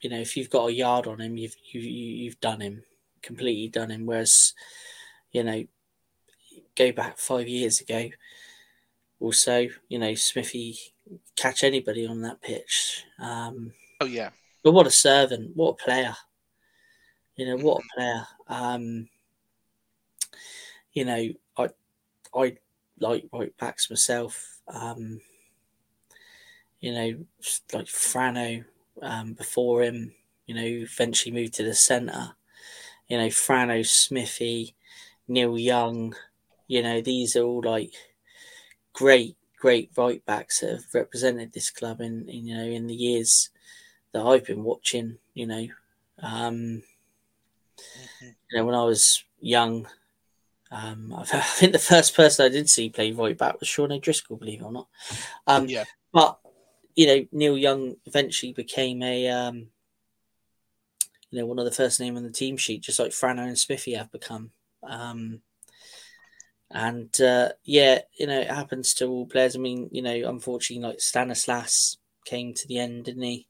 you 0.00 0.10
know, 0.10 0.18
if 0.18 0.36
you've 0.36 0.50
got 0.50 0.68
a 0.68 0.72
yard 0.72 1.06
on 1.06 1.20
him, 1.20 1.36
you've 1.36 1.56
you, 1.72 1.80
you've 1.80 2.40
done 2.40 2.60
him 2.60 2.82
completely 3.26 3.68
done 3.68 3.90
him. 3.90 4.06
Whereas, 4.06 4.54
you 5.32 5.42
know, 5.42 5.64
go 6.74 6.92
back 6.92 7.18
five 7.18 7.48
years 7.48 7.80
ago, 7.80 8.08
also, 9.20 9.66
you 9.88 9.98
know, 9.98 10.14
Smithy 10.14 10.78
catch 11.34 11.64
anybody 11.64 12.06
on 12.06 12.22
that 12.22 12.40
pitch. 12.40 13.04
Um, 13.18 13.72
oh 14.00 14.06
yeah, 14.06 14.30
but 14.62 14.72
what 14.72 14.86
a 14.86 14.90
servant! 14.90 15.52
What 15.54 15.72
a 15.72 15.84
player! 15.84 16.16
You 17.34 17.46
know, 17.46 17.56
what 17.56 17.78
a 17.78 17.80
mm-hmm. 17.80 18.00
player. 18.00 18.26
Um, 18.48 19.08
you 20.92 21.04
know, 21.04 21.28
I 21.58 21.68
I 22.34 22.56
like 23.00 23.26
right 23.32 23.56
backs 23.58 23.90
myself. 23.90 24.60
Um, 24.68 25.20
you 26.80 26.92
know, 26.92 27.16
like 27.72 27.86
Frano 27.86 28.64
um, 29.02 29.34
before 29.34 29.82
him, 29.82 30.12
you 30.46 30.54
know, 30.54 30.62
eventually 30.62 31.32
moved 31.32 31.54
to 31.54 31.62
the 31.62 31.74
centre. 31.74 32.32
You 33.08 33.18
know, 33.18 33.28
Frano, 33.28 33.86
Smithy, 33.86 34.74
Neil 35.28 35.58
Young, 35.58 36.14
you 36.66 36.82
know, 36.82 37.00
these 37.00 37.36
are 37.36 37.42
all 37.42 37.62
like 37.64 37.92
great, 38.92 39.36
great 39.56 39.90
right 39.96 40.24
backs 40.24 40.60
that 40.60 40.70
have 40.70 40.94
represented 40.94 41.52
this 41.52 41.70
club 41.70 42.00
in, 42.00 42.28
in 42.28 42.46
you 42.46 42.56
know, 42.56 42.64
in 42.64 42.86
the 42.86 42.94
years 42.94 43.50
that 44.12 44.24
I've 44.24 44.44
been 44.44 44.64
watching, 44.64 45.18
you 45.34 45.46
know. 45.46 45.66
Um, 46.20 46.82
mm-hmm. 47.78 48.26
You 48.50 48.58
know, 48.58 48.64
when 48.64 48.74
I 48.74 48.84
was 48.84 49.24
young, 49.40 49.86
um, 50.70 51.14
I 51.16 51.24
think 51.24 51.72
the 51.72 51.78
first 51.78 52.16
person 52.16 52.46
I 52.46 52.48
did 52.48 52.68
see 52.68 52.90
play 52.90 53.12
right 53.12 53.36
back 53.36 53.60
was 53.60 53.68
Sean 53.68 53.92
O'Driscoll, 53.92 54.36
believe 54.36 54.60
it 54.60 54.64
or 54.64 54.72
not. 54.72 54.88
Um, 55.46 55.68
yeah. 55.68 55.84
But 56.12 56.38
you 56.96 57.06
know, 57.06 57.26
Neil 57.32 57.56
Young 57.56 57.96
eventually 58.06 58.52
became 58.52 59.02
a 59.02 59.28
um, 59.28 59.68
you 61.30 61.38
know 61.40 61.46
one 61.46 61.58
of 61.58 61.64
the 61.64 61.70
first 61.70 62.00
name 62.00 62.16
on 62.16 62.22
the 62.22 62.30
team 62.30 62.56
sheet, 62.56 62.82
just 62.82 62.98
like 62.98 63.12
Frano 63.12 63.46
and 63.46 63.58
Smithy 63.58 63.94
have 63.94 64.10
become. 64.10 64.50
Um, 64.82 65.40
and 66.70 67.20
uh, 67.20 67.50
yeah, 67.64 68.00
you 68.18 68.26
know, 68.26 68.40
it 68.40 68.50
happens 68.50 68.94
to 68.94 69.06
all 69.06 69.26
players. 69.26 69.54
I 69.54 69.58
mean, 69.60 69.88
you 69.92 70.02
know, 70.02 70.28
unfortunately, 70.28 70.88
like 70.88 71.00
Stanislas 71.00 71.98
came 72.24 72.54
to 72.54 72.66
the 72.66 72.78
end, 72.78 73.04
didn't 73.04 73.22
he? 73.22 73.46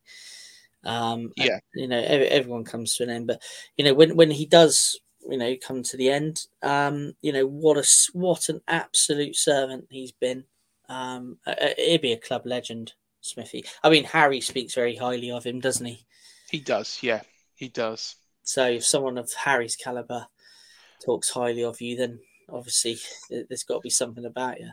Um, 0.85 1.33
yeah. 1.37 1.55
And, 1.55 1.63
you 1.75 1.89
know, 1.89 1.99
everyone 1.99 2.65
comes 2.65 2.97
to 2.97 3.05
an 3.05 3.11
end, 3.11 3.27
but 3.27 3.43
you 3.77 3.85
know, 3.85 3.95
when 3.95 4.17
when 4.17 4.31
he 4.31 4.45
does 4.45 5.01
you 5.29 5.39
know 5.39 5.55
come 5.61 5.83
to 5.83 5.97
the 5.97 6.11
end. 6.11 6.47
Um, 6.63 7.15
you 7.23 7.33
know 7.33 7.47
what 7.47 7.77
a 7.77 7.87
what 8.13 8.49
an 8.49 8.61
absolute 8.69 9.37
servant 9.37 9.87
he's 9.91 10.13
been. 10.13 10.45
Um, 10.89 11.39
he'd 11.77 12.01
be 12.01 12.13
a 12.13 12.19
club 12.19 12.43
legend, 12.45 12.93
Smithy. 13.27 13.65
I 13.83 13.91
mean, 13.91 14.05
Harry 14.05 14.41
speaks 14.41 14.75
very 14.75 14.97
highly 14.97 15.31
of 15.31 15.45
him, 15.45 15.61
doesn't 15.61 15.87
he? 15.87 16.07
He 16.51 16.61
does, 16.61 16.99
yeah, 17.03 17.23
he 17.55 17.69
does. 17.69 18.17
So 18.43 18.67
if 18.69 18.85
someone 18.85 19.19
of 19.19 19.33
Harry's 19.33 19.77
caliber 19.77 20.27
talks 21.05 21.31
highly 21.31 21.65
of 21.65 21.81
you, 21.81 21.97
then 21.97 22.21
obviously 22.49 22.99
there's 23.31 23.65
got 23.65 23.77
to 23.77 23.81
be 23.81 23.91
something 23.91 24.25
about 24.25 24.61
you. 24.61 24.71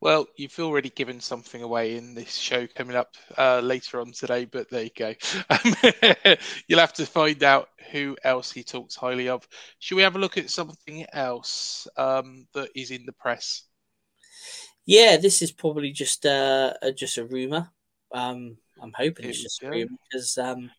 Well, 0.00 0.26
you've 0.36 0.58
already 0.58 0.90
given 0.90 1.20
something 1.20 1.62
away 1.62 1.96
in 1.96 2.14
this 2.14 2.34
show 2.34 2.66
coming 2.66 2.96
up 2.96 3.14
uh, 3.38 3.60
later 3.60 4.00
on 4.00 4.12
today, 4.12 4.44
but 4.44 4.68
there 4.68 4.84
you 4.84 4.90
go. 4.96 5.14
You'll 6.68 6.80
have 6.80 6.92
to 6.94 7.06
find 7.06 7.42
out 7.42 7.68
who 7.90 8.16
else 8.24 8.52
he 8.52 8.64
talks 8.64 8.96
highly 8.96 9.28
of. 9.28 9.46
Should 9.78 9.96
we 9.96 10.02
have 10.02 10.16
a 10.16 10.18
look 10.18 10.36
at 10.38 10.50
something 10.50 11.06
else 11.12 11.86
um, 11.96 12.46
that 12.52 12.70
is 12.74 12.90
in 12.90 13.06
the 13.06 13.12
press? 13.12 13.62
Yeah, 14.86 15.16
this 15.16 15.42
is 15.42 15.52
probably 15.52 15.92
just 15.92 16.26
uh, 16.26 16.74
just 16.96 17.18
a 17.18 17.24
rumor. 17.24 17.70
Um, 18.12 18.56
I'm 18.80 18.92
hoping 18.96 19.26
it's 19.28 19.42
just 19.42 19.62
a 19.62 19.70
rumor 19.70 19.96
because 20.10 20.36
um, 20.38 20.70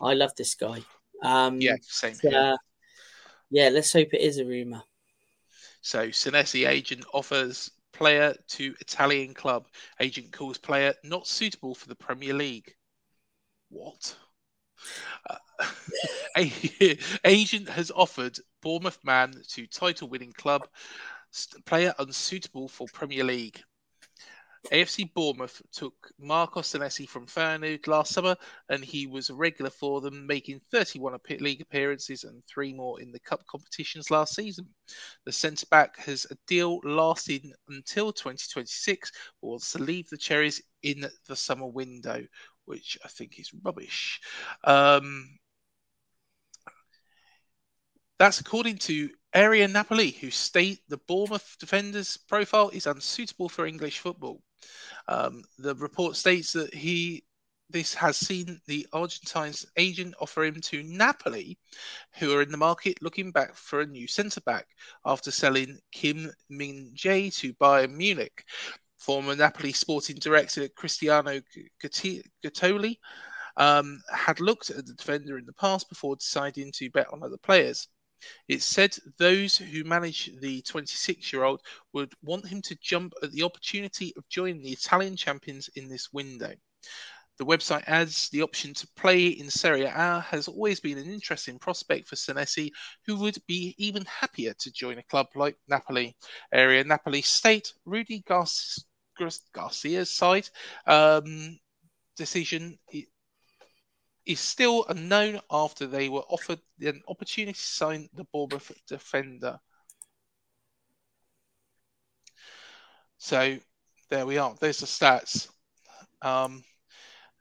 I 0.00 0.14
love 0.14 0.34
this 0.36 0.54
guy. 0.54 0.82
Um, 1.22 1.60
yeah, 1.60 1.76
same 1.80 2.16
here. 2.20 2.32
Uh, 2.34 2.56
yeah, 3.50 3.68
let's 3.70 3.92
hope 3.92 4.12
it 4.12 4.20
is 4.20 4.38
a 4.38 4.44
rumor. 4.44 4.82
So, 5.80 6.08
Senesi 6.08 6.68
agent 6.68 7.04
offers 7.14 7.70
player 7.92 8.34
to 8.48 8.74
Italian 8.80 9.32
club. 9.32 9.66
Agent 10.00 10.32
calls 10.32 10.58
player 10.58 10.92
not 11.02 11.26
suitable 11.26 11.74
for 11.74 11.88
the 11.88 11.94
Premier 11.94 12.34
League. 12.34 12.74
What? 13.70 14.14
Uh, 15.30 15.66
agent 17.24 17.68
has 17.68 17.90
offered 17.94 18.38
Bournemouth 18.62 18.98
man 19.04 19.32
to 19.48 19.66
title 19.66 20.08
winning 20.08 20.32
club 20.32 20.68
player 21.64 21.94
unsuitable 21.98 22.68
for 22.68 22.86
Premier 22.92 23.24
League. 23.24 23.62
AFC 24.72 25.12
Bournemouth 25.14 25.62
took 25.72 26.10
Marcos 26.18 26.72
Senesi 26.72 27.08
from 27.08 27.26
Feyenoord 27.26 27.86
last 27.86 28.12
summer, 28.12 28.36
and 28.68 28.84
he 28.84 29.06
was 29.06 29.30
a 29.30 29.34
regular 29.34 29.70
for 29.70 30.00
them, 30.00 30.26
making 30.26 30.60
31 30.72 31.18
league 31.38 31.60
appearances 31.60 32.24
and 32.24 32.42
three 32.46 32.72
more 32.72 33.00
in 33.00 33.12
the 33.12 33.20
cup 33.20 33.46
competitions 33.46 34.10
last 34.10 34.34
season. 34.34 34.66
The 35.24 35.32
centre 35.32 35.66
back 35.70 35.98
has 35.98 36.26
a 36.30 36.36
deal 36.48 36.80
lasting 36.82 37.52
until 37.68 38.12
2026, 38.12 39.12
but 39.40 39.48
wants 39.48 39.72
to 39.72 39.78
leave 39.78 40.08
the 40.08 40.16
Cherries 40.16 40.60
in 40.82 41.06
the 41.28 41.36
summer 41.36 41.66
window, 41.66 42.26
which 42.64 42.98
I 43.04 43.08
think 43.08 43.38
is 43.38 43.54
rubbish. 43.62 44.20
Um, 44.64 45.38
that's 48.18 48.40
according 48.40 48.78
to 48.78 49.10
Area 49.36 49.68
Napoli, 49.68 50.12
who 50.12 50.30
state 50.30 50.80
the 50.88 50.96
Bournemouth 50.96 51.56
defender's 51.60 52.16
profile 52.16 52.70
is 52.70 52.86
unsuitable 52.86 53.50
for 53.50 53.66
English 53.66 53.98
football. 53.98 54.42
Um, 55.08 55.44
the 55.58 55.74
report 55.74 56.16
states 56.16 56.54
that 56.54 56.72
he 56.72 57.22
this 57.68 57.92
has 57.92 58.16
seen 58.16 58.58
the 58.66 58.86
Argentine's 58.94 59.66
agent 59.76 60.14
offer 60.20 60.44
him 60.44 60.60
to 60.62 60.82
Napoli, 60.84 61.58
who 62.18 62.32
are 62.34 62.40
in 62.40 62.50
the 62.50 62.56
market 62.56 63.02
looking 63.02 63.30
back 63.30 63.54
for 63.54 63.82
a 63.82 63.86
new 63.86 64.08
centre 64.08 64.40
back 64.40 64.68
after 65.04 65.30
selling 65.30 65.78
Kim 65.92 66.30
Min 66.48 66.92
Jae 66.94 67.34
to 67.36 67.52
Bayern 67.54 67.92
Munich. 67.94 68.42
Former 68.96 69.36
Napoli 69.36 69.74
sporting 69.74 70.16
director 70.16 70.66
Cristiano 70.68 71.42
Giuntoli 71.82 72.96
um, 73.58 74.00
had 74.10 74.40
looked 74.40 74.70
at 74.70 74.86
the 74.86 74.94
defender 74.94 75.36
in 75.36 75.44
the 75.44 75.52
past 75.52 75.90
before 75.90 76.16
deciding 76.16 76.72
to 76.72 76.90
bet 76.90 77.12
on 77.12 77.22
other 77.22 77.36
players. 77.36 77.88
It 78.48 78.62
said 78.62 78.96
those 79.18 79.56
who 79.56 79.84
manage 79.84 80.30
the 80.40 80.62
26 80.62 81.32
year 81.32 81.44
old 81.44 81.60
would 81.92 82.12
want 82.22 82.46
him 82.46 82.62
to 82.62 82.76
jump 82.80 83.12
at 83.22 83.32
the 83.32 83.42
opportunity 83.42 84.12
of 84.16 84.28
joining 84.28 84.62
the 84.62 84.72
Italian 84.72 85.16
champions 85.16 85.68
in 85.74 85.88
this 85.88 86.12
window. 86.12 86.54
The 87.38 87.44
website 87.44 87.84
adds 87.86 88.30
the 88.30 88.42
option 88.42 88.72
to 88.74 88.88
play 88.96 89.26
in 89.26 89.50
Serie 89.50 89.84
A 89.84 90.20
has 90.20 90.48
always 90.48 90.80
been 90.80 90.96
an 90.96 91.12
interesting 91.12 91.58
prospect 91.58 92.08
for 92.08 92.16
Senesi, 92.16 92.70
who 93.04 93.16
would 93.16 93.36
be 93.46 93.74
even 93.76 94.06
happier 94.06 94.54
to 94.54 94.72
join 94.72 94.96
a 94.98 95.02
club 95.02 95.26
like 95.34 95.56
Napoli. 95.68 96.16
Area 96.50 96.82
Napoli 96.82 97.20
State, 97.20 97.74
Rudy 97.84 98.24
Garcia's 98.26 100.10
side 100.10 100.48
um, 100.86 101.58
decision 102.16 102.78
is 104.26 104.40
still 104.40 104.84
unknown 104.88 105.40
after 105.50 105.86
they 105.86 106.08
were 106.08 106.24
offered 106.28 106.60
an 106.80 107.02
opportunity 107.08 107.52
to 107.52 107.58
sign 107.58 108.08
the 108.14 108.24
Bournemouth 108.32 108.72
defender. 108.88 109.58
So 113.18 113.58
there 114.10 114.26
we 114.26 114.38
are. 114.38 114.54
There's 114.60 114.80
the 114.80 114.86
stats. 114.86 115.48
Um, 116.20 116.64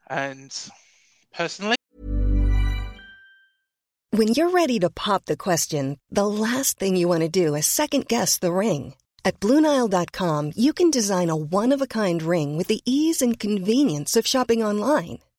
and 0.08 0.56
personally, 1.34 1.76
when 4.12 4.30
you're 4.30 4.52
ready 4.52 4.80
to 4.80 4.90
pop 4.90 5.26
the 5.26 5.36
question, 5.36 6.00
the 6.10 6.28
last 6.28 6.80
thing 6.80 6.96
you 6.96 7.08
want 7.08 7.22
to 7.22 7.30
do 7.30 7.56
is 7.56 7.66
second 7.66 8.08
guess 8.08 8.38
the 8.38 8.54
ring. 8.54 8.96
At 9.26 9.40
BlueNile.com, 9.40 10.52
you 10.56 10.72
can 10.72 10.92
design 10.92 11.30
a 11.32 11.36
one 11.36 11.74
of 11.74 11.82
a 11.82 11.88
kind 11.88 12.22
ring 12.22 12.58
with 12.58 12.68
the 12.68 12.82
ease 12.86 13.22
and 13.22 13.40
convenience 13.40 14.16
of 14.16 14.28
shopping 14.28 14.64
online. 14.64 15.20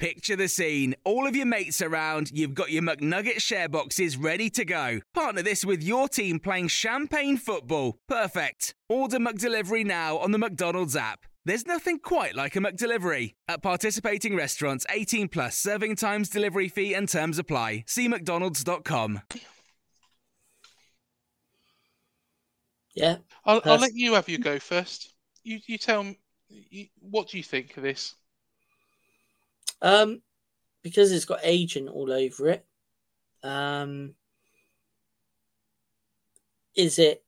Picture 0.00 0.34
the 0.34 0.48
scene. 0.48 0.94
All 1.04 1.26
of 1.26 1.36
your 1.36 1.44
mates 1.44 1.82
around, 1.82 2.30
you've 2.32 2.54
got 2.54 2.70
your 2.70 2.82
McNugget 2.82 3.42
share 3.42 3.68
boxes 3.68 4.16
ready 4.16 4.48
to 4.48 4.64
go. 4.64 5.00
Partner 5.12 5.42
this 5.42 5.62
with 5.62 5.82
your 5.82 6.08
team 6.08 6.40
playing 6.40 6.68
champagne 6.68 7.36
football. 7.36 7.98
Perfect. 8.08 8.74
Order 8.88 9.18
McDelivery 9.18 9.84
now 9.84 10.16
on 10.16 10.32
the 10.32 10.38
McDonald's 10.38 10.96
app. 10.96 11.26
There's 11.44 11.66
nothing 11.66 11.98
quite 11.98 12.34
like 12.34 12.56
a 12.56 12.60
McDelivery. 12.60 13.34
At 13.46 13.62
participating 13.62 14.34
restaurants, 14.34 14.86
18 14.88 15.28
plus 15.28 15.58
serving 15.58 15.96
times, 15.96 16.30
delivery 16.30 16.70
fee, 16.70 16.94
and 16.94 17.06
terms 17.06 17.38
apply. 17.38 17.84
See 17.86 18.08
McDonald's.com. 18.08 19.20
Yeah. 22.94 23.16
I'll, 23.44 23.60
I'll 23.66 23.78
let 23.78 23.92
you 23.92 24.14
have 24.14 24.30
your 24.30 24.38
go 24.38 24.58
first. 24.58 25.12
You, 25.44 25.58
you 25.66 25.76
tell 25.76 26.04
me, 26.04 26.18
you, 26.48 26.86
what 27.00 27.28
do 27.28 27.36
you 27.36 27.44
think 27.44 27.76
of 27.76 27.82
this? 27.82 28.14
Um, 29.82 30.22
because 30.82 31.12
it's 31.12 31.24
got 31.24 31.40
agent 31.42 31.88
all 31.88 32.12
over 32.12 32.48
it. 32.48 32.66
Um, 33.42 34.14
is 36.74 36.98
it 36.98 37.22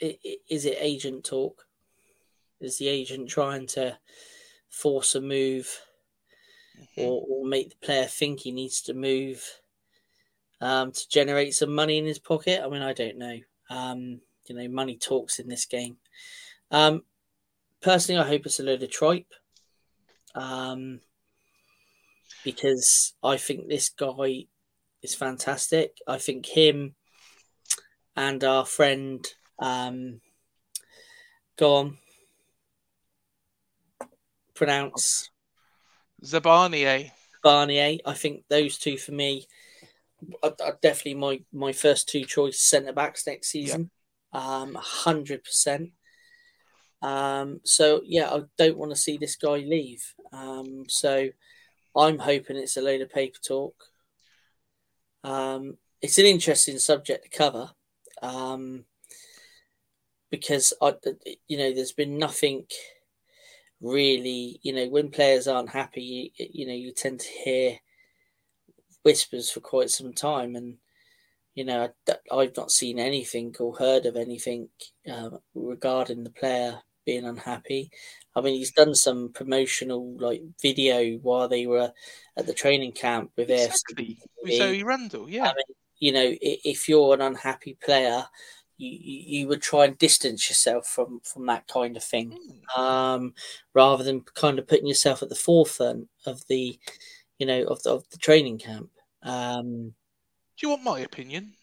is 0.00 0.64
it 0.64 0.78
agent 0.80 1.24
talk? 1.24 1.64
Is 2.60 2.78
the 2.78 2.88
agent 2.88 3.28
trying 3.28 3.66
to 3.68 3.98
force 4.68 5.14
a 5.14 5.20
move 5.20 5.80
mm-hmm. 6.78 7.00
or, 7.00 7.24
or, 7.28 7.46
make 7.46 7.70
the 7.70 7.86
player 7.86 8.04
think 8.04 8.40
he 8.40 8.52
needs 8.52 8.82
to 8.82 8.94
move 8.94 9.44
um, 10.60 10.92
to 10.92 11.08
generate 11.08 11.54
some 11.54 11.74
money 11.74 11.98
in 11.98 12.04
his 12.04 12.18
pocket? 12.18 12.60
I 12.64 12.68
mean, 12.68 12.82
I 12.82 12.92
don't 12.92 13.18
know. 13.18 13.38
Um, 13.70 14.20
you 14.46 14.56
know, 14.56 14.68
money 14.68 14.96
talks 14.96 15.38
in 15.38 15.48
this 15.48 15.66
game. 15.66 15.96
Um, 16.70 17.02
personally, 17.80 18.20
I 18.20 18.26
hope 18.28 18.46
it's 18.46 18.60
a 18.60 18.64
load 18.64 18.82
of 18.82 18.90
tripe 18.90 19.32
um, 20.38 21.00
because 22.44 23.14
I 23.22 23.36
think 23.36 23.68
this 23.68 23.88
guy 23.88 24.46
is 25.02 25.14
fantastic. 25.14 25.98
I 26.06 26.18
think 26.18 26.46
him 26.46 26.94
and 28.16 28.42
our 28.44 28.64
friend, 28.64 29.26
um, 29.58 30.20
go 31.56 31.74
on, 31.74 31.98
pronounce 34.54 35.30
Zabarnyier. 36.24 37.10
Barnier. 37.44 37.98
I 38.06 38.14
think 38.14 38.44
those 38.48 38.78
two 38.78 38.96
for 38.96 39.12
me 39.12 39.46
are, 40.42 40.54
are 40.64 40.78
definitely 40.82 41.14
my 41.14 41.40
my 41.52 41.72
first 41.72 42.08
two 42.08 42.24
choice 42.24 42.60
centre 42.60 42.92
backs 42.92 43.26
next 43.26 43.48
season. 43.48 43.90
Yep. 44.34 44.42
Um, 44.42 44.78
hundred 44.80 45.44
percent. 45.44 45.90
Um, 47.00 47.60
so 47.64 48.02
yeah, 48.04 48.30
I 48.30 48.42
don't 48.56 48.76
want 48.78 48.90
to 48.90 48.96
see 48.96 49.16
this 49.16 49.36
guy 49.36 49.58
leave. 49.58 50.14
Um, 50.32 50.84
so 50.88 51.28
I'm 51.96 52.18
hoping 52.18 52.56
it's 52.56 52.76
a 52.76 52.82
load 52.82 53.00
of 53.00 53.10
paper 53.10 53.38
talk. 53.46 53.74
Um, 55.24 55.76
it's 56.00 56.18
an 56.18 56.26
interesting 56.26 56.78
subject 56.78 57.24
to 57.24 57.36
cover 57.36 57.70
um, 58.22 58.84
because 60.30 60.72
I, 60.80 60.94
you 61.48 61.58
know, 61.58 61.74
there's 61.74 61.92
been 61.92 62.18
nothing 62.18 62.66
really. 63.80 64.60
You 64.62 64.74
know, 64.74 64.88
when 64.88 65.10
players 65.10 65.48
aren't 65.48 65.70
happy, 65.70 66.32
you, 66.36 66.46
you 66.52 66.66
know, 66.66 66.74
you 66.74 66.92
tend 66.92 67.20
to 67.20 67.28
hear 67.28 67.78
whispers 69.02 69.50
for 69.50 69.60
quite 69.60 69.90
some 69.90 70.12
time, 70.12 70.54
and 70.54 70.76
you 71.54 71.64
know, 71.64 71.88
I've 72.30 72.56
not 72.56 72.70
seen 72.70 72.98
anything 72.98 73.54
or 73.58 73.74
heard 73.74 74.06
of 74.06 74.16
anything 74.16 74.68
uh, 75.10 75.30
regarding 75.54 76.22
the 76.22 76.30
player 76.30 76.80
being 77.04 77.24
unhappy. 77.24 77.90
I 78.38 78.42
mean, 78.42 78.54
he's 78.54 78.72
done 78.72 78.94
some 78.94 79.32
promotional 79.32 80.16
like 80.18 80.42
video 80.62 81.16
while 81.18 81.48
they 81.48 81.66
were 81.66 81.92
at 82.36 82.46
the 82.46 82.54
training 82.54 82.92
camp 82.92 83.32
with 83.36 83.50
Exactly. 83.50 84.18
With 84.42 84.52
AFC. 84.52 84.58
Zoe 84.58 84.82
Randall, 84.84 85.28
yeah. 85.30 85.44
I 85.44 85.54
mean, 85.54 85.76
you 85.98 86.12
know, 86.12 86.34
if 86.40 86.88
you're 86.88 87.14
an 87.14 87.20
unhappy 87.20 87.76
player, 87.84 88.24
you, 88.76 88.90
you 89.40 89.48
would 89.48 89.60
try 89.62 89.84
and 89.86 89.98
distance 89.98 90.48
yourself 90.48 90.86
from 90.86 91.20
from 91.24 91.46
that 91.46 91.66
kind 91.66 91.96
of 91.96 92.04
thing, 92.04 92.38
Hmm. 92.76 92.80
um, 92.80 93.34
rather 93.74 94.04
than 94.04 94.22
kind 94.34 94.58
of 94.58 94.68
putting 94.68 94.86
yourself 94.86 95.22
at 95.22 95.28
the 95.28 95.34
forefront 95.34 96.08
of 96.26 96.46
the, 96.48 96.78
you 97.38 97.46
know, 97.46 97.64
of 97.64 97.82
the, 97.82 97.90
of 97.90 98.08
the 98.10 98.18
training 98.18 98.58
camp. 98.58 98.90
Um, 99.22 99.94
Do 100.56 100.66
you 100.66 100.70
want 100.70 100.84
my 100.84 101.00
opinion? 101.00 101.54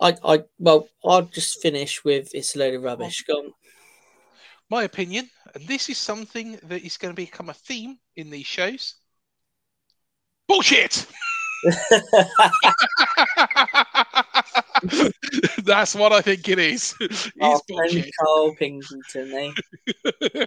I, 0.00 0.16
I, 0.24 0.44
well, 0.58 0.88
I'll 1.04 1.22
just 1.22 1.60
finish 1.62 2.04
with 2.04 2.34
it's 2.34 2.54
a 2.54 2.58
load 2.58 2.74
of 2.74 2.82
rubbish. 2.82 3.24
Go 3.24 3.34
on. 3.34 3.52
My 4.68 4.82
opinion, 4.82 5.30
and 5.54 5.66
this 5.66 5.88
is 5.88 5.96
something 5.98 6.58
that 6.64 6.82
is 6.84 6.96
going 6.96 7.12
to 7.14 7.16
become 7.16 7.48
a 7.50 7.54
theme 7.54 7.98
in 8.16 8.30
these 8.30 8.46
shows. 8.46 8.96
Bullshit! 10.48 11.06
That's 15.64 15.94
what 15.94 16.12
I 16.12 16.20
think 16.20 16.48
it 16.48 16.58
is. 16.58 16.94
It's 17.00 17.30
Oh, 17.40 17.60
bullshit. 17.68 18.10
Karl 18.20 18.54
Pilkington, 18.56 19.32
eh? 19.32 20.46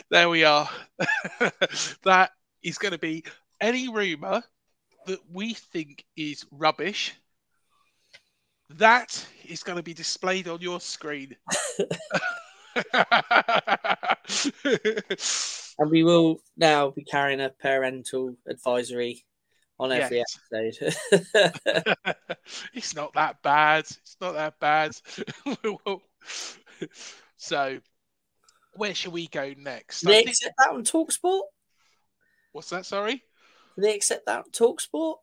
there 0.10 0.28
we 0.28 0.44
are. 0.44 0.68
that 2.04 2.30
is 2.62 2.78
going 2.78 2.92
to 2.92 2.98
be 2.98 3.24
any 3.60 3.88
rumor 3.88 4.42
that 5.06 5.18
we 5.30 5.54
think 5.54 6.04
is 6.16 6.44
rubbish. 6.50 7.14
That 8.70 9.26
is 9.44 9.62
going 9.62 9.76
to 9.76 9.82
be 9.82 9.94
displayed 9.94 10.48
on 10.48 10.60
your 10.60 10.80
screen. 10.80 11.36
And 15.78 15.90
we 15.90 16.02
will 16.04 16.40
now 16.56 16.90
be 16.90 17.04
carrying 17.04 17.40
a 17.40 17.48
parental 17.50 18.36
advisory 18.46 19.24
on 19.78 19.90
every 19.92 20.18
Yes. 20.18 20.38
episode. 20.52 20.94
it's 22.74 22.94
not 22.94 23.14
that 23.14 23.42
bad. 23.42 23.80
It's 23.84 24.16
not 24.20 24.34
that 24.34 24.60
bad. 24.60 24.92
so, 27.36 27.78
where 28.74 28.94
should 28.94 29.12
we 29.12 29.28
go 29.28 29.54
next? 29.56 30.02
Do 30.02 30.08
they 30.08 30.24
accept 30.24 30.54
that 30.58 30.70
on 30.70 30.84
Talksport? 30.84 31.42
what's 32.52 32.68
that? 32.70 32.86
Sorry, 32.86 33.14
Do 33.76 33.82
they 33.82 33.94
accept 33.94 34.26
that 34.26 34.44
on 34.44 34.50
Talksport? 34.50 35.16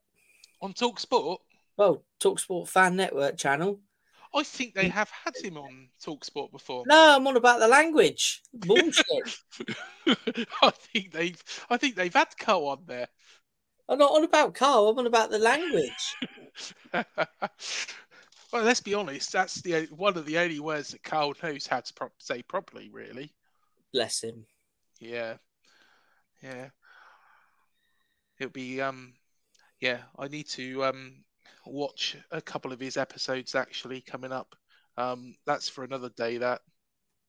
on 0.61 0.73
Talk 0.73 0.99
Sport. 0.99 1.41
Well, 1.77 2.03
Talksport 2.21 2.67
Fan 2.67 2.97
Network 2.97 3.37
channel. 3.37 3.79
I 4.33 4.43
think 4.43 4.75
they 4.75 4.89
have 4.89 5.09
had 5.09 5.35
him 5.35 5.57
on 5.57 5.89
Talk 6.03 6.23
Sport 6.23 6.51
before. 6.51 6.83
No, 6.87 7.15
I'm 7.15 7.25
on 7.25 7.35
about 7.35 7.59
the 7.59 7.67
language. 7.67 8.41
Bullshit. 8.53 9.37
I 10.61 10.69
think 10.71 11.11
they've. 11.11 11.43
I 11.69 11.77
think 11.77 11.95
they've 11.95 12.13
had 12.13 12.37
Karl 12.37 12.67
on 12.67 12.83
there. 12.85 13.07
I'm 13.87 13.97
not 13.97 14.11
on 14.11 14.23
about 14.23 14.53
Karl. 14.53 14.89
I'm 14.89 14.99
on 14.99 15.07
about 15.07 15.31
the 15.31 15.39
language. 15.39 16.15
well, 16.93 18.63
let's 18.63 18.81
be 18.81 18.93
honest. 18.93 19.31
That's 19.31 19.61
the 19.61 19.87
one 19.95 20.15
of 20.15 20.27
the 20.27 20.37
only 20.37 20.59
words 20.59 20.89
that 20.89 21.03
Karl 21.03 21.33
knows 21.41 21.65
how 21.65 21.79
to 21.79 21.93
pro- 21.93 22.11
say 22.19 22.43
properly. 22.43 22.89
Really. 22.91 23.33
Bless 23.91 24.23
him. 24.23 24.45
Yeah. 24.99 25.37
Yeah. 26.43 26.69
It'll 28.37 28.51
be 28.51 28.79
um 28.79 29.13
yeah, 29.79 29.99
I 30.17 30.27
need 30.27 30.47
to 30.49 30.85
um 30.85 31.23
watch 31.71 32.17
a 32.31 32.41
couple 32.41 32.71
of 32.71 32.79
his 32.79 32.97
episodes 32.97 33.55
actually 33.55 34.01
coming 34.01 34.31
up. 34.31 34.55
Um 34.97 35.35
that's 35.45 35.69
for 35.69 35.83
another 35.83 36.09
day 36.09 36.37
that. 36.37 36.61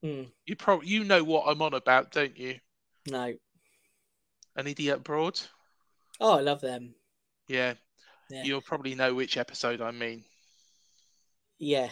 Hmm. 0.03 0.23
You 0.45 0.55
probably 0.55 0.87
you 0.87 1.03
know 1.03 1.23
what 1.23 1.45
I'm 1.47 1.61
on 1.61 1.73
about, 1.73 2.11
don't 2.11 2.37
you? 2.37 2.59
No. 3.09 3.33
An 4.55 4.67
idiot 4.67 4.97
abroad? 4.97 5.39
Oh, 6.19 6.37
I 6.37 6.41
love 6.41 6.61
them. 6.61 6.93
Yeah. 7.47 7.73
Yeah. 8.29 8.43
You'll 8.43 8.61
probably 8.61 8.95
know 8.95 9.13
which 9.13 9.37
episode 9.37 9.81
I 9.81 9.91
mean, 9.91 10.23
Yeah. 11.59 11.89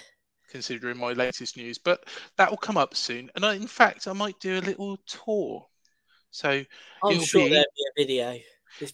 considering 0.50 0.97
my 0.97 1.14
latest 1.14 1.58
news. 1.58 1.78
But 1.78 2.06
that 2.38 2.50
will 2.50 2.58
come 2.58 2.78
up 2.78 2.95
soon. 2.95 3.30
And 3.36 3.45
I, 3.45 3.56
in 3.56 3.68
fact 3.68 4.08
I 4.08 4.14
might 4.14 4.39
do 4.39 4.58
a 4.58 4.62
little 4.62 4.97
tour. 5.06 5.66
So 6.32 6.64
I'm 7.04 7.22
sure 7.22 7.45
be- 7.45 7.50
there'll 7.50 7.66
be 7.76 7.86
a 7.88 8.06
video. 8.06 8.39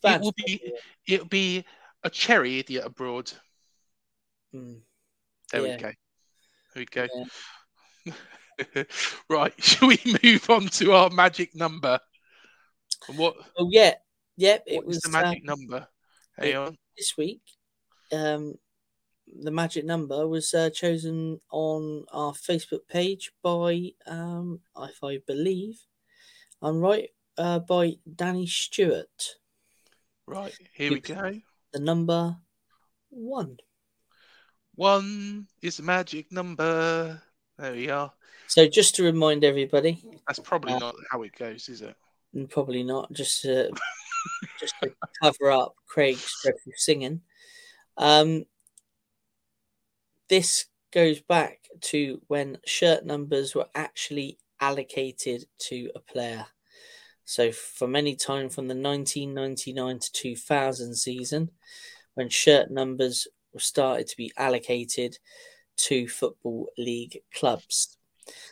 Bad. 0.02 0.22
will 0.22 0.34
be- 0.38 0.74
it'll 1.08 1.28
be 1.28 1.66
a 2.04 2.10
cherry 2.10 2.60
idiot 2.60 2.86
abroad. 2.86 3.32
Mm. 4.56 4.82
There 5.52 5.66
Yeah. 5.66 5.76
we 5.76 5.82
go. 5.82 5.92
There 6.74 7.08
we 8.06 8.74
go. 8.76 8.84
right, 9.30 9.54
should 9.64 9.88
we 9.88 10.00
move 10.24 10.50
on 10.50 10.68
to 10.68 10.94
our 10.94 11.10
magic 11.10 11.56
number? 11.56 12.00
And 13.08 13.18
what, 13.18 13.36
Oh, 13.58 13.70
yeah. 13.72 13.94
Yep. 14.38 14.64
It 14.68 14.86
was 14.86 15.00
the 15.02 15.10
magic 15.10 15.44
um, 15.48 15.58
number? 15.58 15.88
Hang 16.38 16.56
on. 16.56 16.78
this 16.98 17.14
week. 17.18 17.42
Um, 18.12 18.56
the 19.42 19.52
magic 19.52 19.86
number 19.86 20.28
was 20.28 20.54
uh, 20.54 20.70
chosen 20.70 21.40
on 21.52 22.06
our 22.12 22.34
Facebook 22.34 22.88
page 22.90 23.32
by, 23.42 23.92
um, 24.08 24.60
if 24.78 25.04
I 25.04 25.20
believe, 25.26 25.80
I'm 26.62 26.80
right, 26.80 27.10
uh, 27.38 27.60
by 27.60 27.96
Danny 28.16 28.48
Stewart. 28.48 29.36
Right, 30.28 30.54
here 30.74 30.92
we 30.92 31.00
go. 31.00 31.40
The 31.74 31.80
number 31.80 32.38
one. 33.10 33.58
One 34.76 35.48
is 35.62 35.78
the 35.78 35.84
magic 35.84 36.32
number. 36.32 37.22
There 37.58 37.72
we 37.74 37.90
are. 37.90 38.14
So 38.48 38.68
just 38.68 38.96
to 38.96 39.04
remind 39.04 39.44
everybody, 39.44 40.04
That's 40.28 40.40
probably 40.40 40.74
Uh, 40.74 40.80
not 40.80 40.96
how 41.10 41.24
it 41.24 41.36
goes, 41.36 41.70
is 41.70 41.82
it? 41.82 41.96
probably 42.50 42.84
not, 42.84 43.12
just 43.14 43.42
to, 43.44 43.72
just 44.60 44.74
to 44.84 44.94
cover 45.24 45.52
up 45.52 45.76
Craig's 45.88 46.30
dreadful 46.44 46.74
singing. 46.76 47.22
Um, 47.98 48.46
this 50.30 50.66
goes 50.92 51.22
back 51.22 51.68
to 51.82 52.22
when 52.28 52.58
shirt 52.66 53.06
numbers 53.06 53.56
were 53.56 53.70
actually 53.76 54.38
allocated 54.60 55.46
to 55.60 55.92
a 55.96 56.00
player. 56.00 56.48
So, 57.24 57.52
from 57.52 57.96
any 57.96 58.16
time 58.16 58.50
from 58.50 58.68
the 58.68 58.76
1999 58.76 60.00
to 60.00 60.12
2000 60.12 60.96
season, 60.96 61.52
when 62.14 62.30
shirt 62.30 62.70
numbers 62.70 63.28
were 63.56 63.60
started 63.62 64.06
to 64.08 64.18
be 64.18 64.32
allocated 64.38 65.18
to 65.78 66.08
Football 66.08 66.70
League 66.78 67.22
clubs. 67.34 67.98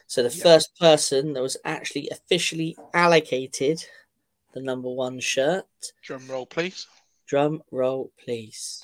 So, 0.08 0.24
the 0.24 0.36
Yeah. 0.36 0.43
first 0.43 0.76
person 0.78 1.34
that 1.34 1.41
was 1.41 1.58
actually 1.66 2.10
officially 2.10 2.76
allocated 2.93 3.86
the 4.54 4.62
number 4.62 4.89
one 4.89 5.20
shirt, 5.20 5.68
Drum 6.01 6.28
roll, 6.28 6.45
please. 6.45 6.88
drum 7.28 7.64
roll, 7.72 8.12
please. 8.24 8.84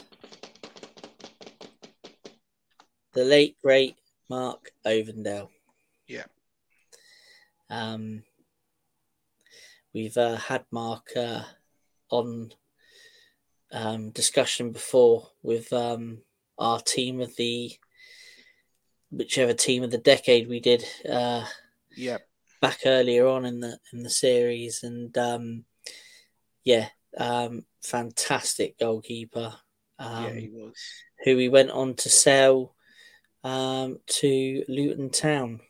The 3.13 3.24
late, 3.26 3.57
great 3.61 3.95
Mark 4.30 4.72
Ovendale. 4.86 5.49
Yeah. 6.07 6.26
Um, 7.70 8.24
we've 9.93 10.17
uh, 10.17 10.36
had 10.38 10.65
Mark 10.72 11.15
uh, 11.15 11.43
on 12.09 12.51
um, 13.72 14.09
discussion 14.11 14.72
before 14.72 15.30
with 15.43 15.72
um, 15.74 16.20
our 16.57 16.80
team 16.80 17.22
of 17.22 17.36
the 17.36 17.72
whichever 19.11 19.53
team 19.53 19.84
of 19.84 19.91
the 19.91 19.97
decade 19.97 20.47
we 20.47 20.59
did 20.59 20.84
uh, 21.09 21.45
Yeah. 21.95 22.17
back 22.61 22.80
earlier 22.86 23.28
on 23.28 23.45
in 23.45 23.59
the 23.59 23.80
in 23.93 24.03
the 24.03 24.09
series, 24.09 24.84
and 24.84 25.17
um, 25.17 25.65
yeah, 26.63 26.89
um, 27.17 27.65
fantastic 27.84 28.78
goalkeeper. 28.80 29.55
Um, 29.97 30.24
yeah, 30.26 30.34
he 30.41 30.49
was. 30.49 30.76
who 31.26 31.36
we 31.36 31.49
went 31.49 31.72
on 31.72 31.95
to 31.95 32.09
sell 32.09 32.76
um, 33.43 33.99
to 34.07 34.63
Luton 34.67 35.09
Town. 35.09 35.61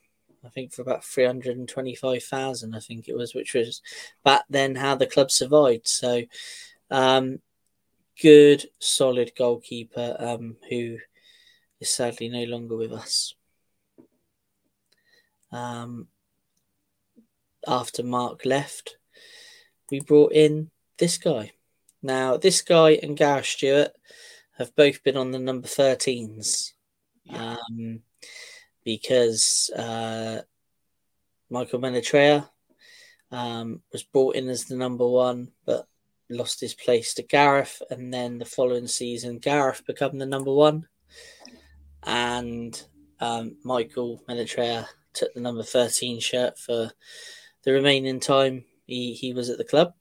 I 0.46 0.50
think 0.50 0.72
for 0.74 0.82
about 0.82 1.04
three 1.04 1.26
hundred 1.26 1.58
and 1.58 1.68
twenty-five 1.68 2.24
thousand. 2.24 2.76
I 2.76 2.80
think 2.80 3.08
it 3.08 3.16
was, 3.16 3.34
which 3.34 3.54
was 3.54 3.82
back 4.24 4.44
then 4.50 4.76
how 4.76 4.96
the 4.96 5.06
club 5.08 5.32
survived. 5.32 5.88
So, 5.88 6.24
um, 6.92 7.40
good, 8.22 8.66
solid 8.80 9.32
goalkeeper 9.38 10.16
um, 10.20 10.58
who 10.70 10.98
is 11.80 11.94
sadly 11.94 12.30
no 12.30 12.44
longer 12.44 12.76
with 12.76 12.92
us. 12.92 13.34
Um, 15.52 16.08
after 17.68 18.04
Mark 18.04 18.46
left, 18.46 18.98
we 19.92 20.00
brought 20.00 20.34
in 20.34 20.70
this 20.98 21.18
guy. 21.18 21.52
Now, 22.02 22.38
this 22.38 22.62
guy 22.62 22.92
and 23.02 23.18
Gareth 23.18 23.46
Stewart 23.46 23.92
have 24.58 24.76
both 24.76 25.04
been 25.04 25.18
on 25.18 25.32
the 25.32 25.40
number 25.40 25.68
13s 25.68 26.74
Yeah. 27.24 27.56
um, 27.70 28.02
because 28.84 29.70
uh, 29.76 30.42
Michael 31.50 31.80
Menetrier 31.80 32.48
um, 33.32 33.82
was 33.92 34.04
brought 34.04 34.36
in 34.36 34.50
as 34.50 34.66
the 34.66 34.76
number 34.76 35.08
one, 35.08 35.52
but 35.66 35.88
lost 36.30 36.60
his 36.62 36.74
place 36.74 37.14
to 37.16 37.24
Gareth. 37.24 37.82
And 37.90 38.14
then 38.14 38.38
the 38.38 38.46
following 38.46 38.88
season, 38.88 39.40
Gareth 39.40 39.86
became 39.86 40.18
the 40.18 40.26
number 40.26 40.54
one, 40.54 40.88
and 42.04 42.82
um, 43.20 43.58
Michael 43.64 44.24
Menetrier 44.28 44.88
took 45.14 45.34
the 45.34 45.42
number 45.42 45.64
13 45.64 46.20
shirt 46.20 46.58
for 46.58 46.92
the 47.64 47.74
remaining 47.74 48.20
time 48.20 48.64
he, 48.86 49.14
he 49.14 49.34
was 49.34 49.50
at 49.50 49.58
the 49.58 49.64
club. 49.64 49.94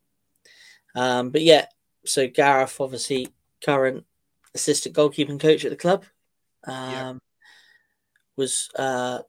Um, 0.95 1.31
but 1.31 1.43
yeah, 1.43 1.67
so 2.05 2.29
Gareth, 2.29 2.81
obviously, 2.81 3.29
current 3.65 4.05
assistant 4.55 4.95
goalkeeping 4.95 5.41
coach 5.41 5.65
at 5.65 5.71
the 5.71 5.77
club, 5.77 6.05
um, 6.65 6.93
Yeah. 6.93 7.15
was, 8.37 8.69
uh, 8.77 9.23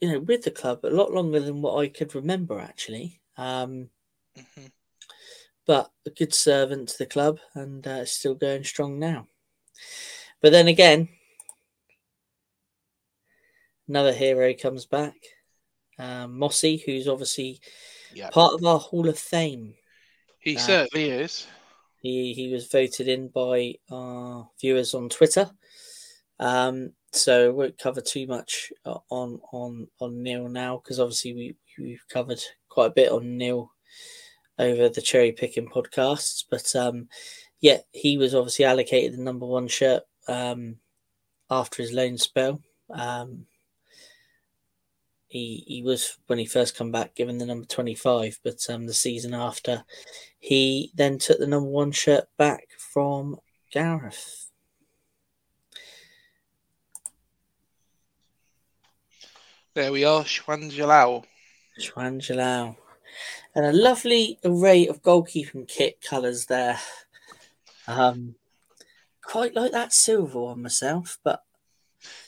you 0.00 0.12
know, 0.12 0.20
with 0.20 0.42
the 0.42 0.50
club 0.50 0.80
a 0.84 0.90
lot 0.90 1.12
longer 1.12 1.40
than 1.40 1.62
what 1.62 1.78
I 1.78 1.88
could 1.88 2.14
remember, 2.14 2.60
actually. 2.60 3.20
Um, 3.36 3.90
Mhm. 4.36 4.70
But 5.66 5.90
a 6.06 6.10
good 6.10 6.32
servant 6.32 6.88
to 6.90 6.98
the 6.98 7.06
club 7.06 7.38
and 7.54 7.86
uh, 7.86 8.04
still 8.04 8.34
going 8.34 8.64
strong 8.64 8.98
now. 8.98 9.28
But 10.40 10.52
then 10.52 10.68
again, 10.68 11.08
another 13.88 14.12
hero 14.12 14.54
comes 14.54 14.86
back, 14.86 15.16
um, 15.98 16.38
Mossy, 16.38 16.82
who's 16.84 17.08
obviously 17.08 17.60
Yeah. 18.14 18.30
part 18.30 18.54
of 18.54 18.64
our 18.64 18.78
Hall 18.78 19.08
of 19.08 19.18
Fame. 19.18 19.74
He 20.40 20.56
Uh, 20.56 20.60
certainly 20.60 21.10
is. 21.10 21.46
He 22.00 22.34
he 22.34 22.52
was 22.52 22.68
voted 22.68 23.08
in 23.08 23.28
by 23.28 23.74
our 23.90 24.48
viewers 24.60 24.94
on 24.94 25.08
Twitter. 25.08 25.50
Um, 26.38 26.92
so 27.12 27.52
won't 27.52 27.78
cover 27.78 28.00
too 28.00 28.26
much 28.26 28.72
uh, 28.84 28.98
on 29.10 29.40
on 29.52 29.88
on 30.00 30.22
Neil 30.22 30.48
now 30.48 30.76
because 30.76 31.00
obviously 31.00 31.34
we 31.34 31.56
we've 31.78 32.04
covered 32.08 32.40
quite 32.68 32.86
a 32.86 32.94
bit 32.94 33.10
on 33.10 33.36
Neil 33.36 33.72
over 34.58 34.88
the 34.88 35.02
cherry 35.02 35.32
picking 35.32 35.68
podcasts. 35.68 36.44
But 36.48 36.74
um, 36.74 37.08
yeah, 37.60 37.78
he 37.92 38.18
was 38.18 38.34
obviously 38.34 38.64
allocated 38.64 39.18
the 39.18 39.22
number 39.22 39.46
one 39.46 39.68
shirt 39.68 40.02
um, 40.28 40.76
after 41.50 41.82
his 41.82 41.92
loan 41.92 42.18
spell. 42.18 42.60
Um, 42.90 43.46
he 45.28 45.64
he 45.66 45.82
was 45.82 46.18
when 46.28 46.38
he 46.38 46.46
first 46.46 46.76
come 46.76 46.92
back 46.92 47.16
given 47.16 47.38
the 47.38 47.44
number 47.44 47.66
25 47.66 48.38
but 48.44 48.64
um 48.70 48.86
the 48.86 48.94
season 48.94 49.34
after 49.34 49.84
he 50.38 50.92
then 50.94 51.18
took 51.18 51.40
the 51.40 51.46
number 51.48 51.68
one 51.68 51.90
shirt 51.90 52.26
back 52.38 52.68
from 52.78 53.36
gareth 53.72 54.46
There 59.76 59.92
we 59.92 60.06
are, 60.06 60.24
Shwan 60.24 60.70
Jalal. 60.70 61.26
Juan 61.94 62.18
Jalal. 62.18 62.78
And 63.56 63.66
a 63.66 63.72
lovely 63.72 64.38
array 64.44 64.86
of 64.86 65.02
goalkeeping 65.02 65.66
kit 65.66 66.00
colours 66.00 66.46
there 66.46 66.78
um 67.88 68.36
quite 69.24 69.56
like 69.56 69.72
that 69.72 69.92
silver 69.92 70.40
one 70.40 70.62
myself 70.62 71.18
but 71.24 71.42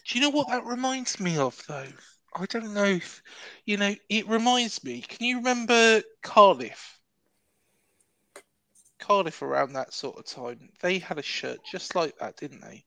Do 0.07 0.19
you 0.19 0.25
know 0.25 0.31
what 0.31 0.49
that 0.49 0.65
reminds 0.65 1.21
me 1.21 1.37
of, 1.39 1.61
though? 1.69 1.87
I 2.35 2.47
don't 2.47 2.73
know 2.73 2.85
if, 2.85 3.23
you 3.65 3.77
know, 3.77 3.95
it 4.09 4.29
reminds 4.29 4.83
me. 4.85 5.03
Can 5.03 5.27
you 5.27 5.37
remember 5.37 6.03
Cardiff? 6.23 6.99
Cardiff 8.99 9.43
around 9.43 9.75
that 9.75 9.93
sort 9.93 10.19
of 10.19 10.25
time. 10.25 10.71
They 10.81 10.99
had 10.99 11.19
a 11.19 11.23
shirt 11.23 11.59
just 11.71 11.95
like 11.95 12.17
that, 12.19 12.37
didn't 12.37 12.61
they? 12.63 12.85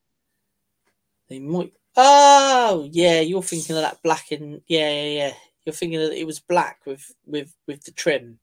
They 1.29 1.39
might. 1.39 1.73
Oh, 1.95 2.87
yeah, 2.91 3.21
you're 3.21 3.43
thinking 3.43 3.75
of 3.75 3.81
that 3.83 4.01
black 4.03 4.31
and 4.31 4.61
yeah, 4.67 4.89
yeah, 4.89 5.09
yeah. 5.27 5.33
You're 5.65 5.73
thinking 5.73 5.99
that 5.99 6.13
it 6.19 6.25
was 6.25 6.39
black 6.39 6.79
with 6.85 7.13
with 7.25 7.53
with 7.67 7.83
the 7.83 7.91
trim. 7.91 8.39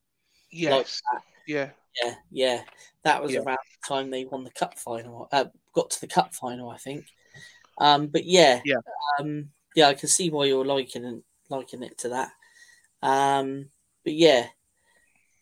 Yes. 0.51 1.03
yeah. 1.47 1.71
Yeah, 2.03 2.14
yeah. 2.31 2.62
That 3.03 3.23
was 3.23 3.33
Yeah. 3.33 3.41
around 3.41 3.59
the 3.59 3.89
time 3.89 4.11
they 4.11 4.25
won 4.25 4.45
the 4.45 4.51
cup 4.51 4.79
final. 4.79 5.29
Uh, 5.33 5.47
got 5.73 5.91
to 5.91 6.01
the 6.01 6.07
cup 6.07 6.35
final, 6.35 6.71
I 6.71 6.77
think. 6.79 7.07
Um, 7.79 8.07
but 8.09 8.25
yeah, 8.25 8.61
Yeah. 8.64 8.77
um, 9.19 9.51
yeah. 9.75 9.89
I 9.89 9.95
can 9.95 10.09
see 10.09 10.31
why 10.31 10.45
you're 10.45 10.64
liking 10.64 11.05
it, 11.05 11.23
liking 11.49 11.83
it 11.83 11.99
to 11.99 12.09
that. 12.11 12.33
Um, 13.03 13.71
but 14.05 14.14
yeah, 14.14 14.49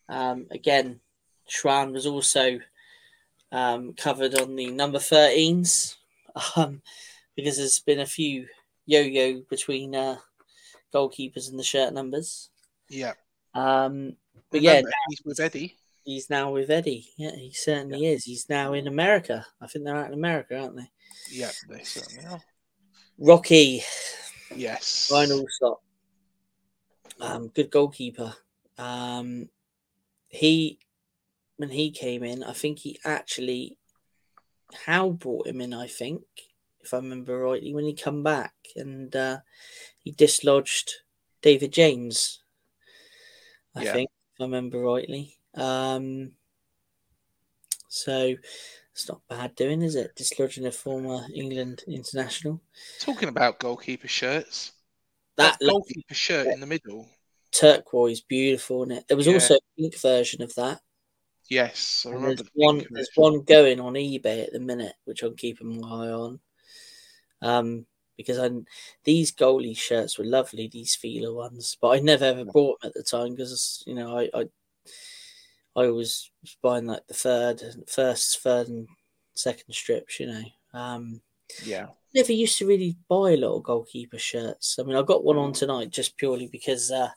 um, 0.08 0.46
again, 0.50 1.00
Shran 1.48 1.92
was 1.92 2.06
also 2.06 2.60
um, 3.52 3.92
covered 3.94 4.34
on 4.34 4.56
the 4.56 4.70
number 4.70 4.98
13s 4.98 5.94
um, 6.56 6.82
because 7.34 7.56
there's 7.58 7.80
been 7.80 8.00
a 8.00 8.06
few 8.06 8.46
yo-yo 8.86 9.42
between 9.48 9.94
uh, 9.94 10.16
goalkeepers 10.96 11.50
and 11.50 11.58
the 11.58 11.62
shirt 11.64 11.92
numbers. 11.92 12.50
Yeah. 12.88 13.12
Um, 13.54 14.16
but 14.50 14.60
yeah, 14.62 14.72
Remember, 14.76 14.90
he's 15.10 15.22
with 15.24 15.40
Eddie. 15.40 15.76
he's 16.04 16.30
now 16.30 16.52
with 16.52 16.70
Eddie. 16.70 17.08
Yeah, 17.16 17.34
he 17.34 17.52
certainly 17.52 18.06
is. 18.06 18.24
He's 18.24 18.48
now 18.48 18.72
in 18.74 18.86
America. 18.86 19.44
I 19.60 19.66
think 19.66 19.84
they're 19.84 19.96
out 19.96 20.08
in 20.08 20.14
America, 20.14 20.58
aren't 20.58 20.76
they? 20.76 20.90
Yeah, 21.30 21.50
they 21.68 21.82
certainly 21.82 22.24
are. 22.26 22.40
Rocky, 23.18 23.82
Yes. 24.54 25.08
final 25.10 25.44
stop. 25.48 25.82
Um, 27.20 27.48
good 27.48 27.70
goalkeeper. 27.70 28.34
Um, 28.78 29.48
he 30.28 30.78
when 31.56 31.70
he 31.70 31.90
came 31.90 32.22
in, 32.22 32.44
I 32.44 32.52
think 32.52 32.78
he 32.78 32.98
actually 33.04 33.78
Hal 34.84 35.12
brought 35.12 35.46
him 35.46 35.60
in. 35.62 35.72
I 35.72 35.86
think, 35.86 36.22
if 36.82 36.92
I 36.92 36.98
remember 36.98 37.38
rightly, 37.38 37.72
when 37.74 37.86
he 37.86 37.94
come 37.94 38.22
back 38.22 38.52
and 38.76 39.14
uh, 39.16 39.38
he 40.06 40.12
dislodged 40.12 40.92
David 41.42 41.72
James. 41.72 42.38
I 43.74 43.82
Yeah. 43.82 43.92
think, 43.92 44.10
if 44.34 44.40
I 44.40 44.44
remember 44.44 44.78
rightly. 44.78 45.36
Um, 45.54 46.30
so 47.88 48.36
it's 48.92 49.08
not 49.08 49.26
bad 49.28 49.56
doing, 49.56 49.82
is 49.82 49.96
it? 49.96 50.14
Dislodging 50.14 50.64
a 50.64 50.70
former 50.70 51.26
England 51.34 51.82
international. 51.88 52.62
Talking 53.00 53.28
about 53.28 53.58
goalkeeper 53.58 54.06
shirts. 54.06 54.70
That 55.38 55.58
That 55.58 55.68
goalkeeper 55.68 56.14
shirt 56.14 56.46
in 56.46 56.60
the 56.60 56.66
middle. 56.68 57.10
turquoise, 57.50 58.20
beautiful, 58.20 58.84
isn't 58.84 58.98
it? 58.98 59.08
There 59.08 59.16
was 59.16 59.26
Yeah. 59.26 59.32
also 59.34 59.54
a 59.56 59.60
pink 59.76 59.98
version 59.98 60.40
of 60.40 60.54
that. 60.54 60.82
Yes, 61.48 62.06
I 62.06 62.10
And 62.10 62.18
remember 62.18 62.44
there's 62.44 62.48
the 62.48 62.50
one, 62.54 62.78
pink 62.78 62.90
there's 62.92 63.10
one 63.16 63.42
going 63.42 63.80
on 63.80 63.94
eBay 63.94 64.44
at 64.44 64.52
the 64.52 64.60
minute, 64.60 64.94
which 65.04 65.24
I'm 65.24 65.34
keeping 65.34 65.80
my 65.80 65.88
eye 65.88 66.10
on. 66.12 66.40
Um, 67.42 67.86
because 68.16 68.38
I 68.38 68.50
these 69.04 69.32
goalie 69.32 69.76
shirts 69.76 70.18
were 70.18 70.24
lovely, 70.24 70.68
these 70.68 70.94
feeler 70.96 71.34
ones, 71.34 71.76
but 71.80 71.88
I 71.90 72.00
never 72.00 72.24
ever 72.26 72.44
bought 72.44 72.80
them 72.80 72.88
at 72.90 72.94
the 72.94 73.02
time 73.02 73.34
because 73.34 73.82
you 73.86 73.94
know 73.94 74.18
I, 74.18 74.30
I 74.34 74.48
I 75.74 75.88
was 75.88 76.30
buying 76.62 76.86
like 76.86 77.06
the 77.06 77.14
third, 77.14 77.62
first, 77.88 78.40
third, 78.40 78.68
and 78.68 78.88
second 79.34 79.74
strips. 79.74 80.18
You 80.20 80.26
know, 80.26 80.42
um, 80.72 81.22
Yeah. 81.60 81.88
never 82.14 82.32
used 82.32 82.58
to 82.58 82.66
really 82.66 82.96
buy 83.08 83.32
a 83.32 83.36
lot 83.38 83.56
of 83.56 83.64
goalkeeper 83.64 84.18
shirts. 84.18 84.78
I 84.78 84.84
mean, 84.84 84.96
I 84.96 85.02
got 85.02 85.24
one 85.24 85.38
on 85.38 85.52
tonight 85.52 85.90
just 85.90 86.16
purely 86.18 86.48
because 86.48 86.92
uh, 86.92 87.10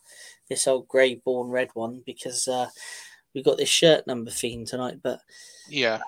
this 0.50 0.68
old 0.68 0.88
grey 0.88 1.16
born 1.16 1.50
red 1.50 1.72
one 1.76 2.04
because 2.06 2.48
uh, 2.48 2.70
we 3.36 3.44
got 3.44 3.58
this 3.58 3.70
shirt 3.70 4.08
number 4.08 4.32
theme 4.32 4.66
tonight. 4.66 5.02
But 5.04 5.22
Yeah. 5.66 6.04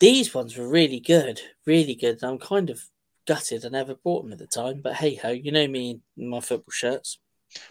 these 0.00 0.34
ones 0.34 0.56
were 0.56 0.68
really 0.68 1.00
good, 1.00 1.40
really 1.66 1.94
good. 1.94 2.22
I'm 2.22 2.38
kind 2.38 2.70
of 2.70 2.82
gutted 3.26 3.64
I 3.64 3.68
never 3.68 3.94
bought 3.94 4.24
them 4.24 4.32
at 4.32 4.38
the 4.38 4.46
time. 4.46 4.80
But 4.82 4.94
hey 4.94 5.14
ho, 5.16 5.30
you 5.30 5.52
know 5.52 5.66
me 5.66 6.00
and 6.16 6.30
my 6.30 6.40
football 6.40 6.72
shirts. 6.72 7.18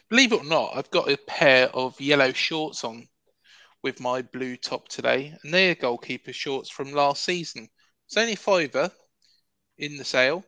Believe 0.09 0.31
it 0.31 0.41
or 0.41 0.45
not, 0.45 0.75
I've 0.75 0.91
got 0.91 1.11
a 1.11 1.17
pair 1.17 1.67
of 1.69 1.99
yellow 1.99 2.31
shorts 2.31 2.83
on 2.83 3.07
with 3.83 3.99
my 3.99 4.21
blue 4.21 4.55
top 4.55 4.87
today, 4.87 5.35
and 5.43 5.53
they're 5.53 5.75
goalkeeper 5.75 6.31
shorts 6.31 6.69
from 6.69 6.93
last 6.93 7.23
season. 7.23 7.67
It's 8.07 8.17
only 8.17 8.35
fiver 8.35 8.89
in 9.77 9.97
the 9.97 10.05
sale, 10.05 10.45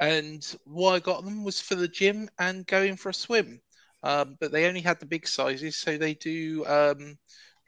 and 0.00 0.44
why 0.64 0.94
I 0.94 1.00
got 1.00 1.24
them 1.24 1.44
was 1.44 1.60
for 1.60 1.74
the 1.74 1.88
gym 1.88 2.30
and 2.38 2.66
going 2.66 2.96
for 2.96 3.10
a 3.10 3.14
swim. 3.14 3.60
Um, 4.02 4.36
but 4.40 4.52
they 4.52 4.66
only 4.66 4.80
had 4.80 5.00
the 5.00 5.06
big 5.06 5.26
sizes, 5.26 5.76
so 5.76 5.98
they 5.98 6.14
do 6.14 6.64
um, 6.66 7.18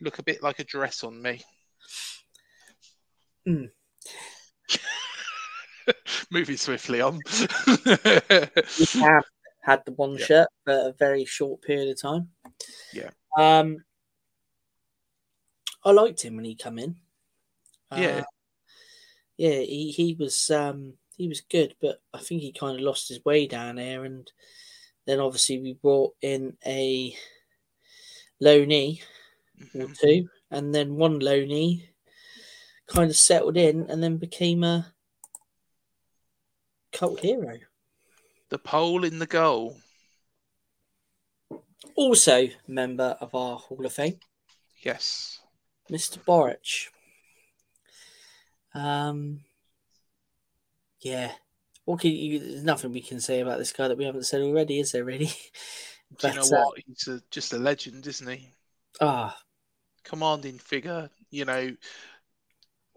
look 0.01 0.19
a 0.19 0.23
bit 0.23 0.43
like 0.43 0.59
a 0.59 0.65
dress 0.65 1.05
on 1.05 1.21
me. 1.21 1.43
Hmm. 3.45 3.65
Moving 6.31 6.57
swiftly 6.57 7.01
on. 7.01 7.21
We 7.27 8.87
have 9.01 9.25
had 9.63 9.83
the 9.85 9.93
one 9.93 10.17
Yeah. 10.17 10.27
shirt 10.27 10.49
for 10.65 10.73
a 10.73 10.93
very 10.99 11.25
short 11.25 11.63
period 11.63 11.89
of 11.91 12.01
time. 12.01 12.31
Yeah. 12.93 13.11
Um, 13.37 13.85
I 15.85 15.91
liked 15.93 16.23
him 16.23 16.37
when 16.37 16.45
he 16.45 16.55
come 16.55 16.79
in. 16.79 16.97
Yeah. 17.95 18.21
Uh, 18.21 18.23
yeah, 19.37 19.61
he, 19.61 19.91
he 19.91 20.15
was 20.19 20.51
um 20.51 20.95
he 21.17 21.29
was 21.29 21.41
good, 21.41 21.75
but 21.81 22.03
I 22.15 22.19
think 22.19 22.43
he 22.43 22.53
kind 22.53 22.77
of 22.77 22.83
lost 22.83 23.09
his 23.09 23.25
way 23.25 23.47
down 23.47 23.77
there, 23.77 24.05
and 24.05 24.31
then 25.07 25.21
obviously 25.21 25.61
we 25.61 25.75
brought 25.75 26.15
in 26.23 26.57
a 26.67 27.17
loanee 28.43 29.03
or 29.75 29.89
Mhm. 29.89 29.99
two, 30.01 30.29
and 30.51 30.75
then 30.75 30.97
one 30.97 31.21
loanee 31.21 31.89
kind 32.87 33.11
of 33.11 33.17
settled 33.17 33.57
in, 33.57 33.89
and 33.91 34.03
then 34.03 34.17
became 34.19 34.65
a 34.65 34.95
cult 36.93 37.21
hero. 37.21 37.59
the 38.49 38.59
pole 38.59 39.05
in 39.05 39.19
the 39.19 39.27
goal. 39.27 39.77
Also, 41.95 42.49
member 42.67 43.17
of 43.21 43.35
our 43.35 43.57
Hall 43.57 43.85
of 43.85 43.93
Fame. 43.93 44.19
Yes. 44.83 45.41
Mr. 45.91 46.19
Boruc. 46.19 46.89
Um, 48.75 49.41
yeah, 51.01 51.33
what 51.85 52.01
can 52.01 52.13
you, 52.13 52.39
there's 52.39 52.63
nothing 52.63 52.93
we 52.93 53.01
can 53.01 53.21
say 53.21 53.41
about 53.41 53.59
this 53.59 53.73
guy 53.73 53.89
that 53.89 53.99
we 53.99 54.05
haven't 54.05 54.27
said 54.27 54.43
already, 54.43 54.79
is 54.81 54.93
there 54.93 55.05
really? 55.05 55.31
Do 56.19 56.29
you 56.29 56.35
know 56.35 56.43
uh, 56.43 56.65
what? 56.65 56.79
He's 56.87 57.09
a, 57.09 57.21
just 57.31 57.53
a 57.53 57.59
legend, 57.59 58.07
isn't 58.07 58.29
he? 58.29 58.49
Ah, 59.01 59.37
Commanding 60.05 60.59
figure. 60.59 61.09
You 61.31 61.45
know, 61.45 61.77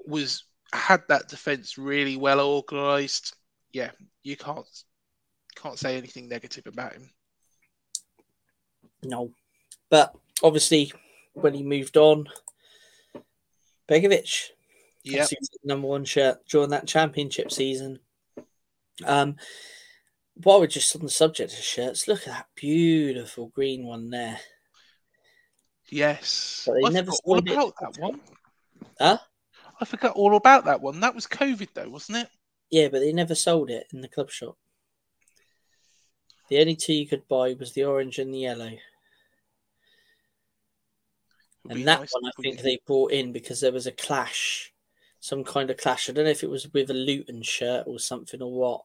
was 0.06 0.46
had 0.74 1.04
that 1.10 1.30
defense 1.30 1.78
really 1.78 2.18
well 2.18 2.40
organised. 2.42 3.36
Yeah, 3.74 3.92
you 4.24 4.38
can't 4.38 4.66
can't 5.56 5.78
say 5.80 5.98
anything 5.98 6.28
negative 6.30 6.66
about 6.68 6.94
him. 6.94 7.10
no. 9.04 9.32
But 9.90 10.16
obviously, 10.42 10.92
when 11.34 11.54
he 11.54 11.62
moved 11.64 11.98
on, 11.98 12.28
Begovic, 13.90 14.50
Yeah, 15.04 15.24
obviously 15.24 15.38
took 15.42 15.62
the 15.62 15.68
number 15.68 15.88
one 15.88 16.06
shirt 16.06 16.40
during 16.48 16.70
that 16.70 16.88
championship 16.88 17.52
season. 17.52 18.00
Um, 19.06 19.36
while 20.36 20.60
we're 20.60 20.68
just 20.68 20.96
on 20.96 21.02
the 21.04 21.10
subject 21.10 21.54
of 21.54 21.60
shirts, 21.60 22.08
look 22.08 22.22
at 22.22 22.26
that 22.34 22.48
beautiful 22.56 23.48
green 23.50 23.86
one 23.86 24.10
there. 24.10 24.40
yes. 25.90 26.64
But 26.66 26.74
they 26.76 26.86
I 26.86 26.90
never 26.90 27.12
forgot 27.12 27.22
all 27.26 27.36
sold 27.36 27.48
it. 27.48 27.54
about 27.54 27.74
that 27.82 28.02
one. 28.02 28.22
Huh? 29.00 29.18
I 29.80 29.86
forgot 29.86 30.16
all 30.16 30.36
about 30.36 30.66
that 30.66 30.82
one. 30.82 31.00
That 31.02 31.14
was 31.16 31.28
COVID 31.28 31.70
though, 31.74 31.90
wasn't 31.90 32.20
it? 32.20 32.30
Yeah, 32.74 32.88
but 32.88 33.02
they 33.02 33.14
never 33.14 33.36
sold 33.36 33.70
it 33.70 33.86
in 33.94 34.02
the 34.02 34.08
club 34.08 34.32
shop. 34.32 34.58
The 36.50 36.60
only 36.60 36.76
two 36.76 36.94
you 36.94 37.06
could 37.06 37.28
buy 37.28 37.54
was 37.54 37.74
the 37.74 37.84
orange 37.84 38.18
and 38.18 38.34
the 38.34 38.40
yellow. 38.40 38.72
And 41.70 41.88
that 41.88 42.00
nice 42.00 42.12
one 42.14 42.26
I 42.26 42.42
think 42.42 42.62
they 42.62 42.80
brought 42.88 43.12
in 43.12 43.32
because 43.32 43.62
there 43.62 43.72
was 43.72 43.86
a 43.86 43.92
clash, 43.92 44.74
some 45.20 45.44
kind 45.44 45.70
of 45.70 45.78
clash. 45.78 46.10
I 46.10 46.14
don't 46.14 46.26
know 46.26 46.32
if 46.32 46.42
it 46.42 46.50
was 46.50 46.68
with 46.74 46.90
a 46.90 46.96
Luton 46.96 47.44
shirt 47.44 47.84
or 47.86 48.00
something 48.00 48.42
or 48.42 48.52
what. 48.52 48.82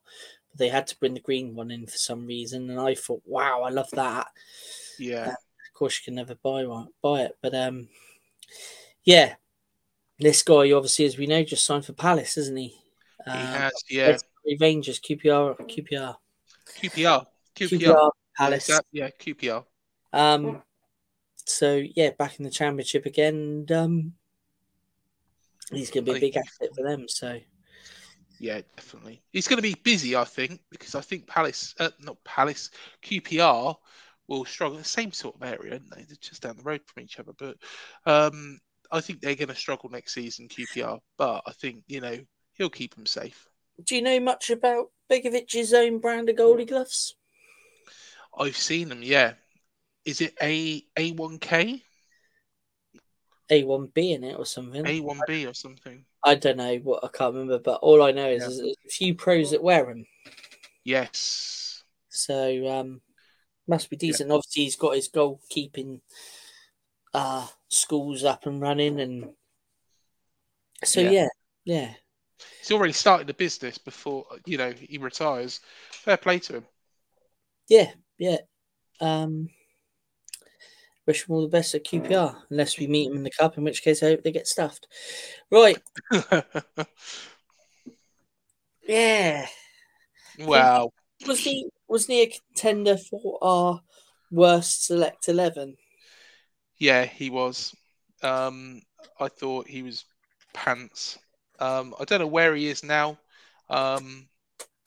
But 0.51 0.59
they 0.59 0.69
had 0.69 0.87
to 0.89 0.99
bring 0.99 1.15
the 1.15 1.21
green 1.21 1.55
one 1.55 1.71
in 1.71 1.87
for 1.87 1.97
some 1.97 2.27
reason, 2.27 2.69
and 2.69 2.79
I 2.79 2.95
thought, 2.95 3.23
wow, 3.25 3.63
I 3.63 3.71
love 3.71 3.89
that. 3.93 4.27
Yeah, 4.99 5.31
Of 5.31 5.73
course, 5.73 5.99
you 5.99 6.05
can 6.05 6.17
never 6.17 6.35
buy 6.35 6.67
one, 6.67 6.89
buy 7.01 7.23
it, 7.23 7.39
but 7.41 7.55
um, 7.55 7.89
yeah, 9.03 9.37
this 10.19 10.43
guy 10.43 10.73
obviously, 10.73 11.07
as 11.07 11.17
we 11.17 11.27
know, 11.27 11.43
just 11.43 11.65
signed 11.65 11.87
for 11.87 11.95
Palace, 11.95 12.37
isn't 12.37 12.59
he? 12.59 12.79
He 13.31 13.39
Um, 13.39 13.47
has. 13.47 13.73
Yeah, 13.89 14.19
Rangers, 14.61 15.01
QPR, 15.01 15.57
QPR, 15.69 16.17
QPR, 16.77 17.27
QPR. 17.55 17.81
QPR, 17.81 18.11
Palace. 18.37 18.71
Yeah, 18.93 19.11
QPR. 19.11 19.65
Um, 20.13 20.63
so 21.45 21.83
yeah, 21.95 22.11
back 22.19 22.39
in 22.39 22.45
the 22.45 22.51
championship 22.51 23.07
again. 23.07 23.35
And, 23.35 23.73
um, 23.73 24.13
he's 25.71 25.91
going 25.91 26.05
to 26.05 26.13
be 26.13 26.19
a 26.19 26.21
big 26.21 26.37
asset 26.37 26.71
for 26.75 26.83
them. 26.83 27.09
So 27.09 27.39
Yeah, 28.39 28.61
definitely. 28.77 29.23
He's 29.33 29.49
going 29.49 29.57
to 29.59 29.63
be 29.63 29.75
busy, 29.75 30.15
I 30.15 30.25
think, 30.25 30.61
because 30.71 30.95
I 30.95 31.01
think 31.01 31.27
Palace, 31.27 31.75
uh, 31.81 31.91
not 32.01 32.23
Palace, 32.25 32.71
QPR 33.03 33.75
will 34.29 34.45
struggle. 34.45 34.79
The 34.79 34.85
same 34.85 35.13
sort 35.13 35.35
of 35.35 35.43
area, 35.43 35.73
aren't 35.73 35.91
they? 35.91 36.05
They're 36.05 36.17
just 36.21 36.43
down 36.43 36.57
the 36.57 36.63
road 36.63 36.81
from 36.87 37.03
each 37.03 37.19
other. 37.19 37.33
But 37.37 37.57
um, 38.07 38.61
I 38.93 39.01
think 39.01 39.21
they're 39.21 39.35
going 39.35 39.49
to 39.49 39.55
struggle 39.55 39.91
next 39.91 40.15
season, 40.15 40.49
QPR. 40.49 41.01
But 41.17 41.43
I 41.47 41.53
think, 41.53 41.83
you 41.89 42.01
know, 42.01 42.19
he'll 42.59 42.69
keep 42.71 42.95
them 42.95 43.07
safe. 43.07 43.49
do 43.85 43.95
you 43.97 44.03
know 44.03 44.21
much 44.21 44.51
about 44.51 44.91
Begovic's 45.09 45.73
own 45.73 45.99
brand 46.01 46.29
of 46.29 46.37
goalie 46.37 46.69
gloves? 46.69 47.15
I've 48.39 48.57
seen 48.57 48.89
them, 48.89 49.03
yeah. 49.03 49.35
Is 50.05 50.21
it 50.21 50.35
A 50.43 50.83
A1K? 50.97 51.83
A1B 53.51 53.97
in 54.15 54.25
it 54.25 54.37
or 54.39 54.45
something? 54.45 54.85
A1B 54.85 55.49
or 55.51 55.55
something? 55.55 56.05
I 56.23 56.35
don't 56.35 56.57
know 56.59 56.77
what 56.77 57.03
I 57.05 57.09
can't 57.09 57.33
remember, 57.35 57.59
but 57.59 57.81
all 57.81 58.03
I 58.03 58.13
know 58.13 58.29
is 58.29 58.43
Yeah. 58.43 58.49
there's 58.49 58.61
a 58.61 58.75
few 58.91 59.15
pros 59.15 59.53
that 59.53 59.63
wear 59.63 59.87
them. 59.87 60.05
Yes. 60.85 61.83
So 62.11 62.67
um, 62.69 63.01
must 63.67 63.89
be 63.89 63.97
decent. 63.97 64.31
Obviously, 64.31 64.65
he's 64.65 64.77
got 64.77 64.97
his 64.97 65.09
goalkeeping 65.09 66.01
uh, 67.15 67.47
schools 67.69 68.25
up 68.25 68.45
and 68.47 68.61
running, 68.61 69.01
and 69.01 69.31
so 70.85 71.01
Yeah. 71.01 71.11
yeah, 71.11 71.29
yeah. 71.65 71.95
He's 72.61 72.73
already 72.73 72.93
started 72.93 73.27
the 73.27 73.35
business 73.35 73.79
before, 73.79 74.27
you 74.47 74.59
know, 74.59 74.73
he 74.73 74.99
retires. 74.99 75.61
Fair 75.91 76.17
play 76.17 76.39
to 76.41 76.59
him. 76.59 76.67
Yeah, 77.69 77.91
yeah. 78.19 78.39
Um, 79.01 79.49
wish 81.07 81.27
him 81.27 81.35
all 81.35 81.43
the 81.43 81.49
best 81.49 81.75
at 81.75 81.85
QPR, 81.85 82.37
unless 82.51 82.79
we 82.79 82.87
meet 82.87 83.11
him 83.11 83.17
in 83.17 83.23
the 83.23 83.31
cup, 83.31 83.59
in 83.59 83.65
which 83.65 83.83
case 83.83 84.03
I 84.03 84.07
hope 84.07 84.23
they 84.23 84.33
get 84.33 84.47
stuffed. 84.47 84.87
Right, 85.51 85.79
yeah. 88.87 89.47
wow. 90.39 90.93
Was 91.27 91.41
he 91.41 91.69
wasn't 91.89 92.13
he 92.13 92.23
a 92.23 92.33
contender 92.55 92.97
for 92.97 93.39
our 93.43 93.81
worst 94.31 94.87
select 94.87 95.29
eleven? 95.29 95.77
Yeah, 96.79 97.05
he 97.05 97.31
was. 97.31 97.75
Um, 98.23 98.83
I 99.19 99.29
thought 99.29 99.67
he 99.67 99.83
was 99.83 100.05
pants. 100.53 101.19
Um, 101.59 101.95
I 101.99 102.05
don't 102.05 102.21
know 102.21 102.27
where 102.27 102.55
he 102.55 102.69
is 102.69 102.85
now. 102.85 103.19
Um, 103.69 104.29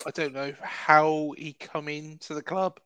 I 0.05 0.11
don't 0.11 0.33
know 0.33 0.53
how 0.61 1.33
he 1.37 1.53
come 1.53 1.87
into 1.87 2.33
the 2.33 2.41
club. 2.41 2.79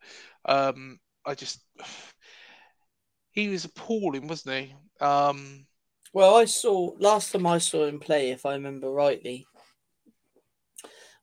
Um, 0.45 0.99
I 1.25 1.35
just 1.35 1.59
he 3.31 3.49
was 3.49 3.65
appalling, 3.65 4.27
wasn't 4.27 4.55
he? 4.55 4.75
Um, 5.05 5.65
Well, 6.13 6.35
I 6.35 6.45
saw 6.45 6.95
last 6.99 7.31
time 7.31 7.47
I 7.47 7.57
saw 7.57 7.85
him 7.85 7.99
play, 7.99 8.31
if 8.31 8.45
I 8.45 8.53
remember 8.53 8.89
rightly, 8.89 9.45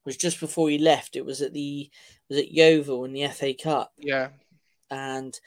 was 0.04 0.16
just 0.16 0.40
before 0.40 0.68
he 0.68 0.78
left. 0.78 1.16
It 1.16 1.24
was 1.24 1.40
at 1.42 1.52
the 1.52 1.90
was 2.28 2.38
at 2.38 2.52
Yeovil 2.52 3.04
in 3.04 3.12
the 3.12 3.28
FA 3.28 3.54
Cup, 3.54 3.92
yeah, 3.98 4.30
and 4.90 5.38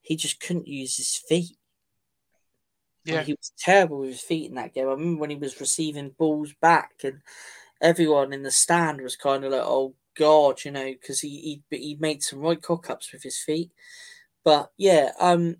he 0.00 0.16
just 0.16 0.40
couldn't 0.40 0.66
use 0.68 0.96
his 0.96 1.16
feet. 1.16 1.57
And 3.10 3.22
yeah, 3.22 3.24
he 3.24 3.34
was 3.34 3.52
terrible 3.58 4.00
with 4.00 4.10
his 4.10 4.20
feet 4.22 4.48
in 4.50 4.56
that 4.56 4.74
game. 4.74 4.86
I 4.88 4.92
remember 4.92 5.20
when 5.20 5.30
he 5.30 5.36
was 5.36 5.60
receiving 5.60 6.10
balls 6.10 6.54
back, 6.60 7.00
and 7.04 7.22
everyone 7.80 8.32
in 8.32 8.42
the 8.44 8.50
stand 8.52 9.00
was 9.02 9.16
kind 9.16 9.44
of 9.44 9.52
like, 9.52 9.62
"Oh 9.64 9.96
God," 10.14 10.64
you 10.64 10.72
know, 10.72 10.92
because 10.92 11.20
he 11.20 11.62
he 11.70 11.78
he 11.78 11.96
made 11.96 12.22
some 12.22 12.40
right 12.40 12.60
cock 12.62 12.90
ups 12.90 13.12
with 13.12 13.22
his 13.24 13.38
feet. 13.38 13.72
But 14.44 14.72
yeah, 14.78 15.12
um, 15.20 15.58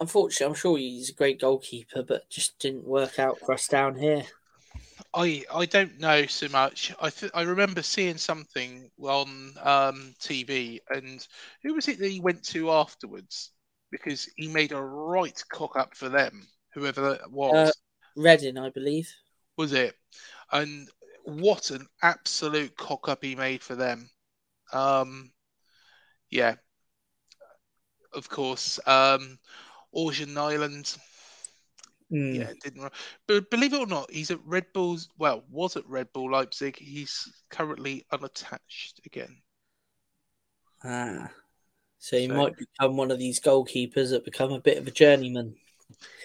unfortunately, 0.00 0.46
I'm 0.46 0.54
sure 0.60 0.78
he's 0.78 1.10
a 1.10 1.14
great 1.14 1.40
goalkeeper, 1.40 2.02
but 2.04 2.30
just 2.30 2.58
didn't 2.60 2.84
work 2.84 3.18
out 3.18 3.40
for 3.40 3.52
us 3.54 3.68
down 3.68 3.96
here. 3.96 4.26
I 5.14 5.44
I 5.50 5.66
don't 5.66 5.98
know 5.98 6.26
so 6.26 6.48
much. 6.48 6.92
I 7.00 7.10
th- 7.10 7.32
I 7.34 7.42
remember 7.42 7.82
seeing 7.82 8.18
something 8.18 8.90
on 9.00 9.54
um, 9.60 10.14
TV, 10.20 10.80
and 10.88 11.26
who 11.62 11.74
was 11.74 11.88
it 11.88 11.98
that 11.98 12.08
he 12.10 12.20
went 12.20 12.44
to 12.46 12.70
afterwards? 12.70 13.52
Because 13.90 14.28
he 14.36 14.48
made 14.48 14.72
a 14.72 14.82
right 14.82 15.40
cock 15.50 15.76
up 15.76 15.96
for 15.96 16.08
them, 16.08 16.48
whoever 16.74 17.10
that 17.10 17.30
was. 17.30 17.68
Uh, 17.70 17.72
Reading, 18.16 18.58
I 18.58 18.70
believe. 18.70 19.08
was 19.56 19.72
it? 19.72 19.94
And 20.52 20.88
what 21.24 21.70
an 21.70 21.86
absolute 22.02 22.76
cock 22.76 23.08
up 23.08 23.22
he 23.24 23.34
made 23.34 23.62
for 23.62 23.74
them. 23.74 24.08
Um, 24.72 25.32
yeah, 26.30 26.56
of 28.12 28.28
course. 28.28 28.78
Um, 28.86 29.38
Ørjan 29.94 30.28
Nyland, 30.34 30.96
Hmm. 32.10 32.34
yeah, 32.34 32.52
didn't. 32.62 32.92
But 33.26 33.50
believe 33.50 33.72
it 33.72 33.80
or 33.80 33.86
not, 33.86 34.10
he's 34.10 34.30
at 34.30 34.44
Red 34.44 34.66
Bull's. 34.74 35.08
Well, 35.18 35.44
was 35.48 35.76
at 35.76 35.86
Red 35.88 36.12
Bull 36.12 36.30
Leipzig. 36.32 36.76
He's 36.78 37.32
currently 37.48 38.04
unattached 38.12 39.00
again. 39.06 39.40
Ah. 40.84 41.32
So 41.98 42.18
he 42.18 42.28
So- 42.28 42.34
might 42.34 42.56
become 42.56 42.96
one 42.96 43.10
of 43.10 43.18
these 43.18 43.40
goalkeepers 43.40 44.10
that 44.10 44.24
become 44.24 44.52
a 44.52 44.60
bit 44.60 44.76
of 44.78 44.86
a 44.86 44.90
journeyman. 44.90 45.56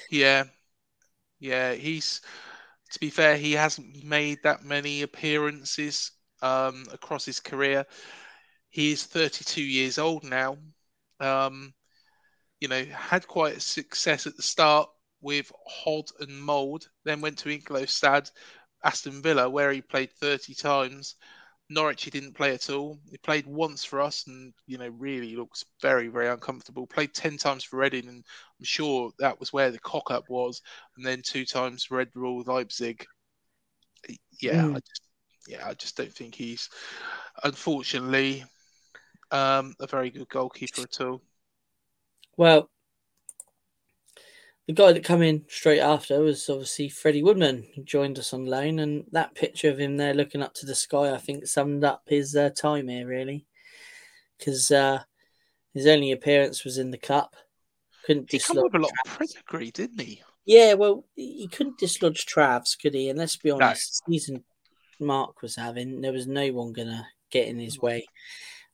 Yeah, 0.09 0.45
yeah. 1.39 1.73
He's 1.73 2.21
to 2.91 2.99
be 2.99 3.09
fair, 3.09 3.37
he 3.37 3.53
hasn't 3.53 4.03
made 4.03 4.39
that 4.43 4.63
many 4.63 5.03
appearances 5.03 6.11
um, 6.41 6.85
across 6.93 7.25
his 7.25 7.39
career. 7.39 7.85
He 8.69 8.91
is 8.93 9.05
32 9.05 9.63
years 9.63 9.97
old 9.99 10.23
now. 10.23 10.57
Um, 11.19 11.73
you 12.59 12.67
know, 12.69 12.83
had 12.85 13.27
quite 13.27 13.57
a 13.57 13.61
success 13.61 14.27
at 14.27 14.37
the 14.37 14.43
start 14.43 14.89
with 15.21 15.51
Hødd 15.85 16.11
and 16.21 16.41
Molde, 16.43 16.87
then 17.05 17.21
went 17.21 17.39
to 17.39 17.49
Ingolstadt, 17.49 18.31
Aston 18.83 19.21
Villa, 19.21 19.49
where 19.49 19.71
he 19.71 19.81
played 19.81 20.11
30 20.13 20.55
times. 20.55 21.15
Norwich, 21.69 22.03
he 22.03 22.09
didn't 22.09 22.33
play 22.33 22.53
at 22.53 22.69
all. 22.69 22.97
He 23.11 23.17
played 23.17 23.45
once 23.45 23.85
for 23.85 24.01
us 24.01 24.25
and, 24.25 24.53
you 24.65 24.79
know, 24.79 24.87
really 24.97 25.35
looks 25.35 25.63
very, 25.81 26.07
very 26.07 26.27
uncomfortable. 26.27 26.87
Played 26.87 27.13
10 27.13 27.37
times 27.37 27.63
for 27.63 27.77
Reading, 27.77 28.07
and 28.07 28.23
I'm 28.59 28.65
sure 28.65 29.11
that 29.19 29.39
was 29.39 29.53
where 29.53 29.69
the 29.69 29.79
cock 29.79 30.09
up 30.09 30.29
was. 30.29 30.61
And 30.97 31.05
then 31.05 31.21
two 31.23 31.45
times 31.45 31.91
Red 31.91 32.11
Bull 32.13 32.43
Leipzig. 32.45 33.05
Yeah, 34.41 34.63
Mm. 34.63 34.77
I 34.77 34.79
just, 34.79 35.01
yeah, 35.47 35.67
I 35.67 35.73
just 35.75 35.95
don't 35.95 36.13
think 36.13 36.33
he's, 36.33 36.69
unfortunately, 37.43 38.45
um, 39.31 39.75
a 39.79 39.85
very 39.85 40.09
good 40.09 40.29
goalkeeper 40.29 40.81
at 40.81 41.01
all. 41.01 41.21
Well, 42.35 42.69
the 44.69 44.73
guy 44.73 44.93
that 44.93 45.03
come 45.03 45.23
in 45.23 45.43
straight 45.47 45.79
after 45.79 46.21
was 46.21 46.47
obviously 46.47 46.89
Freddie 46.89 47.23
Woodman, 47.23 47.65
who 47.73 47.81
joined 47.81 48.19
us 48.19 48.35
on 48.35 48.45
loan, 48.45 48.77
and 48.77 49.03
that 49.13 49.33
picture 49.33 49.67
of 49.67 49.79
him 49.79 49.97
there 49.97 50.13
looking 50.13 50.43
up 50.43 50.53
to 50.53 50.67
the 50.67 50.75
sky, 50.75 51.11
I 51.11 51.17
think, 51.17 51.47
summed 51.47 51.83
up 51.83 52.03
his 52.05 52.35
uh, 52.35 52.51
time 52.55 52.87
here 52.87 53.07
really, 53.07 53.47
because 54.37 54.69
uh, 54.69 54.99
his 55.73 55.87
only 55.87 56.11
appearance 56.11 56.63
was 56.63 56.77
in 56.77 56.91
the 56.91 56.99
cup. 56.99 57.35
Couldn't 58.05 58.31
He 58.31 58.37
come 58.37 58.57
dislodge. 58.57 58.71
with 58.71 58.75
a 58.75 58.83
lot 58.83 58.91
of 59.07 59.17
pedigree, 59.17 59.71
didn't 59.71 60.01
he? 60.01 60.21
Yeah, 60.45 60.75
well, 60.75 61.03
he 61.15 61.47
couldn't 61.47 61.79
dislodge 61.79 62.27
Travs, 62.27 62.79
could 62.79 62.93
he? 62.93 63.09
And 63.09 63.17
let's 63.17 63.37
be 63.37 63.49
honest, 63.49 64.03
the 64.05 64.13
season 64.13 64.43
Mark 64.99 65.41
was 65.41 65.55
having, 65.55 66.01
there 66.01 66.13
was 66.13 66.27
no 66.27 66.47
one 66.49 66.73
gonna 66.73 67.07
get 67.31 67.47
in 67.47 67.57
his 67.57 67.79
way. 67.79 68.05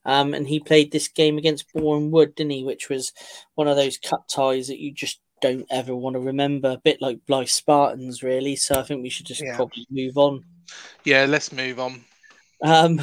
Um, 0.04 0.34
and 0.34 0.46
he 0.46 0.60
played 0.60 0.92
this 0.92 1.08
game 1.08 1.38
against 1.38 1.72
Boreham 1.72 2.10
Wood, 2.10 2.34
didn't 2.34 2.52
he? 2.52 2.64
Which 2.64 2.90
was 2.90 3.14
one 3.54 3.66
of 3.66 3.76
those 3.76 3.96
cup 3.96 4.26
ties 4.28 4.68
that 4.68 4.78
you 4.78 4.92
just 4.92 5.20
don't 5.40 5.66
ever 5.70 5.94
want 5.94 6.14
to 6.14 6.20
remember. 6.20 6.70
A 6.70 6.78
bit 6.78 7.00
like 7.02 7.20
Blyth 7.28 7.50
Spartans, 7.50 8.22
really. 8.22 8.56
So 8.56 8.78
I 8.78 8.82
think 8.82 9.02
we 9.02 9.10
should 9.10 9.26
just 9.26 9.42
Yeah. 9.42 9.56
probably 9.56 9.86
move 9.90 10.16
on. 10.16 10.44
Yeah, 11.04 11.24
let's 11.26 11.52
move 11.52 11.78
on. 11.78 12.04
Um, 12.62 13.00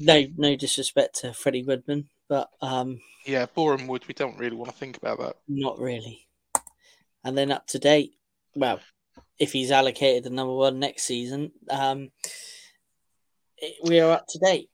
no, 0.00 0.24
no 0.36 0.56
disrespect 0.56 1.20
to 1.20 1.32
Freddie 1.34 1.62
Woodman, 1.62 2.08
but 2.28 2.48
um, 2.60 3.00
Yeah, 3.26 3.46
Boreham 3.46 3.86
Wood, 3.86 4.06
we 4.08 4.14
don't 4.14 4.38
really 4.38 4.56
want 4.56 4.70
to 4.70 4.76
think 4.76 4.96
about 4.96 5.18
that. 5.20 5.36
not 5.48 5.78
really. 5.78 6.26
And 7.24 7.36
then 7.38 7.52
up 7.52 7.66
to 7.68 7.78
date, 7.78 8.14
well, 8.56 8.80
if 9.38 9.52
he's 9.52 9.70
allocated 9.70 10.24
the 10.24 10.30
number 10.30 10.54
one 10.54 10.80
next 10.80 11.04
season, 11.04 11.52
um, 11.70 12.10
it- 13.58 13.76
we 13.84 14.00
are 14.00 14.10
up 14.12 14.26
to 14.28 14.38
date. 14.38 14.70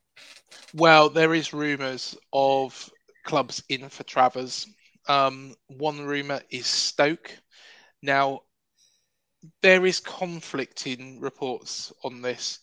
Well, 0.73 1.09
there 1.09 1.33
is 1.33 1.53
rumours 1.53 2.17
of 2.33 2.89
clubs 3.25 3.61
in 3.69 3.89
for 3.89 4.03
Travers. 4.03 4.67
Um, 5.09 5.55
one 5.67 6.05
rumour 6.05 6.41
is 6.51 6.67
Stoke. 6.67 7.35
Now, 8.03 8.41
there 9.63 9.85
is 9.87 9.99
conflicting 9.99 11.19
reports 11.19 11.91
on 12.03 12.21
this. 12.21 12.59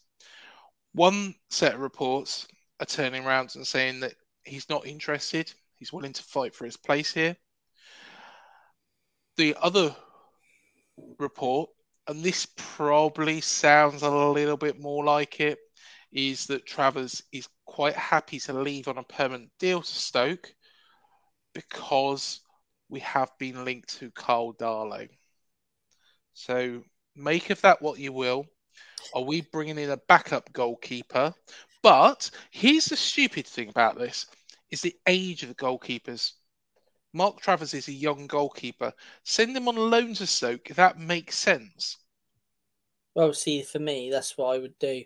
One 0.93 1.35
set 1.51 1.75
of 1.75 1.81
reports 1.81 2.47
are 2.79 2.87
turning 2.87 3.27
around 3.27 3.57
and 3.57 3.67
saying 3.67 4.01
that 4.01 4.15
he's 4.45 4.69
not 4.69 4.87
interested. 4.87 5.53
He's 5.75 5.93
willing 5.93 6.13
to 6.13 6.23
fight 6.23 6.55
for 6.55 6.65
his 6.65 6.77
place 6.77 7.13
here. 7.13 7.37
The 9.37 9.57
other 9.61 9.95
report, 11.19 11.71
and 12.07 12.23
this 12.23 12.47
probably 12.57 13.41
sounds 13.41 14.03
a 14.03 14.11
little 14.11 14.57
bit 14.57 14.81
more 14.81 15.05
like 15.05 15.41
it, 15.41 15.59
is 16.13 16.47
that 16.47 16.65
Travers 16.65 17.25
is 17.33 17.49
quite 17.65 17.97
happy 17.97 18.39
to 18.39 18.53
leave 18.53 18.87
on 18.87 18.99
a 18.99 19.03
permanent 19.03 19.51
deal 19.59 19.83
to 19.83 19.95
Stoke 19.95 20.55
because 21.57 22.41
we 22.91 23.01
have 23.01 23.31
been 23.39 23.65
linked 23.65 23.99
to 23.99 24.11
Karl 24.11 24.53
Darlow. 24.55 25.09
So 26.35 26.85
make 27.15 27.49
of 27.51 27.61
that 27.63 27.81
what 27.81 27.99
you 27.99 28.13
will. 28.13 28.45
Are 29.15 29.23
we 29.23 29.41
bringing 29.41 29.79
in 29.79 29.91
a 29.91 29.97
backup 29.97 30.53
goalkeeper? 30.53 31.33
But 31.83 32.31
here's 32.51 32.85
the 32.85 32.97
stupid 32.97 33.47
thing 33.47 33.71
about 33.71 33.99
this: 33.99 34.27
is 34.71 34.83
the 34.83 34.95
age 35.07 35.43
of 35.43 35.49
the 35.49 35.55
goalkeepers. 35.55 36.33
Mark 37.13 37.41
Travers 37.41 37.73
is 37.73 37.89
a 37.89 37.93
young 37.93 38.27
goalkeeper. 38.27 38.93
Send 39.25 39.57
him 39.57 39.69
on 39.69 39.77
loan 39.77 40.13
to 40.15 40.27
Stoke. 40.27 40.69
That 40.75 40.99
makes 40.99 41.39
sense. 41.39 41.97
Well, 43.15 43.33
see, 43.33 43.63
for 43.63 43.79
me, 43.79 44.11
that's 44.11 44.37
what 44.37 44.55
I 44.55 44.59
would 44.59 44.79
do. 44.79 45.05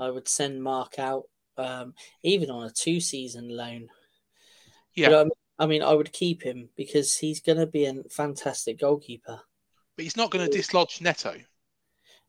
I 0.00 0.10
would 0.10 0.26
send 0.26 0.60
Mark 0.60 0.98
out, 0.98 1.28
um, 1.56 1.94
even 2.24 2.50
on 2.50 2.66
a 2.66 2.70
two-season 2.70 3.48
loan. 3.48 3.88
Yeah, 4.96 5.06
You 5.06 5.12
know 5.12 5.20
I, 5.20 5.24
mean? 5.24 5.30
I 5.58 5.66
mean, 5.66 5.82
I 5.82 5.94
would 5.94 6.12
keep 6.12 6.42
him 6.42 6.68
because 6.76 7.16
he's 7.16 7.40
going 7.40 7.58
to 7.58 7.66
be 7.66 7.86
a 7.86 7.94
fantastic 8.10 8.78
goalkeeper. 8.80 9.40
but 9.96 10.02
he's 10.02 10.16
not 10.16 10.30
going 10.30 10.48
to 10.48 10.56
dislodge 10.56 11.00
Neto. 11.00 11.36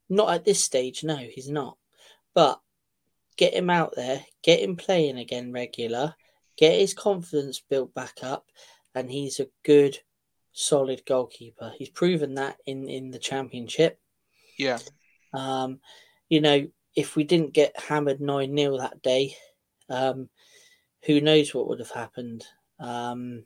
Not 0.09 0.34
at 0.34 0.45
this 0.45 0.63
stage, 0.63 1.03
no, 1.03 1.17
he's 1.17 1.49
not. 1.49 1.78
But 2.34 2.61
get 3.36 3.53
him 3.53 3.69
out 3.69 3.93
there, 3.95 4.23
get 4.41 4.61
him 4.61 4.78
playing 4.78 5.17
again 5.17 5.51
regular, 5.51 6.15
get 6.55 6.80
his 6.80 6.93
confidence 6.93 7.59
built 7.59 7.93
back 7.93 8.19
up, 8.23 8.45
and 8.95 9.11
he's 9.11 9.39
a 9.41 9.49
good, 9.63 9.99
solid 10.53 11.03
goalkeeper. 11.05 11.73
He's 11.78 11.89
proven 11.89 12.36
that 12.36 12.57
in 12.65 12.88
in 12.89 13.11
the 13.11 13.19
championship. 13.19 13.99
Yeah, 14.57 14.80
Um, 15.34 15.82
you 16.30 16.41
know, 16.41 16.67
if 16.95 17.15
we 17.15 17.23
didn't 17.25 17.53
get 17.53 17.80
hammered 17.80 18.21
9 18.21 18.57
0 18.57 18.78
that 18.78 19.01
day, 19.03 19.36
um, 19.89 20.30
who 21.03 21.21
knows 21.21 21.53
what 21.53 21.67
would 21.67 21.80
have 21.80 21.91
happened. 21.91 22.45
Um, 22.80 23.43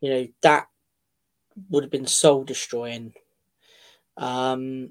you 0.00 0.10
know, 0.10 0.26
that 0.42 0.66
would 1.70 1.84
have 1.84 1.90
been 1.90 2.06
soul 2.06 2.44
destroying. 2.44 3.12
Um, 4.16 4.90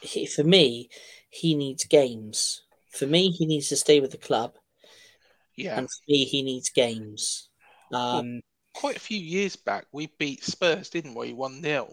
he, 0.00 0.26
for 0.26 0.44
me, 0.44 0.88
he 1.28 1.54
needs 1.54 1.84
games. 1.84 2.62
For 2.90 3.06
me, 3.06 3.30
he 3.30 3.46
needs 3.46 3.68
to 3.68 3.76
stay 3.76 4.00
with 4.00 4.10
the 4.10 4.18
club, 4.18 4.54
yeah. 5.56 5.78
and 5.78 5.88
for 5.88 6.02
me, 6.08 6.24
he 6.24 6.42
needs 6.42 6.70
games. 6.70 7.48
Um, 7.92 8.40
quite 8.74 8.96
a 8.96 9.00
few 9.00 9.18
years 9.18 9.56
back, 9.56 9.86
we 9.92 10.08
beat 10.18 10.42
Spurs, 10.44 10.90
didn't 10.90 11.14
we? 11.14 11.32
1 11.32 11.62
0. 11.62 11.90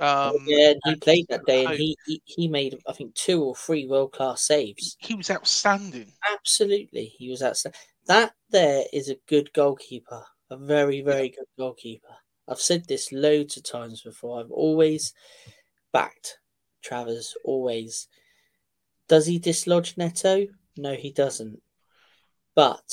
Um, 0.00 0.36
yeah, 0.46 0.72
he 0.84 0.96
played 0.96 1.26
that 1.28 1.44
day, 1.46 1.64
and 1.64 1.74
he, 1.74 1.96
he 2.06 2.22
he 2.24 2.48
made 2.48 2.76
I 2.88 2.92
think 2.92 3.14
two 3.14 3.44
or 3.44 3.54
three 3.54 3.86
world 3.86 4.12
class 4.12 4.42
saves. 4.42 4.96
he 4.98 5.14
was 5.14 5.30
outstanding. 5.30 6.12
Absolutely, 6.32 7.12
he 7.18 7.28
was 7.28 7.42
outstanding. 7.42 7.78
That 8.06 8.34
there 8.50 8.84
is 8.92 9.08
a 9.08 9.18
good 9.28 9.52
goalkeeper, 9.52 10.24
a 10.50 10.56
very, 10.56 11.00
very 11.02 11.28
good 11.30 11.46
goalkeeper. 11.58 12.16
I've 12.48 12.60
said 12.60 12.86
this 12.86 13.12
loads 13.12 13.56
of 13.56 13.62
times 13.62 14.02
before. 14.02 14.40
I've 14.40 14.50
always 14.50 15.14
backed 15.92 16.38
Travers, 16.82 17.36
always. 17.44 18.08
Does 19.08 19.26
he 19.26 19.38
dislodge 19.38 19.96
Neto? 19.96 20.48
No, 20.76 20.94
he 20.94 21.12
doesn't. 21.12 21.62
But 22.54 22.92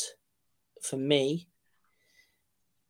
for 0.82 0.97
me, 0.97 1.47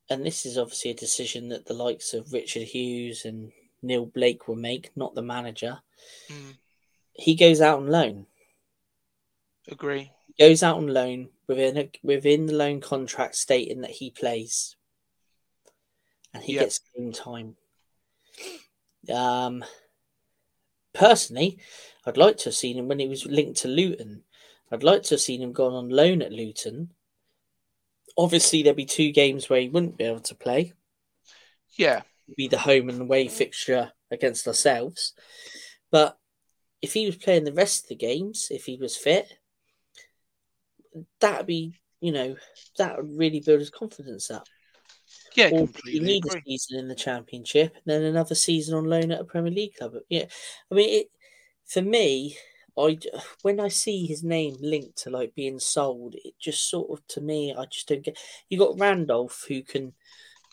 and 0.09 0.26
this 0.26 0.45
is 0.45 0.57
obviously 0.57 0.91
a 0.91 0.95
decision 0.95 1.49
that 1.49 1.65
the 1.65 1.74
likes 1.74 2.13
of 2.13 2.34
Richard 2.34 2.63
Hughes 2.63 3.24
and 3.26 3.51
Neill 3.82 4.07
Blake 4.07 4.47
will 4.47 4.55
make, 4.55 4.91
not 4.95 5.15
the 5.15 5.22
manager. 5.22 5.80
Mm, 6.30 6.57
He 7.13 7.36
goes 7.36 7.61
out 7.61 7.80
on 7.80 7.88
loan. 7.88 8.26
agree. 9.70 10.11
Goes 10.39 10.63
out 10.63 10.77
on 10.77 10.87
loan 10.87 11.29
within 11.47 11.77
a, 11.77 11.89
within 12.03 12.45
the 12.45 12.53
loan 12.53 12.79
contract 12.81 13.35
stating 13.35 13.81
that 13.81 13.91
he 13.91 14.09
plays 14.11 14.75
and 16.33 16.43
he 16.43 16.53
Yep. 16.53 16.61
gets 16.61 16.79
game 16.95 17.11
time. 17.11 17.55
Um, 19.13 19.63
personally, 20.93 21.59
I'd 22.05 22.17
like 22.17 22.37
to 22.37 22.45
have 22.45 22.55
seen 22.55 22.77
him 22.77 22.87
when 22.87 22.99
he 22.99 23.07
was 23.07 23.25
linked 23.25 23.61
to 23.61 23.67
Luton. 23.67 24.23
I'd 24.71 24.83
like 24.83 25.03
to 25.03 25.15
have 25.15 25.21
seen 25.21 25.41
him 25.41 25.51
gone 25.53 25.73
on 25.73 25.89
loan 25.89 26.21
at 26.21 26.31
Luton. 26.31 26.93
Obviously, 28.17 28.61
there'd 28.63 28.75
be 28.75 28.85
two 28.85 29.11
games 29.11 29.49
where 29.49 29.61
he 29.61 29.69
wouldn't 29.69 29.97
be 29.97 30.03
able 30.03 30.19
to 30.21 30.35
play. 30.35 30.73
Yeah, 31.77 32.01
It'd 32.27 32.35
be 32.35 32.47
the 32.47 32.59
home 32.59 32.89
and 32.89 33.01
away 33.01 33.27
fixture 33.27 33.93
against 34.11 34.47
ourselves. 34.47 35.13
But 35.91 36.17
if 36.81 36.93
he 36.93 37.05
was 37.07 37.15
playing 37.15 37.45
the 37.45 37.53
rest 37.53 37.83
of 37.85 37.89
the 37.89 37.95
games, 37.95 38.49
if 38.51 38.65
he 38.65 38.77
was 38.77 38.95
fit, 38.95 39.38
that'd 41.19 41.47
be, 41.47 41.73
you 42.01 42.11
know, 42.11 42.35
that 42.77 42.97
would 42.97 43.17
really 43.17 43.39
build 43.41 43.59
his 43.59 43.69
confidence 43.69 44.31
up. 44.31 44.47
yeah, 45.35 45.47
Or 45.47 45.59
you 45.59 45.65
completely 45.65 45.99
need 45.99 46.25
a 46.25 46.41
season 46.45 46.79
in 46.79 46.87
the 46.87 46.95
championship 46.95 47.75
and 47.75 47.83
then 47.85 48.03
another 48.03 48.35
season 48.35 48.75
on 48.75 48.85
loan 48.85 49.11
at 49.11 49.21
a 49.21 49.25
Premier 49.25 49.51
League 49.51 49.75
club. 49.75 49.95
Yeah, 50.09 50.25
I 50.71 50.75
mean, 50.75 51.01
it 51.01 51.07
for 51.67 51.81
me, 51.81 52.37
I 52.77 52.97
when 53.41 53.59
I 53.59 53.67
see 53.67 54.05
his 54.05 54.23
name 54.23 54.55
linked 54.59 54.97
to 54.99 55.09
like 55.09 55.35
being 55.35 55.59
sold, 55.59 56.15
it 56.15 56.33
just 56.39 56.69
sort 56.69 56.89
of 56.91 57.05
to 57.07 57.21
me, 57.21 57.53
I 57.53 57.65
just 57.65 57.87
don't 57.87 58.03
get. 58.03 58.17
You 58.49 58.57
got 58.57 58.79
Randolph 58.79 59.45
who 59.47 59.61
can 59.63 59.93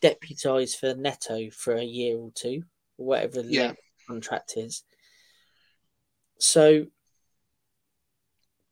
deputise 0.03 0.77
for 0.77 0.95
Neto 0.95 1.51
for 1.51 1.75
a 1.75 1.85
year 1.85 2.17
or 2.19 2.31
two, 2.35 2.65
or 2.99 3.07
whatever 3.07 3.43
the 3.43 3.49
Yeah. 3.53 3.69
the 3.73 3.77
contract 4.07 4.55
is. 4.57 4.85
So 6.39 6.87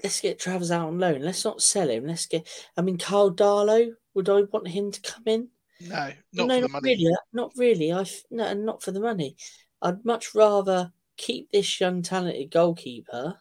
let's 0.03 0.21
get 0.21 0.39
Travers 0.39 0.71
out 0.71 0.89
on 0.89 0.99
loan. 0.99 1.21
Let's 1.23 1.45
not 1.45 1.63
sell 1.63 1.89
him. 1.89 2.07
Let's 2.07 2.27
get. 2.27 2.47
I 2.77 2.83
mean, 2.83 2.99
Karl 2.99 3.33
Darlow. 3.35 3.93
Would 4.15 4.29
I 4.29 4.43
want 4.43 4.69
him 4.69 4.93
to 4.93 5.01
come 5.01 5.25
in? 5.27 5.49
No, 5.81 6.13
not 6.33 6.47
no, 6.49 6.55
for 6.57 6.61
the 6.63 6.69
money. 6.69 6.97
really. 6.97 7.17
Not 7.33 7.53
really. 7.57 7.93
I 7.93 8.05
no, 8.31 8.45
and 8.45 8.65
not 8.65 8.83
for 8.83 8.93
the 8.93 9.01
money. 9.01 9.37
I'd 9.83 10.05
much 10.05 10.35
rather 10.35 10.93
keep 11.17 11.51
this 11.51 11.81
young 11.81 12.03
talented 12.03 12.51
goalkeeper, 12.51 13.39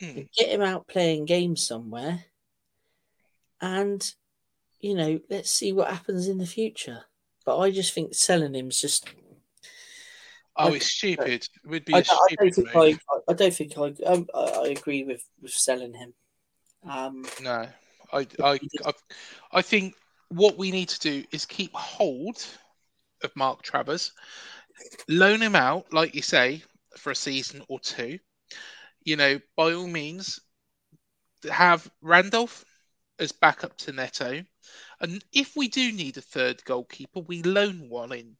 Hmm. 0.00 0.22
get 0.36 0.48
him 0.48 0.62
out 0.62 0.86
playing 0.88 1.24
games 1.24 1.66
somewhere, 1.66 2.24
and 3.60 4.14
you 4.80 4.94
know, 4.94 5.20
let's 5.30 5.50
see 5.50 5.72
what 5.72 5.88
happens 5.90 6.28
in 6.28 6.38
the 6.38 6.46
future. 6.46 7.04
But 7.44 7.58
I 7.58 7.70
just 7.70 7.92
think 7.92 8.14
selling 8.14 8.54
him's 8.54 8.80
just. 8.80 9.08
Oh, 10.56 10.72
I- 10.72 10.76
it's 10.76 10.90
stupid. 10.90 11.48
It 11.64 11.68
would 11.68 11.84
be 11.84 11.94
I, 11.94 11.98
I 11.98 12.34
don't 12.38 12.54
think 12.54 12.74
move. 12.74 12.98
I, 13.10 13.18
I 13.28 13.32
don't 13.34 13.54
think 13.54 13.78
I, 13.78 13.94
um, 14.06 14.26
I. 14.34 14.40
I 14.40 14.66
agree 14.68 15.04
with 15.04 15.22
with 15.40 15.52
selling 15.52 15.94
him. 15.94 16.14
Um, 16.88 17.24
No, 17.42 17.66
I, 18.12 18.26
I, 18.42 18.60
I, 18.84 18.92
I 19.52 19.62
think 19.62 19.94
what 20.28 20.58
we 20.58 20.70
need 20.70 20.88
to 20.90 21.00
do 21.00 21.24
is 21.32 21.46
keep 21.46 21.72
hold 21.74 22.44
of 23.22 23.34
Mark 23.36 23.62
Travers, 23.62 24.12
loan 25.08 25.40
him 25.40 25.56
out, 25.56 25.92
like 25.92 26.14
you 26.14 26.22
say, 26.22 26.62
for 26.96 27.10
a 27.10 27.16
season 27.16 27.62
or 27.68 27.80
two. 27.80 28.18
You 29.02 29.16
know, 29.16 29.40
by 29.56 29.72
all 29.72 29.86
means, 29.86 30.40
have 31.50 31.90
Randolph 32.02 32.64
as 33.18 33.32
backup 33.32 33.76
to 33.78 33.92
Neto. 33.92 34.42
And 35.00 35.24
if 35.32 35.56
we 35.56 35.68
do 35.68 35.92
need 35.92 36.16
a 36.16 36.22
third 36.22 36.64
goalkeeper, 36.64 37.20
we 37.20 37.42
loan 37.42 37.88
one 37.88 38.12
in. 38.12 38.36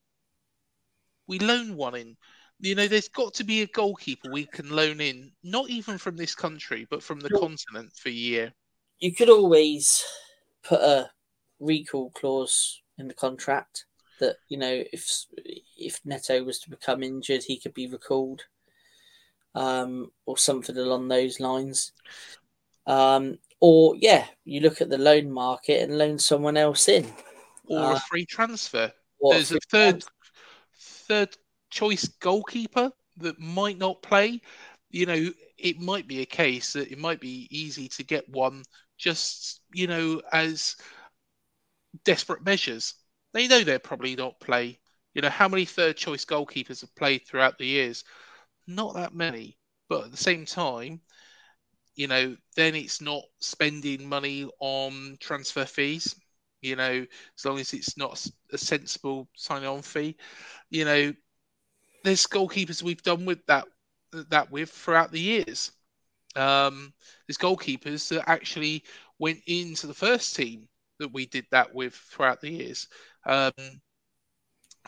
We 1.27 1.39
loan 1.39 1.77
one 1.77 1.95
in. 1.95 2.17
You 2.61 2.75
know, 2.75 2.87
there's 2.87 3.09
got 3.09 3.35
to 3.35 3.45
be 3.45 3.63
a 3.63 3.67
goalkeeper 3.67 4.31
we 4.31 4.47
can 4.47 4.71
loan 4.71 5.01
in, 5.01 5.33
not 5.43 5.69
even 5.69 5.99
from 5.99 6.17
this 6.17 6.35
country, 6.35 6.87
but 6.89 7.03
from 7.03 7.21
the 7.21 7.29
Sure. 7.29 7.41
continent 7.41 7.93
for 7.97 8.09
a 8.09 8.13
year. 8.13 8.55
You 9.01 9.13
could 9.13 9.29
always 9.29 10.05
put 10.63 10.81
a 10.81 11.11
recall 11.61 12.11
clause 12.11 12.81
in 12.99 13.09
the 13.09 13.15
contract 13.15 13.87
that 14.21 14.37
you 14.49 14.57
know 14.57 14.85
if 14.93 15.27
if 15.77 16.01
Neto 16.05 16.45
was 16.45 16.61
to 16.61 16.71
become 16.71 17.03
injured, 17.03 17.43
he 17.43 17.59
could 17.59 17.75
be 17.75 17.89
recalled, 17.89 18.43
um, 19.55 20.13
or 20.25 20.39
something 20.39 20.77
along 20.77 21.09
those 21.09 21.41
lines. 21.41 21.93
Um, 22.87 23.39
or 23.61 23.97
yeah, 23.97 24.27
you 24.45 24.61
look 24.61 24.81
at 24.81 24.91
the 24.91 24.99
loan 24.99 25.31
market 25.31 25.83
and 25.83 25.99
loan 25.99 26.19
someone 26.19 26.57
else 26.57 26.89
in. 26.89 27.13
Or 27.67 27.93
Uh, 27.93 27.97
a 27.97 28.01
free 28.01 28.27
transfer. 28.27 28.93
There's 29.21 29.53
a 29.53 29.59
third 29.71 30.05
third 31.09 31.37
choice 31.71 32.07
goalkeeper 32.21 32.91
that 33.19 33.39
might 33.39 33.79
not 33.79 34.03
play. 34.03 34.41
You 34.91 35.07
know, 35.07 35.31
it 35.59 35.81
might 35.81 36.07
be 36.07 36.21
a 36.21 36.27
case 36.27 36.75
that 36.75 36.91
it 36.93 36.99
might 36.99 37.21
be 37.21 37.49
easy 37.51 37.89
to 37.91 38.05
get 38.05 38.29
one 38.29 38.63
just, 38.99 39.61
you 39.73 39.87
know, 39.87 40.23
as 40.33 40.77
desperate 42.05 42.45
measures. 42.45 42.95
They 43.33 43.49
know 43.49 43.65
they're 43.65 43.79
probably 43.79 44.15
not 44.17 44.41
play. 44.41 44.79
You 45.15 45.23
know, 45.23 45.31
how 45.31 45.49
many 45.49 45.65
third 45.65 45.97
choice 45.97 46.25
goalkeepers 46.25 46.81
have 46.81 46.95
played 46.95 47.27
throughout 47.27 47.59
the 47.59 47.67
years? 47.67 48.05
Not 48.67 48.95
that 48.95 49.15
many. 49.15 49.59
But 49.89 50.07
at 50.07 50.11
the 50.13 50.17
same 50.17 50.47
time, 50.47 51.01
you 51.97 52.09
know, 52.09 52.37
then 52.57 52.75
it's 52.75 53.01
not 53.01 53.23
spending 53.41 54.09
money 54.09 54.49
on 54.61 55.17
transfer 55.21 55.65
fees. 55.65 56.17
You 56.65 56.77
know, 56.77 57.07
as 57.39 57.45
long 57.45 57.59
as 57.59 57.73
it's 57.75 57.97
not 57.99 58.27
a 58.53 58.59
sensible 58.59 59.29
sign-on 59.37 59.83
fee. 59.83 60.17
You 60.71 60.85
know, 60.85 61.15
there's 62.05 62.27
goalkeepers 62.27 62.83
we've 62.83 63.03
done 63.03 63.25
with 63.27 63.45
that 63.47 63.67
that 64.31 64.51
with 64.51 64.71
throughout 64.71 65.13
the 65.13 65.21
years. 65.21 65.73
Um, 66.37 66.93
there's 67.27 67.39
goalkeepers 67.39 68.09
that 68.09 68.29
actually 68.29 68.85
went 69.19 69.41
into 69.47 69.87
the 69.87 69.95
first 69.95 70.37
team 70.37 70.69
that 70.99 71.13
we 71.13 71.27
did 71.27 71.47
that 71.51 71.75
with 71.75 71.95
throughout 71.95 72.41
the 72.41 72.51
years. 72.51 72.89
Um, 73.27 73.53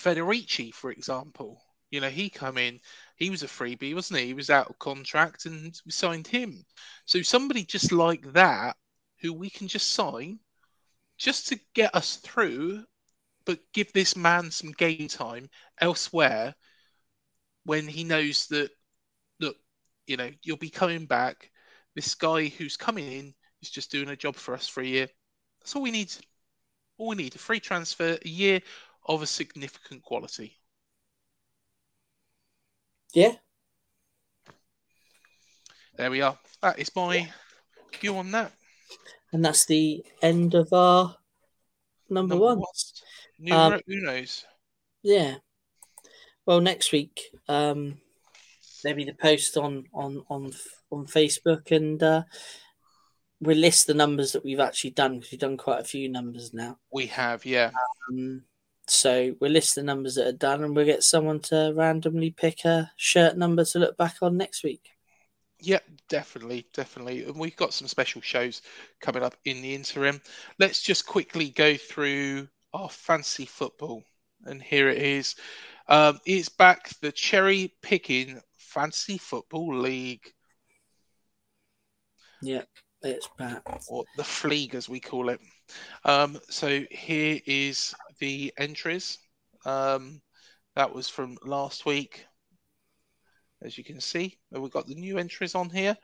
Federici, 0.01 0.73
for 0.73 0.91
example, 0.91 1.61
you 1.91 2.01
know, 2.01 2.09
he 2.09 2.29
come 2.31 2.59
in, 2.59 2.81
he 3.17 3.31
was 3.31 3.43
a 3.43 3.47
freebie, 3.47 3.95
wasn't 3.95 4.21
he? 4.21 4.27
He 4.27 4.35
was 4.35 4.51
out 4.51 4.69
of 4.69 4.79
contract 4.79 5.47
and 5.47 5.79
we 5.85 5.93
signed 5.93 6.27
him. 6.27 6.65
So 7.05 7.23
somebody 7.23 7.65
just 7.65 7.93
like 7.93 8.33
that, 8.33 8.77
who 9.21 9.33
we 9.33 9.51
can 9.51 9.69
just 9.69 9.91
sign, 9.91 10.39
just 11.19 11.49
to 11.49 11.61
get 11.75 11.95
us 11.95 12.17
through, 12.17 12.85
but 13.45 13.59
give 13.73 13.93
this 13.93 14.17
man 14.17 14.51
some 14.51 14.73
game 14.73 15.09
time 15.09 15.49
elsewhere 15.81 16.55
when 17.65 17.87
he 17.87 18.05
knows 18.05 18.47
that, 18.49 18.71
look, 19.41 19.57
you 20.07 20.17
know, 20.17 20.31
you'll 20.43 20.57
be 20.57 20.71
coming 20.71 21.07
back. 21.07 21.51
This 21.95 22.15
guy 22.15 22.47
who's 22.47 22.77
coming 22.77 23.11
in 23.11 23.35
is 23.63 23.71
just 23.71 23.91
doing 23.91 24.09
a 24.09 24.17
job 24.17 24.37
for 24.37 24.55
us 24.55 24.69
for 24.69 24.83
a 24.83 24.87
year. 24.87 25.09
That's 25.61 25.75
all 25.75 25.83
we 25.83 25.91
need. 25.91 26.13
All 26.99 27.09
we 27.09 27.17
need 27.17 27.35
a 27.35 27.39
free 27.39 27.61
transfer, 27.61 28.19
a 28.25 28.29
year 28.29 28.61
of 29.07 29.23
a 29.23 29.27
significant 29.27 30.03
quality. 30.03 30.57
Yeah, 33.15 33.33
There 35.97 36.11
we 36.11 36.21
are. 36.21 36.39
That 36.63 36.79
is 36.79 36.95
my 36.95 37.33
view 38.01 38.17
on 38.19 38.31
that. 38.33 38.53
And 39.33 39.45
that's 39.45 39.67
the 39.67 40.05
end 40.23 40.55
of 40.55 40.73
our 40.73 41.17
number, 42.09 42.35
Number 42.35 42.45
one. 42.45 42.59
one. 42.59 42.67
Numero 43.39 43.77
Um, 43.77 43.81
unos. 43.89 44.45
Yeah. 45.03 45.37
Well, 46.47 46.61
next 46.61 46.93
week, 46.93 47.21
um, 47.49 48.01
maybe 48.85 49.05
the 49.05 49.15
post 49.15 49.57
on 49.57 49.85
on 49.93 50.23
on 50.31 50.53
on 50.93 51.07
Facebook, 51.07 51.71
and 51.73 52.01
uh, 52.03 52.23
we'll 53.41 53.57
list 53.57 53.87
the 53.87 53.95
numbers 53.95 54.33
that 54.33 54.45
we've 54.45 54.61
actually 54.61 54.91
done 54.91 55.17
because 55.17 55.33
we've 55.33 55.41
done 55.41 55.57
quite 55.57 55.81
a 55.81 55.85
few 55.85 56.09
numbers 56.09 56.55
now. 56.55 56.79
We 56.93 57.07
have, 57.07 57.45
yeah. 57.45 57.73
Um, 58.09 58.45
so 58.87 59.35
we'll 59.41 59.51
list 59.51 59.75
the 59.75 59.83
numbers 59.83 60.15
that 60.15 60.29
are 60.29 60.33
done, 60.33 60.63
and 60.63 60.75
we'll 60.75 60.87
get 60.87 61.03
someone 61.03 61.41
to 61.41 61.73
randomly 61.75 62.31
pick 62.31 62.65
a 62.65 62.93
shirt 62.97 63.37
number 63.37 63.65
to 63.65 63.79
look 63.81 63.97
back 63.97 64.17
on 64.23 64.37
next 64.37 64.63
week. 64.63 64.91
Yeah, 65.61 65.79
definitely, 66.09 66.67
definitely. 66.75 67.25
And 67.25 67.37
we've 67.37 67.57
got 67.57 67.73
some 67.73 67.89
special 67.89 68.21
shows 68.21 68.63
coming 69.01 69.23
up 69.23 69.35
in 69.45 69.63
the 69.63 69.75
interim. 69.75 70.21
Let's 70.59 70.83
just 70.83 71.07
quickly 71.07 71.51
go 71.51 71.77
through 71.77 72.49
our 72.73 72.91
fancy 72.91 73.47
football. 73.47 74.05
And 74.45 74.63
here 74.63 74.89
it 74.89 74.99
is. 74.99 75.35
Um, 75.89 76.21
it's 76.27 76.49
back 76.51 76.91
the 77.01 77.11
cherry 77.13 77.75
picking 77.83 78.41
fancy 78.59 79.19
football 79.19 79.77
league, 79.79 80.33
Yeah, 82.43 82.63
it's 83.03 83.29
back. 83.39 83.63
or 83.89 84.05
the 84.17 84.25
Fleague 84.25 84.75
as 84.75 84.89
we 84.89 85.01
call 85.01 85.29
it. 85.31 85.41
Um, 86.05 86.39
so 86.49 86.85
here 86.91 87.41
is 87.47 87.95
the 88.19 88.53
entries. 88.59 89.19
Um, 89.65 90.21
that 90.75 90.93
was 90.95 91.09
from 91.09 91.39
last 91.45 91.87
week. 91.87 92.27
As 93.63 93.79
you 93.79 93.85
can 93.85 94.01
see, 94.01 94.39
we've 94.51 94.71
got 94.71 94.87
the 94.87 94.95
new 94.95 95.19
entries 95.19 95.55
on 95.55 95.71
here. 95.71 95.97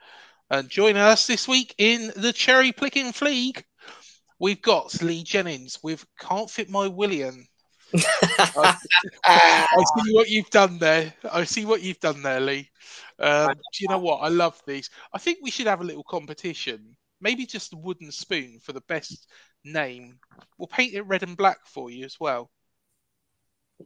And 0.51 0.69
joining 0.69 1.03
us 1.03 1.27
this 1.27 1.47
week 1.47 1.75
in 1.79 2.13
the 2.17 2.33
cherry 2.33 2.73
picking 2.73 3.13
Fleague, 3.13 3.65
we've 4.39 4.61
got 4.61 5.03
Lee 5.03 5.23
Jennings 5.23 5.79
with 5.83 6.05
Can't 6.19 6.51
Fit 6.51 6.69
My 6.69 6.89
William. 6.89 7.47
I, 7.95 8.77
I 9.25 9.85
see 9.97 10.13
what 10.13 10.29
you've 10.29 10.51
done 10.51 10.79
there. 10.79 11.15
I 11.31 11.45
see 11.45 11.65
what 11.65 11.83
you've 11.83 12.01
done 12.01 12.23
there, 12.23 12.41
Lee. 12.41 12.71
Um, 13.19 13.55
do 13.55 13.85
you 13.85 13.89
know 13.89 13.99
what? 13.99 14.19
I 14.19 14.29
love 14.29 14.61
these. 14.67 14.91
I 15.13 15.19
think 15.19 15.39
we 15.43 15.51
should 15.51 15.67
have 15.67 15.81
a 15.81 15.85
little 15.85 16.05
competition. 16.05 16.97
Maybe 17.21 17.47
just 17.47 17.73
a 17.73 17.77
wooden 17.77 18.11
spoon 18.11 18.59
for 18.61 18.73
the 18.73 18.81
best 18.83 19.29
name. 19.65 20.19
We'll 20.59 20.67
paint 20.67 20.95
it 20.95 21.03
red 21.03 21.23
and 21.23 21.37
black 21.37 21.59
for 21.67 21.91
you 21.91 22.05
as 22.05 22.19
well. 22.19 22.51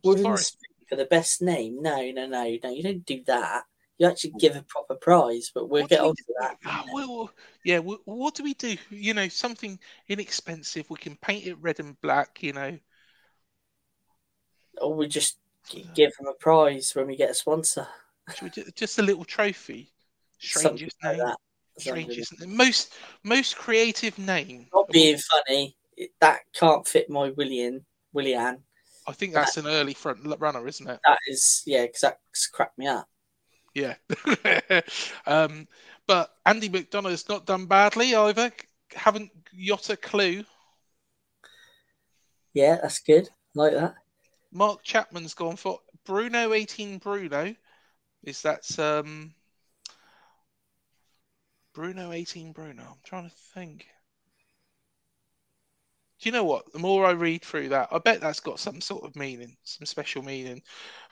Wooden 0.02 0.24
Sorry. 0.24 0.42
For 0.88 0.96
the 0.96 1.06
best 1.06 1.42
name? 1.42 1.82
No, 1.82 1.96
no, 2.10 2.26
no, 2.26 2.58
no. 2.62 2.70
You 2.70 2.82
don't 2.82 3.04
do 3.06 3.22
that. 3.26 3.64
You 3.98 4.06
actually 4.06 4.34
give 4.38 4.56
a 4.56 4.62
proper 4.62 4.94
prize, 4.94 5.50
but 5.54 5.70
we'll 5.70 5.82
What 5.82 5.90
get 5.90 6.00
on 6.00 6.14
to 6.14 6.24
that. 6.40 6.58
Ah, 6.66 6.84
well, 6.92 7.30
yeah, 7.64 7.78
well, 7.78 7.98
what 8.04 8.34
do 8.34 8.42
we 8.42 8.52
do? 8.52 8.76
You 8.90 9.14
know, 9.14 9.28
something 9.28 9.78
inexpensive. 10.08 10.90
We 10.90 10.98
can 10.98 11.16
paint 11.16 11.46
it 11.46 11.56
red 11.60 11.80
and 11.80 11.98
black. 12.02 12.42
You 12.42 12.52
know, 12.52 12.78
Or 14.80 14.94
we 14.94 15.08
just 15.08 15.38
give 15.94 16.14
them 16.16 16.28
a 16.28 16.34
prize 16.34 16.94
when 16.94 17.06
we 17.06 17.16
get 17.16 17.30
a 17.30 17.34
sponsor. 17.34 17.88
Just 18.74 18.98
a 18.98 19.02
little 19.02 19.24
trophy. 19.24 19.92
Strangest 20.38 20.96
like 21.02 21.16
name. 21.16 21.26
Something 21.78 22.04
Strangest 22.04 22.40
name. 22.40 22.56
Most 22.56 22.94
most 23.22 23.56
creative 23.56 24.18
name. 24.18 24.66
Not 24.74 24.88
being 24.90 25.18
funny, 25.18 25.76
that 26.20 26.40
can't 26.54 26.86
fit 26.86 27.08
my 27.08 27.30
William. 27.30 27.84
Willian. 28.12 28.62
I 29.06 29.12
think 29.12 29.34
that's 29.34 29.56
an 29.56 29.66
early 29.66 29.94
front 29.94 30.20
runner, 30.40 30.66
isn't 30.66 30.88
it? 30.88 31.00
That 31.04 31.18
is, 31.28 31.62
yeah, 31.66 31.86
because 31.86 32.00
that's 32.00 32.46
cracked 32.48 32.78
me 32.78 32.86
up. 32.86 33.08
Yeah. 33.74 33.94
um, 35.26 35.68
but 36.06 36.34
Andy 36.44 36.68
McDonough's 36.68 37.28
not 37.28 37.46
done 37.46 37.66
badly 37.66 38.14
either. 38.14 38.50
Haven't 38.94 39.30
got 39.68 39.90
a 39.90 39.96
clue. 39.96 40.44
Yeah, 42.54 42.78
that's 42.80 43.00
good. 43.00 43.28
I 43.28 43.60
like 43.60 43.74
that. 43.74 43.94
Mark 44.50 44.82
Chapman's 44.82 45.34
gone 45.34 45.56
for 45.56 45.80
Bruno 46.06 46.54
18 46.54 46.98
Bruno. 46.98 47.54
Is 48.24 48.40
that 48.42 48.78
um 48.78 49.34
Bruno 51.74 52.12
18 52.12 52.52
Bruno? 52.52 52.82
I'm 52.82 52.98
trying 53.04 53.28
to 53.28 53.36
think. 53.54 53.86
Do 56.20 56.28
you 56.28 56.32
know 56.32 56.44
what? 56.44 56.72
The 56.72 56.78
more 56.78 57.04
I 57.04 57.10
read 57.10 57.44
through 57.44 57.70
that, 57.70 57.88
I 57.92 57.98
bet 57.98 58.20
that's 58.20 58.40
got 58.40 58.58
some 58.58 58.80
sort 58.80 59.04
of 59.04 59.16
meaning, 59.16 59.56
some 59.64 59.84
special 59.86 60.22
meaning. 60.22 60.62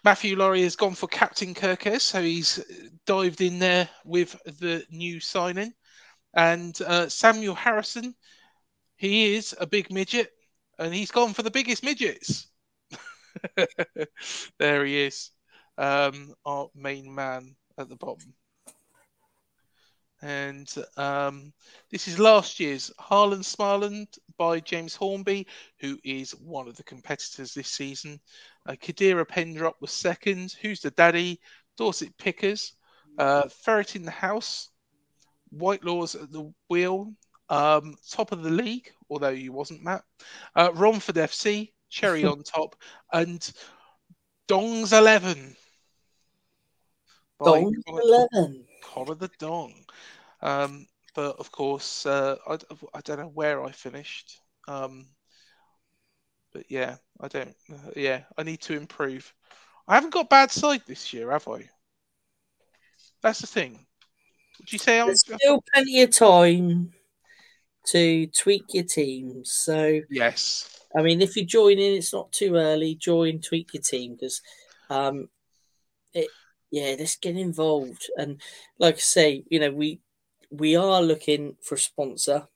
Matthew 0.02 0.36
Laurie 0.36 0.62
has 0.62 0.76
gone 0.76 0.94
for 0.94 1.08
Captain 1.08 1.54
Kerkez, 1.54 2.00
so 2.02 2.22
he's 2.22 2.64
dived 3.06 3.40
in 3.42 3.58
there 3.58 3.88
with 4.04 4.32
the 4.44 4.84
new 4.90 5.20
signing. 5.20 5.74
And 6.34 6.80
uh, 6.82 7.08
Samuel 7.08 7.54
Harrison, 7.54 8.14
he 8.96 9.34
is 9.34 9.54
a 9.60 9.66
big 9.66 9.92
midget, 9.92 10.30
and 10.78 10.94
he's 10.94 11.10
gone 11.10 11.34
for 11.34 11.42
the 11.42 11.50
biggest 11.50 11.84
midgets. 11.84 12.48
there 14.58 14.84
he 14.84 15.02
is, 15.02 15.30
um, 15.78 16.34
our 16.46 16.68
main 16.74 17.14
man 17.14 17.56
at 17.78 17.88
the 17.88 17.96
bottom. 17.96 18.34
And 20.24 20.74
um, 20.96 21.52
this 21.90 22.08
is 22.08 22.18
last 22.18 22.58
year's 22.58 22.90
Harlan 22.98 23.42
Smarland 23.42 24.06
by 24.38 24.58
James 24.58 24.96
Hornby, 24.96 25.46
who 25.80 25.98
is 26.02 26.30
one 26.30 26.66
of 26.66 26.76
the 26.76 26.82
competitors 26.82 27.52
this 27.52 27.68
season. 27.68 28.18
Uh, 28.66 28.72
Kadira 28.72 29.26
Pendrop 29.26 29.74
was 29.82 29.92
second. 29.92 30.54
Who's 30.62 30.80
the 30.80 30.92
Daddy? 30.92 31.40
Dorset 31.76 32.16
Pickers. 32.16 32.72
Uh, 33.18 33.50
Ferret 33.50 33.96
in 33.96 34.02
the 34.06 34.10
House. 34.10 34.70
Whitelaws 35.54 36.14
at 36.14 36.32
the 36.32 36.50
Wheel. 36.70 37.12
Um, 37.50 37.94
top 38.10 38.32
of 38.32 38.42
the 38.42 38.50
league, 38.50 38.90
although 39.10 39.28
you 39.28 39.52
wasn't, 39.52 39.84
Matt. 39.84 40.04
Uh, 40.56 40.70
Romford 40.72 41.16
FC. 41.16 41.74
Cherry 41.90 42.24
on 42.24 42.42
top. 42.42 42.76
And 43.12 43.46
Dong's 44.48 44.94
11. 44.94 45.54
Dong's 47.44 47.82
eleven. 47.86 48.64
Collar 48.84 49.14
the 49.14 49.30
Dong. 49.38 49.74
Um, 50.42 50.86
but 51.14 51.36
of 51.38 51.50
course, 51.50 52.06
uh, 52.06 52.36
I, 52.46 52.58
I 52.94 53.00
don't 53.02 53.18
know 53.18 53.32
where 53.34 53.64
I 53.64 53.70
finished. 53.70 54.40
Um, 54.68 55.06
but 56.52 56.64
yeah, 56.68 56.96
I 57.20 57.28
don't. 57.28 57.54
Uh, 57.72 57.90
yeah, 57.96 58.22
I 58.36 58.42
need 58.42 58.60
to 58.62 58.76
improve. 58.76 59.32
I 59.88 59.94
haven't 59.94 60.12
got 60.12 60.30
bad 60.30 60.50
side 60.50 60.82
this 60.86 61.12
year, 61.12 61.30
have 61.30 61.48
I? 61.48 61.68
That's 63.22 63.40
the 63.40 63.46
thing. 63.46 63.86
Would 64.60 64.72
you 64.72 64.78
say 64.78 65.00
I'm? 65.00 65.08
There's 65.08 65.20
still 65.20 65.64
plenty 65.72 66.02
of 66.02 66.10
time 66.10 66.92
to 67.86 68.26
tweak 68.28 68.64
your 68.72 68.84
team. 68.84 69.44
So 69.44 70.00
Yes. 70.10 70.80
I 70.96 71.02
mean, 71.02 71.20
if 71.20 71.36
you 71.36 71.44
join 71.44 71.78
in, 71.78 71.94
it's 71.94 72.12
not 72.12 72.30
too 72.32 72.54
early. 72.54 72.94
Join, 72.94 73.40
tweak 73.40 73.74
your 73.74 73.82
team 73.82 74.14
because, 74.14 74.40
um, 74.90 75.28
it 76.12 76.28
yeah, 76.74 76.96
let's 76.98 77.14
get 77.14 77.36
involved. 77.36 78.10
And 78.18 78.40
like 78.80 78.96
I 78.96 78.98
say, 78.98 79.44
you 79.48 79.60
know, 79.60 79.70
we 79.70 80.00
we 80.50 80.74
are 80.74 81.00
looking 81.02 81.56
for 81.62 81.76
a 81.76 81.78
sponsor. 81.78 82.48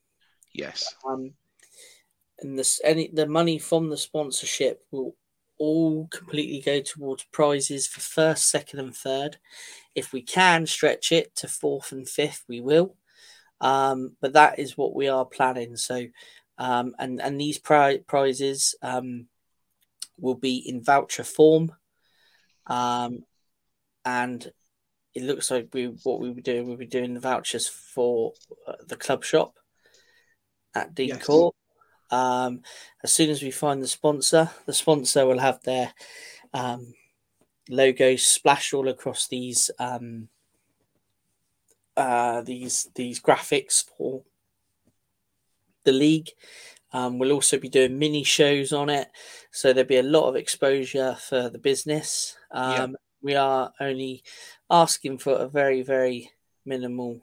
Yes. 0.52 0.92
Um, 1.08 1.34
and 2.40 2.58
this 2.58 2.80
any 2.82 3.10
the 3.12 3.28
money 3.28 3.60
from 3.60 3.90
the 3.90 3.96
sponsorship 3.96 4.84
will 4.90 5.14
all 5.56 6.08
completely 6.08 6.60
go 6.60 6.80
towards 6.80 7.24
prizes 7.30 7.86
for 7.86 8.00
first, 8.00 8.50
second, 8.50 8.80
and 8.80 8.96
third. 8.96 9.38
If 9.94 10.12
we 10.12 10.22
can 10.22 10.66
stretch 10.66 11.12
it 11.12 11.36
to 11.36 11.46
fourth 11.46 11.92
and 11.92 12.08
fifth, 12.08 12.42
we 12.48 12.60
will. 12.60 12.96
Um, 13.60 14.16
but 14.20 14.32
that 14.32 14.58
is 14.58 14.76
what 14.76 14.96
we 14.96 15.06
are 15.06 15.24
planning. 15.24 15.76
So, 15.76 16.06
um, 16.58 16.96
and 16.98 17.20
and 17.20 17.40
these 17.40 17.58
pri- 17.58 18.02
prizes 18.04 18.74
um, 18.82 19.28
will 20.18 20.34
be 20.34 20.56
in 20.56 20.82
voucher 20.82 21.24
form, 21.24 21.72
um, 22.66 23.24
and 24.08 24.50
it 25.14 25.22
looks 25.22 25.50
like 25.50 25.68
we 25.74 25.86
what 26.02 26.20
we 26.20 26.30
were 26.30 26.40
doing. 26.40 26.66
We'll 26.66 26.78
be 26.78 26.86
doing 26.86 27.12
the 27.12 27.20
vouchers 27.20 27.68
for 27.68 28.32
uh, 28.66 28.72
the 28.86 28.96
club 28.96 29.22
shop 29.22 29.58
at 30.74 30.94
Dean 30.94 31.08
Yes. 31.08 31.26
Court. 31.26 31.54
Um, 32.10 32.62
as 33.04 33.12
soon 33.12 33.28
as 33.28 33.42
we 33.42 33.50
find 33.50 33.82
the 33.82 33.86
sponsor, 33.86 34.50
the 34.64 34.72
sponsor 34.72 35.26
will 35.26 35.38
have 35.38 35.62
their 35.62 35.92
um, 36.54 36.94
logo 37.68 38.16
splashed 38.16 38.72
all 38.72 38.88
across 38.88 39.28
these 39.28 39.70
um, 39.78 40.28
uh, 41.94 42.40
these 42.40 42.88
these 42.94 43.20
graphics 43.20 43.84
for 43.96 44.22
the 45.84 45.92
league. 45.92 46.30
Um, 46.94 47.18
we'll 47.18 47.32
also 47.32 47.58
be 47.58 47.68
doing 47.68 47.98
mini 47.98 48.24
shows 48.24 48.72
on 48.72 48.88
it, 48.88 49.08
so 49.50 49.74
there'll 49.74 49.86
be 49.86 49.98
a 49.98 50.02
lot 50.02 50.28
of 50.30 50.36
exposure 50.36 51.14
for 51.28 51.50
the 51.50 51.58
business. 51.58 52.38
Yeah. 52.54 52.86
We 53.22 53.34
are 53.34 53.72
only 53.80 54.22
asking 54.70 55.18
for 55.18 55.34
a 55.34 55.48
very 55.48 55.82
very 55.82 56.30
minimal 56.64 57.20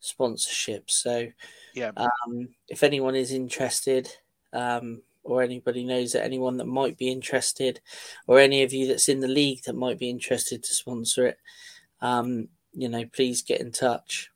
sponsorship. 0.00 0.90
So 0.90 1.28
Yeah. 1.74 1.92
um, 1.96 2.54
if 2.68 2.82
anyone 2.82 3.14
is 3.14 3.32
interested, 3.32 4.08
um, 4.52 5.02
or 5.22 5.42
anybody 5.42 5.84
knows 5.84 6.12
that 6.12 6.24
anyone 6.24 6.56
that 6.56 6.66
might 6.66 6.96
be 6.96 7.10
interested, 7.10 7.80
or 8.26 8.40
any 8.40 8.62
of 8.62 8.72
you 8.72 8.86
that's 8.88 9.08
in 9.08 9.20
the 9.20 9.28
league 9.28 9.62
that 9.64 9.74
might 9.74 9.98
be 9.98 10.08
interested 10.08 10.62
to 10.62 10.74
sponsor 10.74 11.26
it, 11.26 11.38
um, 12.00 12.48
you 12.72 12.88
know, 12.88 13.04
please 13.04 13.42
get 13.42 13.60
in 13.60 13.70
touch. 13.70 14.30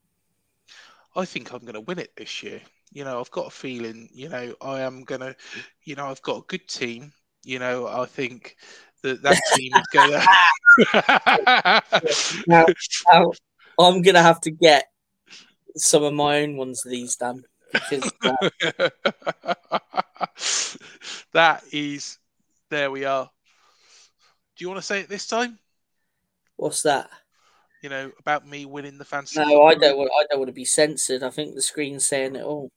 I 1.16 1.24
think 1.24 1.52
I'm 1.52 1.60
going 1.60 1.74
to 1.74 1.80
win 1.80 1.98
it 1.98 2.14
this 2.16 2.42
year. 2.42 2.60
You 2.92 3.04
know, 3.04 3.20
I've 3.20 3.30
got 3.30 3.46
a 3.46 3.50
feeling. 3.50 4.08
You 4.12 4.28
know, 4.28 4.54
I 4.60 4.82
am 4.82 5.04
going 5.04 5.20
to. 5.20 5.34
You 5.84 5.96
know, 5.96 6.06
I've 6.06 6.22
got 6.22 6.42
a 6.42 6.46
good 6.46 6.68
team. 6.68 7.12
You 7.44 7.58
know, 7.58 7.86
I 7.86 8.06
think 8.06 8.56
that 9.04 9.22
that 9.22 9.40
team 9.54 9.72
is 9.74 9.86
going 9.92 10.10
to. 10.10 10.18
Now, 12.48 12.66
now, 13.12 13.30
I'm 13.78 14.02
gonna 14.02 14.22
have 14.22 14.40
to 14.42 14.50
get 14.50 14.86
some 15.76 16.02
of 16.02 16.12
my 16.12 16.40
own 16.40 16.56
ones 16.56 16.84
of 16.84 16.90
these 16.90 17.14
done 17.16 17.44
because 17.72 18.12
uh, 18.24 18.34
that 21.32 21.62
is. 21.72 22.18
There 22.70 22.90
we 22.90 23.04
are. 23.04 23.30
Do 24.56 24.64
you 24.64 24.68
want 24.68 24.80
to 24.80 24.86
say 24.86 25.00
it 25.00 25.08
this 25.08 25.28
time? 25.28 25.58
what's 26.56 26.82
that? 26.82 27.10
You 27.82 27.90
know 27.90 28.12
about 28.18 28.48
me 28.48 28.64
winning 28.64 28.98
the 28.98 29.04
fantasy. 29.04 29.40
No, 29.40 29.64
I 29.64 29.74
don't. 29.74 29.98
Want, 29.98 30.10
I 30.18 30.24
don't 30.30 30.40
want 30.40 30.48
to 30.48 30.54
be 30.54 30.64
censored. 30.64 31.22
I 31.22 31.30
think 31.30 31.54
the 31.54 31.62
screen's 31.62 32.06
saying 32.06 32.36
it 32.36 32.42
all. 32.42 32.70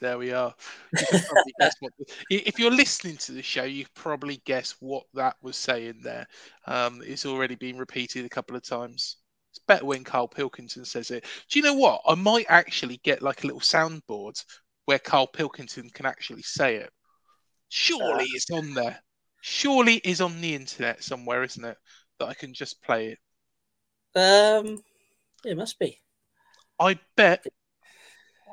There 0.00 0.18
we 0.18 0.32
are. 0.32 0.54
You 0.98 1.06
can 1.06 1.20
probably 1.22 1.54
guess 1.60 1.74
what, 1.80 1.92
if 2.30 2.58
you're 2.58 2.70
listening 2.70 3.16
to 3.18 3.32
the 3.32 3.42
show, 3.42 3.64
you 3.64 3.86
probably 3.94 4.42
guess 4.44 4.74
what 4.80 5.04
that 5.14 5.36
was 5.42 5.56
saying 5.56 6.00
there. 6.02 6.26
Um, 6.66 7.02
it's 7.04 7.26
already 7.26 7.54
been 7.54 7.78
repeated 7.78 8.24
a 8.24 8.30
couple 8.30 8.56
of 8.56 8.62
times. 8.62 9.16
It's 9.52 9.60
better 9.66 9.86
when 9.86 10.04
Karl 10.04 10.28
Pilkington 10.28 10.84
says 10.84 11.10
it. 11.10 11.24
Do 11.50 11.58
you 11.58 11.64
know 11.64 11.74
what? 11.74 12.02
I 12.06 12.14
might 12.14 12.46
actually 12.48 13.00
get 13.02 13.22
like 13.22 13.42
a 13.42 13.46
little 13.46 13.60
soundboard 13.60 14.42
where 14.84 14.98
Karl 14.98 15.26
Pilkington 15.26 15.90
can 15.90 16.06
actually 16.06 16.42
say 16.42 16.76
it. 16.76 16.90
Surely 17.68 18.26
it's 18.34 18.50
on 18.50 18.74
there. 18.74 18.98
Surely 19.40 19.96
it's 19.96 20.20
on 20.20 20.40
the 20.40 20.54
internet 20.54 21.02
somewhere, 21.02 21.42
isn't 21.42 21.64
it? 21.64 21.76
That 22.18 22.28
I 22.28 22.34
can 22.34 22.54
just 22.54 22.82
play 22.82 23.08
it. 23.08 23.18
Um, 24.18 24.82
it 25.44 25.56
must 25.56 25.78
be. 25.78 25.98
I 26.78 26.98
bet, 27.16 27.46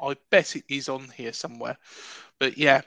I 0.01 0.15
bet 0.29 0.55
it 0.55 0.65
is 0.69 0.89
on 0.89 1.09
here 1.09 1.33
somewhere. 1.33 1.77
But 2.39 2.57
yeah, 2.57 2.81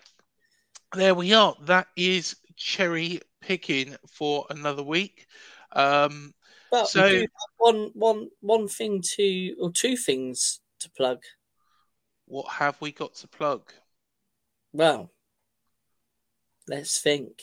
there 0.95 1.15
we 1.15 1.33
are. 1.35 1.55
That 1.62 1.89
is 1.97 2.37
cherry 2.57 3.20
picking 3.41 3.97
for 4.09 4.47
another 4.51 4.83
week. 4.83 5.27
Um, 5.73 6.35
But 6.70 6.89
So- 6.89 7.24
one, 7.59 7.91
one, 7.95 8.31
one 8.41 8.69
thing 8.69 9.01
to, 9.03 9.57
or 9.61 9.70
two 9.73 9.97
things 9.97 10.61
to 10.81 10.91
plug. 10.91 11.23
what 12.27 12.51
have 12.53 12.81
we 12.81 12.91
got 12.93 13.15
to 13.15 13.28
plug? 13.28 13.73
Well, 14.73 15.12
let's 16.66 17.01
think. 17.01 17.41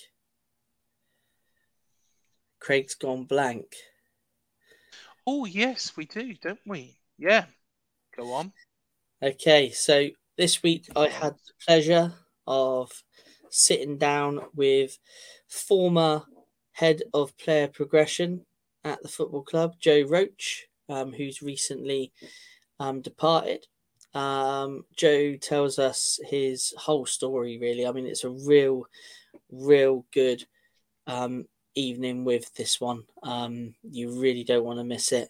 Craig's 2.60 2.96
gone 2.96 3.24
blank. 3.24 3.76
Oh 5.26 5.46
yes, 5.46 5.96
we 5.96 6.06
do, 6.06 6.34
don't 6.36 6.60
we? 6.66 6.98
Yeah. 7.18 7.46
Go 8.16 8.34
on. 8.34 8.52
Okay, 9.24 9.70
so 9.70 10.10
this 10.38 10.62
week 10.62 10.90
I 10.98 11.08
had 11.08 11.36
the 11.36 11.54
pleasure 11.66 12.12
of 12.46 12.92
sitting 13.50 13.98
down 13.98 14.42
with 14.54 15.00
former 15.48 16.24
head 16.74 17.04
of 17.14 17.38
player 17.38 17.70
progression 17.70 18.46
at 18.84 19.02
the 19.02 19.08
football 19.08 19.44
club, 19.44 19.76
Joe 19.80 20.04
Roach, 20.10 20.68
um, 20.90 21.14
who's 21.14 21.42
recently 21.42 22.12
um, 22.82 23.00
departed. 23.00 23.66
Um, 24.14 24.84
Joe 24.94 25.38
tells 25.38 25.80
us 25.80 26.20
his 26.26 26.74
whole 26.78 27.06
story, 27.06 27.58
really. 27.58 27.88
I 27.88 27.94
mean, 27.94 28.08
it's 28.08 28.26
a 28.26 28.30
real, 28.30 28.84
real 29.50 30.06
good 30.12 30.46
um, 31.08 31.46
evening 31.76 32.26
with 32.26 32.54
this 32.56 32.82
one. 32.82 33.04
Um, 33.24 33.74
you 33.84 34.20
really 34.20 34.44
don't 34.44 34.66
want 34.66 34.80
to 34.80 34.84
miss 34.84 35.14
it. 35.14 35.30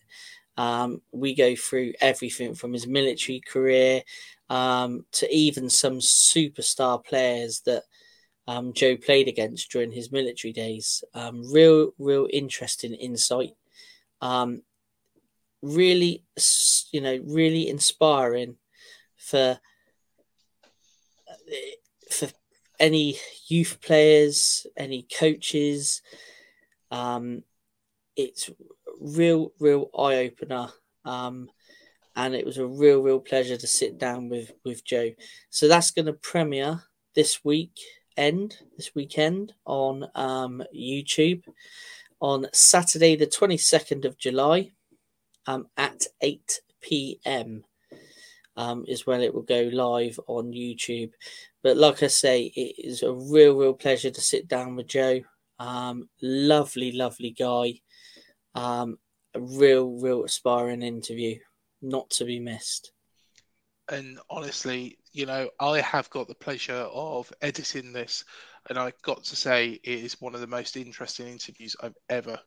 Um, 0.58 1.02
we 1.12 1.34
go 1.36 1.56
through 1.56 1.94
everything 2.00 2.54
from 2.56 2.74
his 2.74 2.86
military 2.86 3.40
career 3.40 4.04
um, 4.50 5.06
to 5.14 5.34
even 5.34 5.70
some 5.70 6.00
superstar 6.00 7.04
players 7.04 7.62
that 7.62 7.84
um, 8.48 8.74
Joe 8.74 8.98
played 8.98 9.28
against 9.28 9.72
during 9.72 9.92
his 9.92 10.12
military 10.12 10.52
days. 10.52 11.04
Um, 11.14 11.52
real, 11.52 11.92
real 11.98 12.28
interesting 12.32 12.94
insight. 12.94 13.56
Um, 14.22 14.62
really, 15.62 16.24
you 16.92 17.02
know, 17.02 17.20
really 17.26 17.68
inspiring 17.70 18.58
for 19.18 19.60
for 22.12 22.28
any 22.80 23.18
youth 23.48 23.80
players, 23.82 24.68
any 24.78 25.08
coaches. 25.18 26.02
Um, 26.92 27.44
it's 28.16 28.50
real, 29.00 29.52
real 29.60 29.90
eye 29.98 30.18
opener. 30.18 30.70
Um, 31.06 31.50
and 32.16 32.36
it 32.36 32.46
was 32.46 32.58
a 32.58 32.66
real, 32.66 33.02
real 33.02 33.20
pleasure 33.20 33.58
to 33.58 33.68
sit 33.68 33.98
down 33.98 34.30
with 34.30 34.52
with 34.64 34.86
Joe. 34.86 35.12
So 35.50 35.68
that's 35.68 35.92
going 35.92 36.06
to 36.06 36.14
premiere 36.14 36.84
this 37.16 37.44
week 37.44 37.80
end 38.16 38.56
this 38.78 38.94
weekend 38.94 39.54
on 39.66 40.06
um, 40.14 40.64
YouTube 40.76 41.44
on 42.20 42.46
Saturday 42.54 43.16
the 43.16 43.26
twenty 43.26 43.58
second 43.58 44.06
of 44.06 44.18
July 44.18 44.72
um, 45.48 45.68
at 45.76 46.06
eight 46.22 46.62
p.m. 46.80 47.64
um, 48.56 48.86
is 48.88 49.08
when 49.08 49.22
it 49.22 49.34
will 49.34 49.42
go 49.42 49.70
live 49.74 50.20
on 50.28 50.54
YouTube. 50.54 51.12
But 51.64 51.78
like 51.78 52.04
I 52.04 52.08
say, 52.08 52.52
it 52.56 52.76
is 52.78 53.02
a 53.02 53.12
real, 53.12 53.56
real 53.56 53.74
pleasure 53.74 54.12
to 54.12 54.22
sit 54.22 54.48
down 54.48 54.76
with 54.76 54.88
Joe. 54.88 55.22
Um, 55.60 56.10
lovely, 56.22 56.92
lovely 56.92 57.32
guy. 57.32 57.82
Um, 58.56 58.98
a 59.34 59.42
real, 59.42 60.00
real 60.00 60.24
aspiring 60.24 60.82
interview, 60.82 61.38
not 61.82 62.10
to 62.12 62.26
be 62.26 62.40
missed. 62.40 62.92
And 63.90 64.20
honestly, 64.30 64.98
you 65.12 65.26
know, 65.26 65.50
I 65.60 65.82
have 65.82 66.10
got 66.10 66.28
the 66.28 66.36
pleasure 66.36 66.74
of 66.74 67.32
editing 67.42 67.94
this, 67.94 68.24
and 68.70 68.78
I 68.78 68.94
got 69.02 69.24
to 69.26 69.36
say 69.36 69.80
it 69.84 70.00
is 70.00 70.22
one 70.22 70.36
of 70.36 70.42
the 70.42 70.48
most 70.48 70.78
interesting 70.78 71.28
interviews 71.28 71.76
I've 71.82 71.98
ever. 72.10 72.40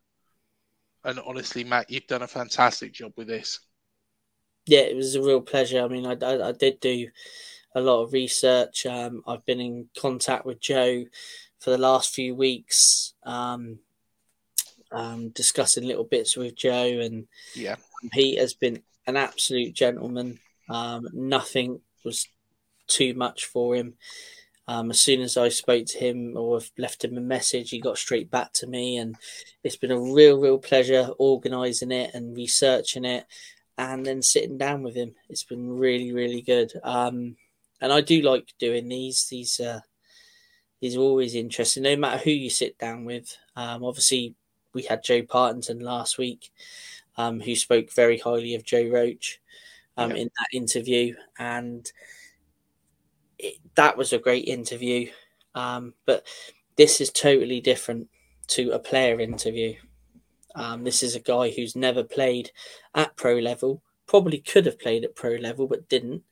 And 1.05 1.21
honestly, 1.25 1.63
Matt, 1.63 1.91
you've 1.91 2.07
done 2.07 2.23
a 2.23 2.29
fantastic 2.29 2.93
job 2.93 3.13
with 3.17 3.29
this. 3.29 3.61
Yeah, 4.67 4.81
it 4.81 4.97
was 4.97 5.15
a 5.15 5.23
real 5.23 5.41
pleasure. 5.41 5.83
I 5.83 5.89
mean, 5.89 6.07
I, 6.07 6.17
I, 6.21 6.49
I 6.49 6.53
did 6.53 6.81
do 6.81 7.09
a 7.75 7.81
lot 7.81 8.03
of 8.03 8.13
research. 8.13 8.87
Um, 8.87 9.23
I've 9.27 9.45
been 9.45 9.61
in 9.61 9.89
contact 9.97 10.47
with 10.47 10.61
Joe 10.61 11.05
for 11.61 11.71
the 11.71 11.79
last 11.79 12.15
few 12.15 12.35
weeks, 12.35 13.15
um, 13.25 13.79
um, 14.93 15.31
discussing 15.31 15.85
little 15.85 16.05
bits 16.05 16.37
with 16.37 16.55
Joe, 16.57 17.01
and 17.01 17.29
Yeah. 17.55 17.77
he 18.13 18.37
has 18.37 18.55
been 18.55 18.83
an 19.07 19.17
absolute 19.17 19.75
gentleman. 19.75 20.41
Um, 20.69 21.09
nothing 21.13 21.81
was 22.05 22.29
too 22.89 23.15
much 23.15 23.45
for 23.45 23.75
him. 23.75 23.95
Um, 24.69 24.91
as 24.91 25.01
soon 25.01 25.21
as 25.21 25.37
I 25.37 25.49
spoke 25.49 25.87
to 25.87 25.99
him 25.99 26.37
or 26.37 26.61
left 26.77 27.05
him 27.05 27.17
a 27.17 27.21
message, 27.21 27.71
he 27.71 27.79
got 27.81 27.99
straight 27.99 28.31
back 28.31 28.53
to 28.55 28.67
me, 28.67 28.97
and 28.97 29.17
it's 29.63 29.77
been 29.77 29.93
a 29.93 30.01
real, 30.01 30.39
real 30.41 30.59
pleasure 30.59 31.09
organising 31.19 31.93
it 31.93 32.13
and 32.15 32.37
researching 32.37 33.05
it, 33.05 33.27
and 33.79 34.05
then 34.05 34.23
sitting 34.23 34.59
down 34.59 34.83
with 34.83 34.97
him. 34.97 35.15
It's 35.29 35.45
been 35.45 35.79
really, 35.79 36.13
really 36.13 36.43
good. 36.43 36.73
Um, 36.83 37.37
and 37.81 37.93
I 37.93 38.01
do 38.01 38.23
like 38.23 38.55
doing 38.59 38.89
these. 38.89 39.27
These 39.31 39.61
uh, 39.61 39.81
these 40.81 40.97
are 40.97 41.01
always 41.01 41.35
interesting, 41.35 41.85
no 41.85 41.95
matter 41.97 42.19
who 42.19 42.31
you 42.31 42.51
sit 42.51 42.77
down 42.79 43.05
with. 43.05 43.37
Um, 43.55 43.85
obviously, 43.85 44.35
we 44.77 44.85
had 44.85 45.03
Joe 45.03 45.23
Partington 45.23 45.81
last 45.81 46.19
week, 46.19 46.53
um, 47.17 47.41
who 47.41 47.57
spoke 47.57 47.93
very 47.93 48.19
highly 48.19 48.55
of 48.55 48.65
Joe 48.65 48.89
Roach 48.89 49.41
um, 49.97 50.13
Yeah. 50.13 50.19
in 50.19 50.31
that 50.39 50.57
interview, 50.57 51.17
and 51.39 51.91
it, 53.39 53.57
that 53.75 53.97
was 53.97 54.13
a 54.13 54.19
great 54.19 54.45
interview. 54.47 55.11
Um, 55.55 55.95
but 56.05 56.27
this 56.77 57.01
is 57.01 57.11
totally 57.11 57.61
different 57.61 58.09
to 58.49 58.71
a 58.71 58.79
player 58.79 59.19
interview. 59.21 59.75
Um, 60.55 60.85
this 60.85 61.03
is 61.03 61.15
a 61.17 61.21
guy 61.21 61.51
who's 61.51 61.75
never 61.75 62.05
played 62.05 62.51
at 62.95 63.17
pro 63.17 63.37
level, 63.39 63.83
probably 64.07 64.39
could 64.39 64.67
have 64.67 64.79
played 64.79 65.05
at 65.05 65.17
pro 65.17 65.33
level, 65.33 65.67
but 65.67 65.89
didn't. 65.89 66.23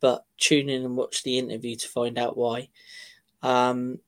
But 0.00 0.24
tune 0.38 0.68
in 0.68 0.84
and 0.84 0.96
watch 0.96 1.22
the 1.22 1.38
interview 1.38 1.76
to 1.76 1.88
find 1.88 2.18
out 2.18 2.36
why. 2.36 2.68
Um, 3.42 4.00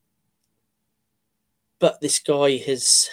but 1.79 2.01
this 2.01 2.19
guy 2.19 2.57
has. 2.57 3.09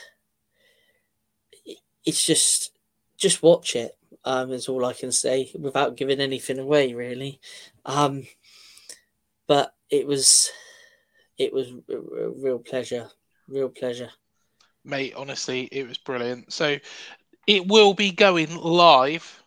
It's 2.05 2.25
just, 2.25 2.77
just 3.17 3.43
watch 3.43 3.77
it. 3.77 3.97
Um, 4.27 4.53
is 4.53 4.69
all 4.69 4.87
I 4.87 4.95
can 4.95 5.13
say 5.13 5.51
without 5.55 5.97
giving 5.97 6.21
anything 6.21 6.59
away, 6.59 6.95
really. 6.95 7.41
Um, 7.85 8.27
but 9.47 9.75
it 9.91 10.07
was, 10.07 10.51
it 11.37 11.53
was 11.53 11.69
a 11.91 12.31
real 12.31 12.59
pleasure, 12.59 13.11
real 13.49 13.69
pleasure. 13.69 14.11
Mate, 14.85 15.15
honestly, 15.15 15.69
it 15.73 15.87
was 15.87 15.99
brilliant. 15.99 16.53
So 16.53 16.79
it 17.47 17.67
will 17.67 17.93
be 17.93 18.13
going 18.13 18.57
live 18.57 19.43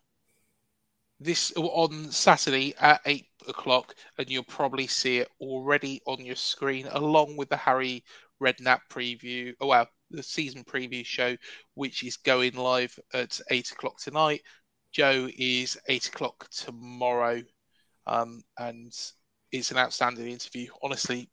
this 1.19 1.51
on 1.55 2.11
Saturday 2.11 2.75
at 2.79 3.01
eight 3.05 3.25
o'clock, 3.47 3.95
and 4.17 4.29
you'll 4.29 4.43
probably 4.43 4.85
see 4.87 5.17
it 5.17 5.29
already 5.41 6.01
on 6.05 6.23
your 6.23 6.35
screen, 6.35 6.87
along 6.91 7.37
with 7.37 7.49
the 7.49 7.57
Harry 7.57 8.03
Redknapp 8.41 8.81
preview. 8.91 9.53
Oh 9.59 9.67
well, 9.67 9.87
the 10.11 10.23
season 10.23 10.63
preview 10.63 11.05
show, 11.05 11.35
which 11.73 12.03
is 12.03 12.17
going 12.17 12.55
live 12.55 12.97
at 13.13 13.39
eight 13.49 13.71
o'clock 13.71 13.99
tonight. 13.99 14.41
Joe 14.91 15.29
is 15.37 15.77
eight 15.87 16.07
o'clock 16.07 16.49
tomorrow, 16.49 17.41
um, 18.05 18.43
and 18.57 18.93
it's 19.51 19.71
an 19.71 19.77
outstanding 19.77 20.27
interview. 20.27 20.67
Honestly, 20.81 21.29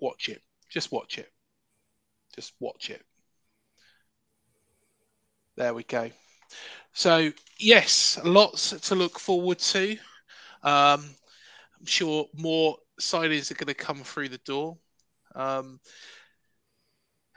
watch 0.00 0.28
it. 0.28 0.42
Just 0.68 0.92
watch 0.92 1.18
it. 1.18 1.30
Just 2.34 2.54
watch 2.60 2.90
it. 2.90 3.04
There 5.56 5.74
we 5.74 5.84
go. 5.84 6.10
So 6.92 7.32
yes, 7.58 8.18
lots 8.24 8.70
to 8.88 8.94
look 8.94 9.18
forward 9.18 9.58
to. 9.58 9.92
Um, 10.62 11.14
I'm 11.78 11.86
sure 11.86 12.26
more 12.34 12.76
signings 13.00 13.50
are 13.50 13.54
going 13.54 13.66
to 13.66 13.74
come 13.74 13.98
through 13.98 14.28
the 14.28 14.38
door. 14.38 14.78
Um, 15.34 15.80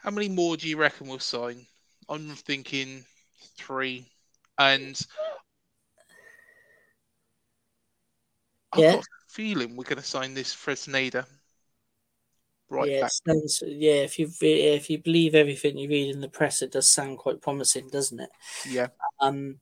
how 0.05 0.11
many 0.11 0.29
more 0.29 0.55
do 0.55 0.69
you 0.69 0.77
reckon 0.77 1.07
we'll 1.07 1.17
sign? 1.17 1.65
I'm 2.07 2.29
thinking 2.29 3.03
three, 3.57 4.05
and 4.59 5.01
I've 8.71 8.81
got 8.81 8.99
a 8.99 9.07
feeling 9.29 9.75
we're 9.75 9.83
going 9.83 9.97
to 9.97 10.03
sign 10.03 10.35
this 10.35 10.53
Fresneda 10.53 11.25
right 12.69 12.91
yeah, 12.91 13.01
back. 13.01 13.11
sounds, 13.27 13.63
yeah. 13.65 14.03
If 14.03 14.19
you 14.19 14.29
if 14.41 14.91
you 14.91 14.99
believe 14.99 15.33
everything 15.33 15.75
you 15.75 15.89
read 15.89 16.13
in 16.13 16.21
the 16.21 16.29
press, 16.29 16.61
it 16.61 16.71
does 16.71 16.87
sound 16.87 17.17
quite 17.17 17.41
promising, 17.41 17.87
doesn't 17.87 18.19
it? 18.19 18.29
Yeah, 18.69 18.89
Um, 19.19 19.55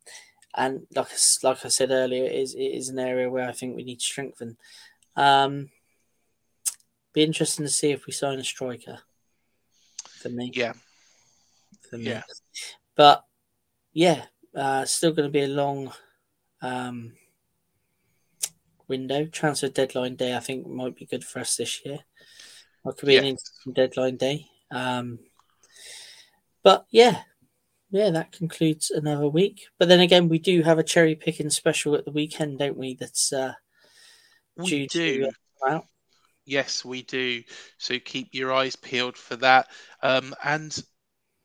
and 0.56 0.86
like 0.94 1.08
like 1.42 1.66
I 1.66 1.70
said 1.70 1.92
earlier, 1.92 2.26
it 2.26 2.36
is 2.36 2.54
it 2.54 2.60
is 2.60 2.90
an 2.90 3.00
area 3.00 3.30
where 3.30 3.48
I 3.48 3.54
think 3.54 3.78
we 3.78 3.86
need 3.86 4.00
to 4.00 4.06
strengthen. 4.06 4.58
Um, 5.16 5.70
be 7.14 7.24
interesting 7.24 7.64
to 7.64 7.72
see 7.72 7.92
if 7.92 8.06
we 8.06 8.12
sign 8.12 8.40
a 8.40 8.44
striker. 8.44 9.00
For 10.24 10.30
me, 10.30 10.52
yeah, 10.54 10.74
for 11.90 11.98
me. 11.98 12.06
yeah. 12.06 12.24
But 12.96 13.26
yeah, 13.92 14.24
uh, 14.56 14.86
still 14.86 15.12
going 15.12 15.28
to 15.28 15.32
be 15.32 15.44
a 15.44 15.48
long 15.48 15.92
um, 16.62 17.12
window. 18.88 19.26
Transfer 19.26 19.68
deadline 19.68 20.16
day, 20.16 20.36
I 20.36 20.40
think, 20.40 20.66
might 20.66 20.96
be 20.96 21.06
good 21.06 21.26
for 21.26 21.40
us 21.40 21.58
this 21.58 21.86
year. 21.86 22.00
It 22.86 22.98
could 22.98 23.08
be 23.08 23.18
an 23.18 23.26
interesting 23.26 23.74
deadline 23.74 24.16
day. 24.16 24.48
Um, 24.72 25.20
but 26.64 26.86
yeah, 26.90 27.24
yeah, 27.92 28.10
that 28.12 28.32
concludes 28.32 28.92
another 28.92 29.28
week. 29.28 29.68
But 29.78 29.90
then 29.90 30.00
again, 30.00 30.30
we 30.30 30.40
do 30.40 30.62
have 30.64 30.80
a 30.80 30.84
cherry 30.84 31.16
picking 31.16 31.50
special 31.50 31.96
at 31.96 32.06
the 32.06 32.12
weekend, 32.12 32.60
don't 32.60 32.78
we? 32.78 32.96
That's 32.96 33.34
uh, 33.34 33.54
We 34.56 34.88
do. 34.88 35.20
to 35.20 35.28
uh, 35.28 35.32
come 35.62 35.76
out. 35.76 35.86
Yes, 36.46 36.84
we 36.84 37.04
do. 37.04 37.44
So 37.78 38.00
keep 38.00 38.30
your 38.34 38.54
eyes 38.54 38.76
peeled 38.76 39.18
for 39.18 39.36
that. 39.38 39.68
Um, 40.02 40.36
and 40.44 40.78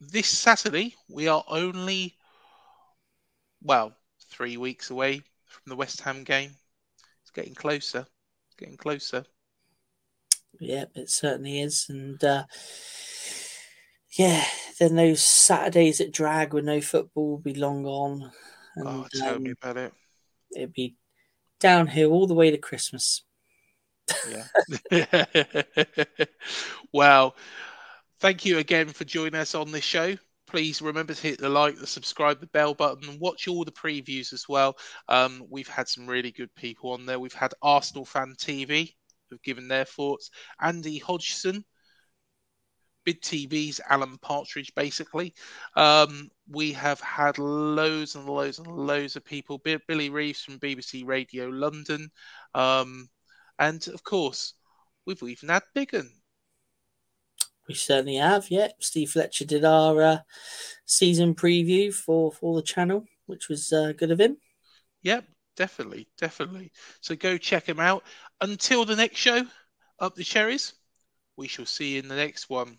this 0.00 0.28
Saturday, 0.28 0.94
we 1.08 1.28
are 1.28 1.44
only, 1.48 2.16
well, 3.62 3.96
three 4.30 4.56
weeks 4.56 4.90
away 4.90 5.22
from 5.46 5.62
the 5.66 5.76
West 5.76 6.00
Ham 6.00 6.24
game. 6.24 6.50
It's 7.22 7.30
getting 7.30 7.54
closer. 7.54 8.06
It's 8.46 8.56
getting 8.58 8.76
closer. 8.76 9.24
Yeah, 10.60 10.86
it 10.94 11.10
certainly 11.10 11.60
is. 11.60 11.86
And 11.88 12.22
uh, 12.24 12.44
yeah, 14.16 14.44
then 14.80 14.96
those 14.96 15.22
Saturdays 15.22 16.00
at 16.00 16.12
drag 16.12 16.54
with 16.54 16.64
no 16.64 16.80
football 16.80 17.30
will 17.30 17.38
be 17.38 17.54
long 17.54 17.84
gone. 17.84 18.32
And 18.76 18.88
oh, 18.88 19.06
tell 19.12 19.38
me 19.38 19.50
um, 19.50 19.56
about 19.62 19.76
it. 19.76 19.92
it'd 20.56 20.72
be 20.72 20.96
downhill 21.60 22.12
all 22.12 22.26
the 22.26 22.34
way 22.34 22.50
to 22.50 22.58
Christmas. 22.58 23.22
Yeah. 24.90 25.24
well, 26.92 27.34
thank 28.20 28.44
you 28.44 28.58
again 28.58 28.88
for 28.88 29.04
joining 29.04 29.34
us 29.34 29.54
on 29.54 29.70
this 29.70 29.84
show. 29.84 30.14
Please 30.46 30.80
remember 30.80 31.12
to 31.12 31.22
hit 31.22 31.38
the 31.38 31.48
like, 31.48 31.76
the 31.78 31.86
subscribe, 31.86 32.40
the 32.40 32.46
bell 32.48 32.74
button, 32.74 33.08
and 33.08 33.20
watch 33.20 33.48
all 33.48 33.64
the 33.64 33.72
previews 33.72 34.32
as 34.32 34.48
well. 34.48 34.76
Um, 35.08 35.44
we've 35.50 35.68
had 35.68 35.88
some 35.88 36.06
really 36.06 36.30
good 36.30 36.54
people 36.54 36.92
on 36.92 37.04
there. 37.04 37.20
We've 37.20 37.32
had 37.34 37.52
Arsenal 37.62 38.06
Fan 38.06 38.34
TV 38.38 38.94
who've 39.28 39.42
given 39.42 39.68
their 39.68 39.84
thoughts. 39.84 40.30
Andy 40.60 40.98
Hodgson, 40.98 41.64
Bid 43.04 43.22
TV's 43.22 43.80
Alan 43.88 44.18
Partridge, 44.18 44.74
basically. 44.74 45.34
Um, 45.76 46.30
we 46.48 46.72
have 46.72 47.00
had 47.00 47.38
loads 47.38 48.14
and 48.14 48.26
loads 48.26 48.58
and 48.58 48.66
loads 48.66 49.16
of 49.16 49.24
people. 49.24 49.58
Bi- 49.58 49.80
Billy 49.86 50.10
Reeves 50.10 50.42
from 50.42 50.58
BBC 50.58 51.06
Radio 51.06 51.48
London. 51.48 52.10
Um, 52.54 53.08
and 53.58 53.86
of 53.88 54.02
course, 54.02 54.54
we've 55.06 55.22
even 55.22 55.48
had 55.48 55.62
Biggin. 55.74 56.10
We 57.68 57.74
certainly 57.74 58.16
have. 58.16 58.50
Yeah, 58.50 58.68
Steve 58.80 59.10
Fletcher 59.10 59.44
did 59.44 59.64
our 59.64 60.02
uh, 60.02 60.18
season 60.86 61.34
preview 61.34 61.92
for 61.92 62.32
for 62.32 62.56
the 62.56 62.62
channel, 62.62 63.04
which 63.26 63.48
was 63.48 63.72
uh, 63.72 63.92
good 63.92 64.10
of 64.10 64.20
him. 64.20 64.38
Yep, 65.02 65.24
definitely, 65.56 66.08
definitely. 66.18 66.72
So 67.00 67.14
go 67.14 67.36
check 67.36 67.68
him 67.68 67.78
out. 67.78 68.04
Until 68.40 68.84
the 68.84 68.96
next 68.96 69.18
show, 69.18 69.44
up 69.98 70.14
the 70.14 70.24
cherries. 70.24 70.74
We 71.36 71.48
shall 71.48 71.66
see 71.66 71.94
you 71.94 72.00
in 72.00 72.08
the 72.08 72.16
next 72.16 72.48
one. 72.50 72.78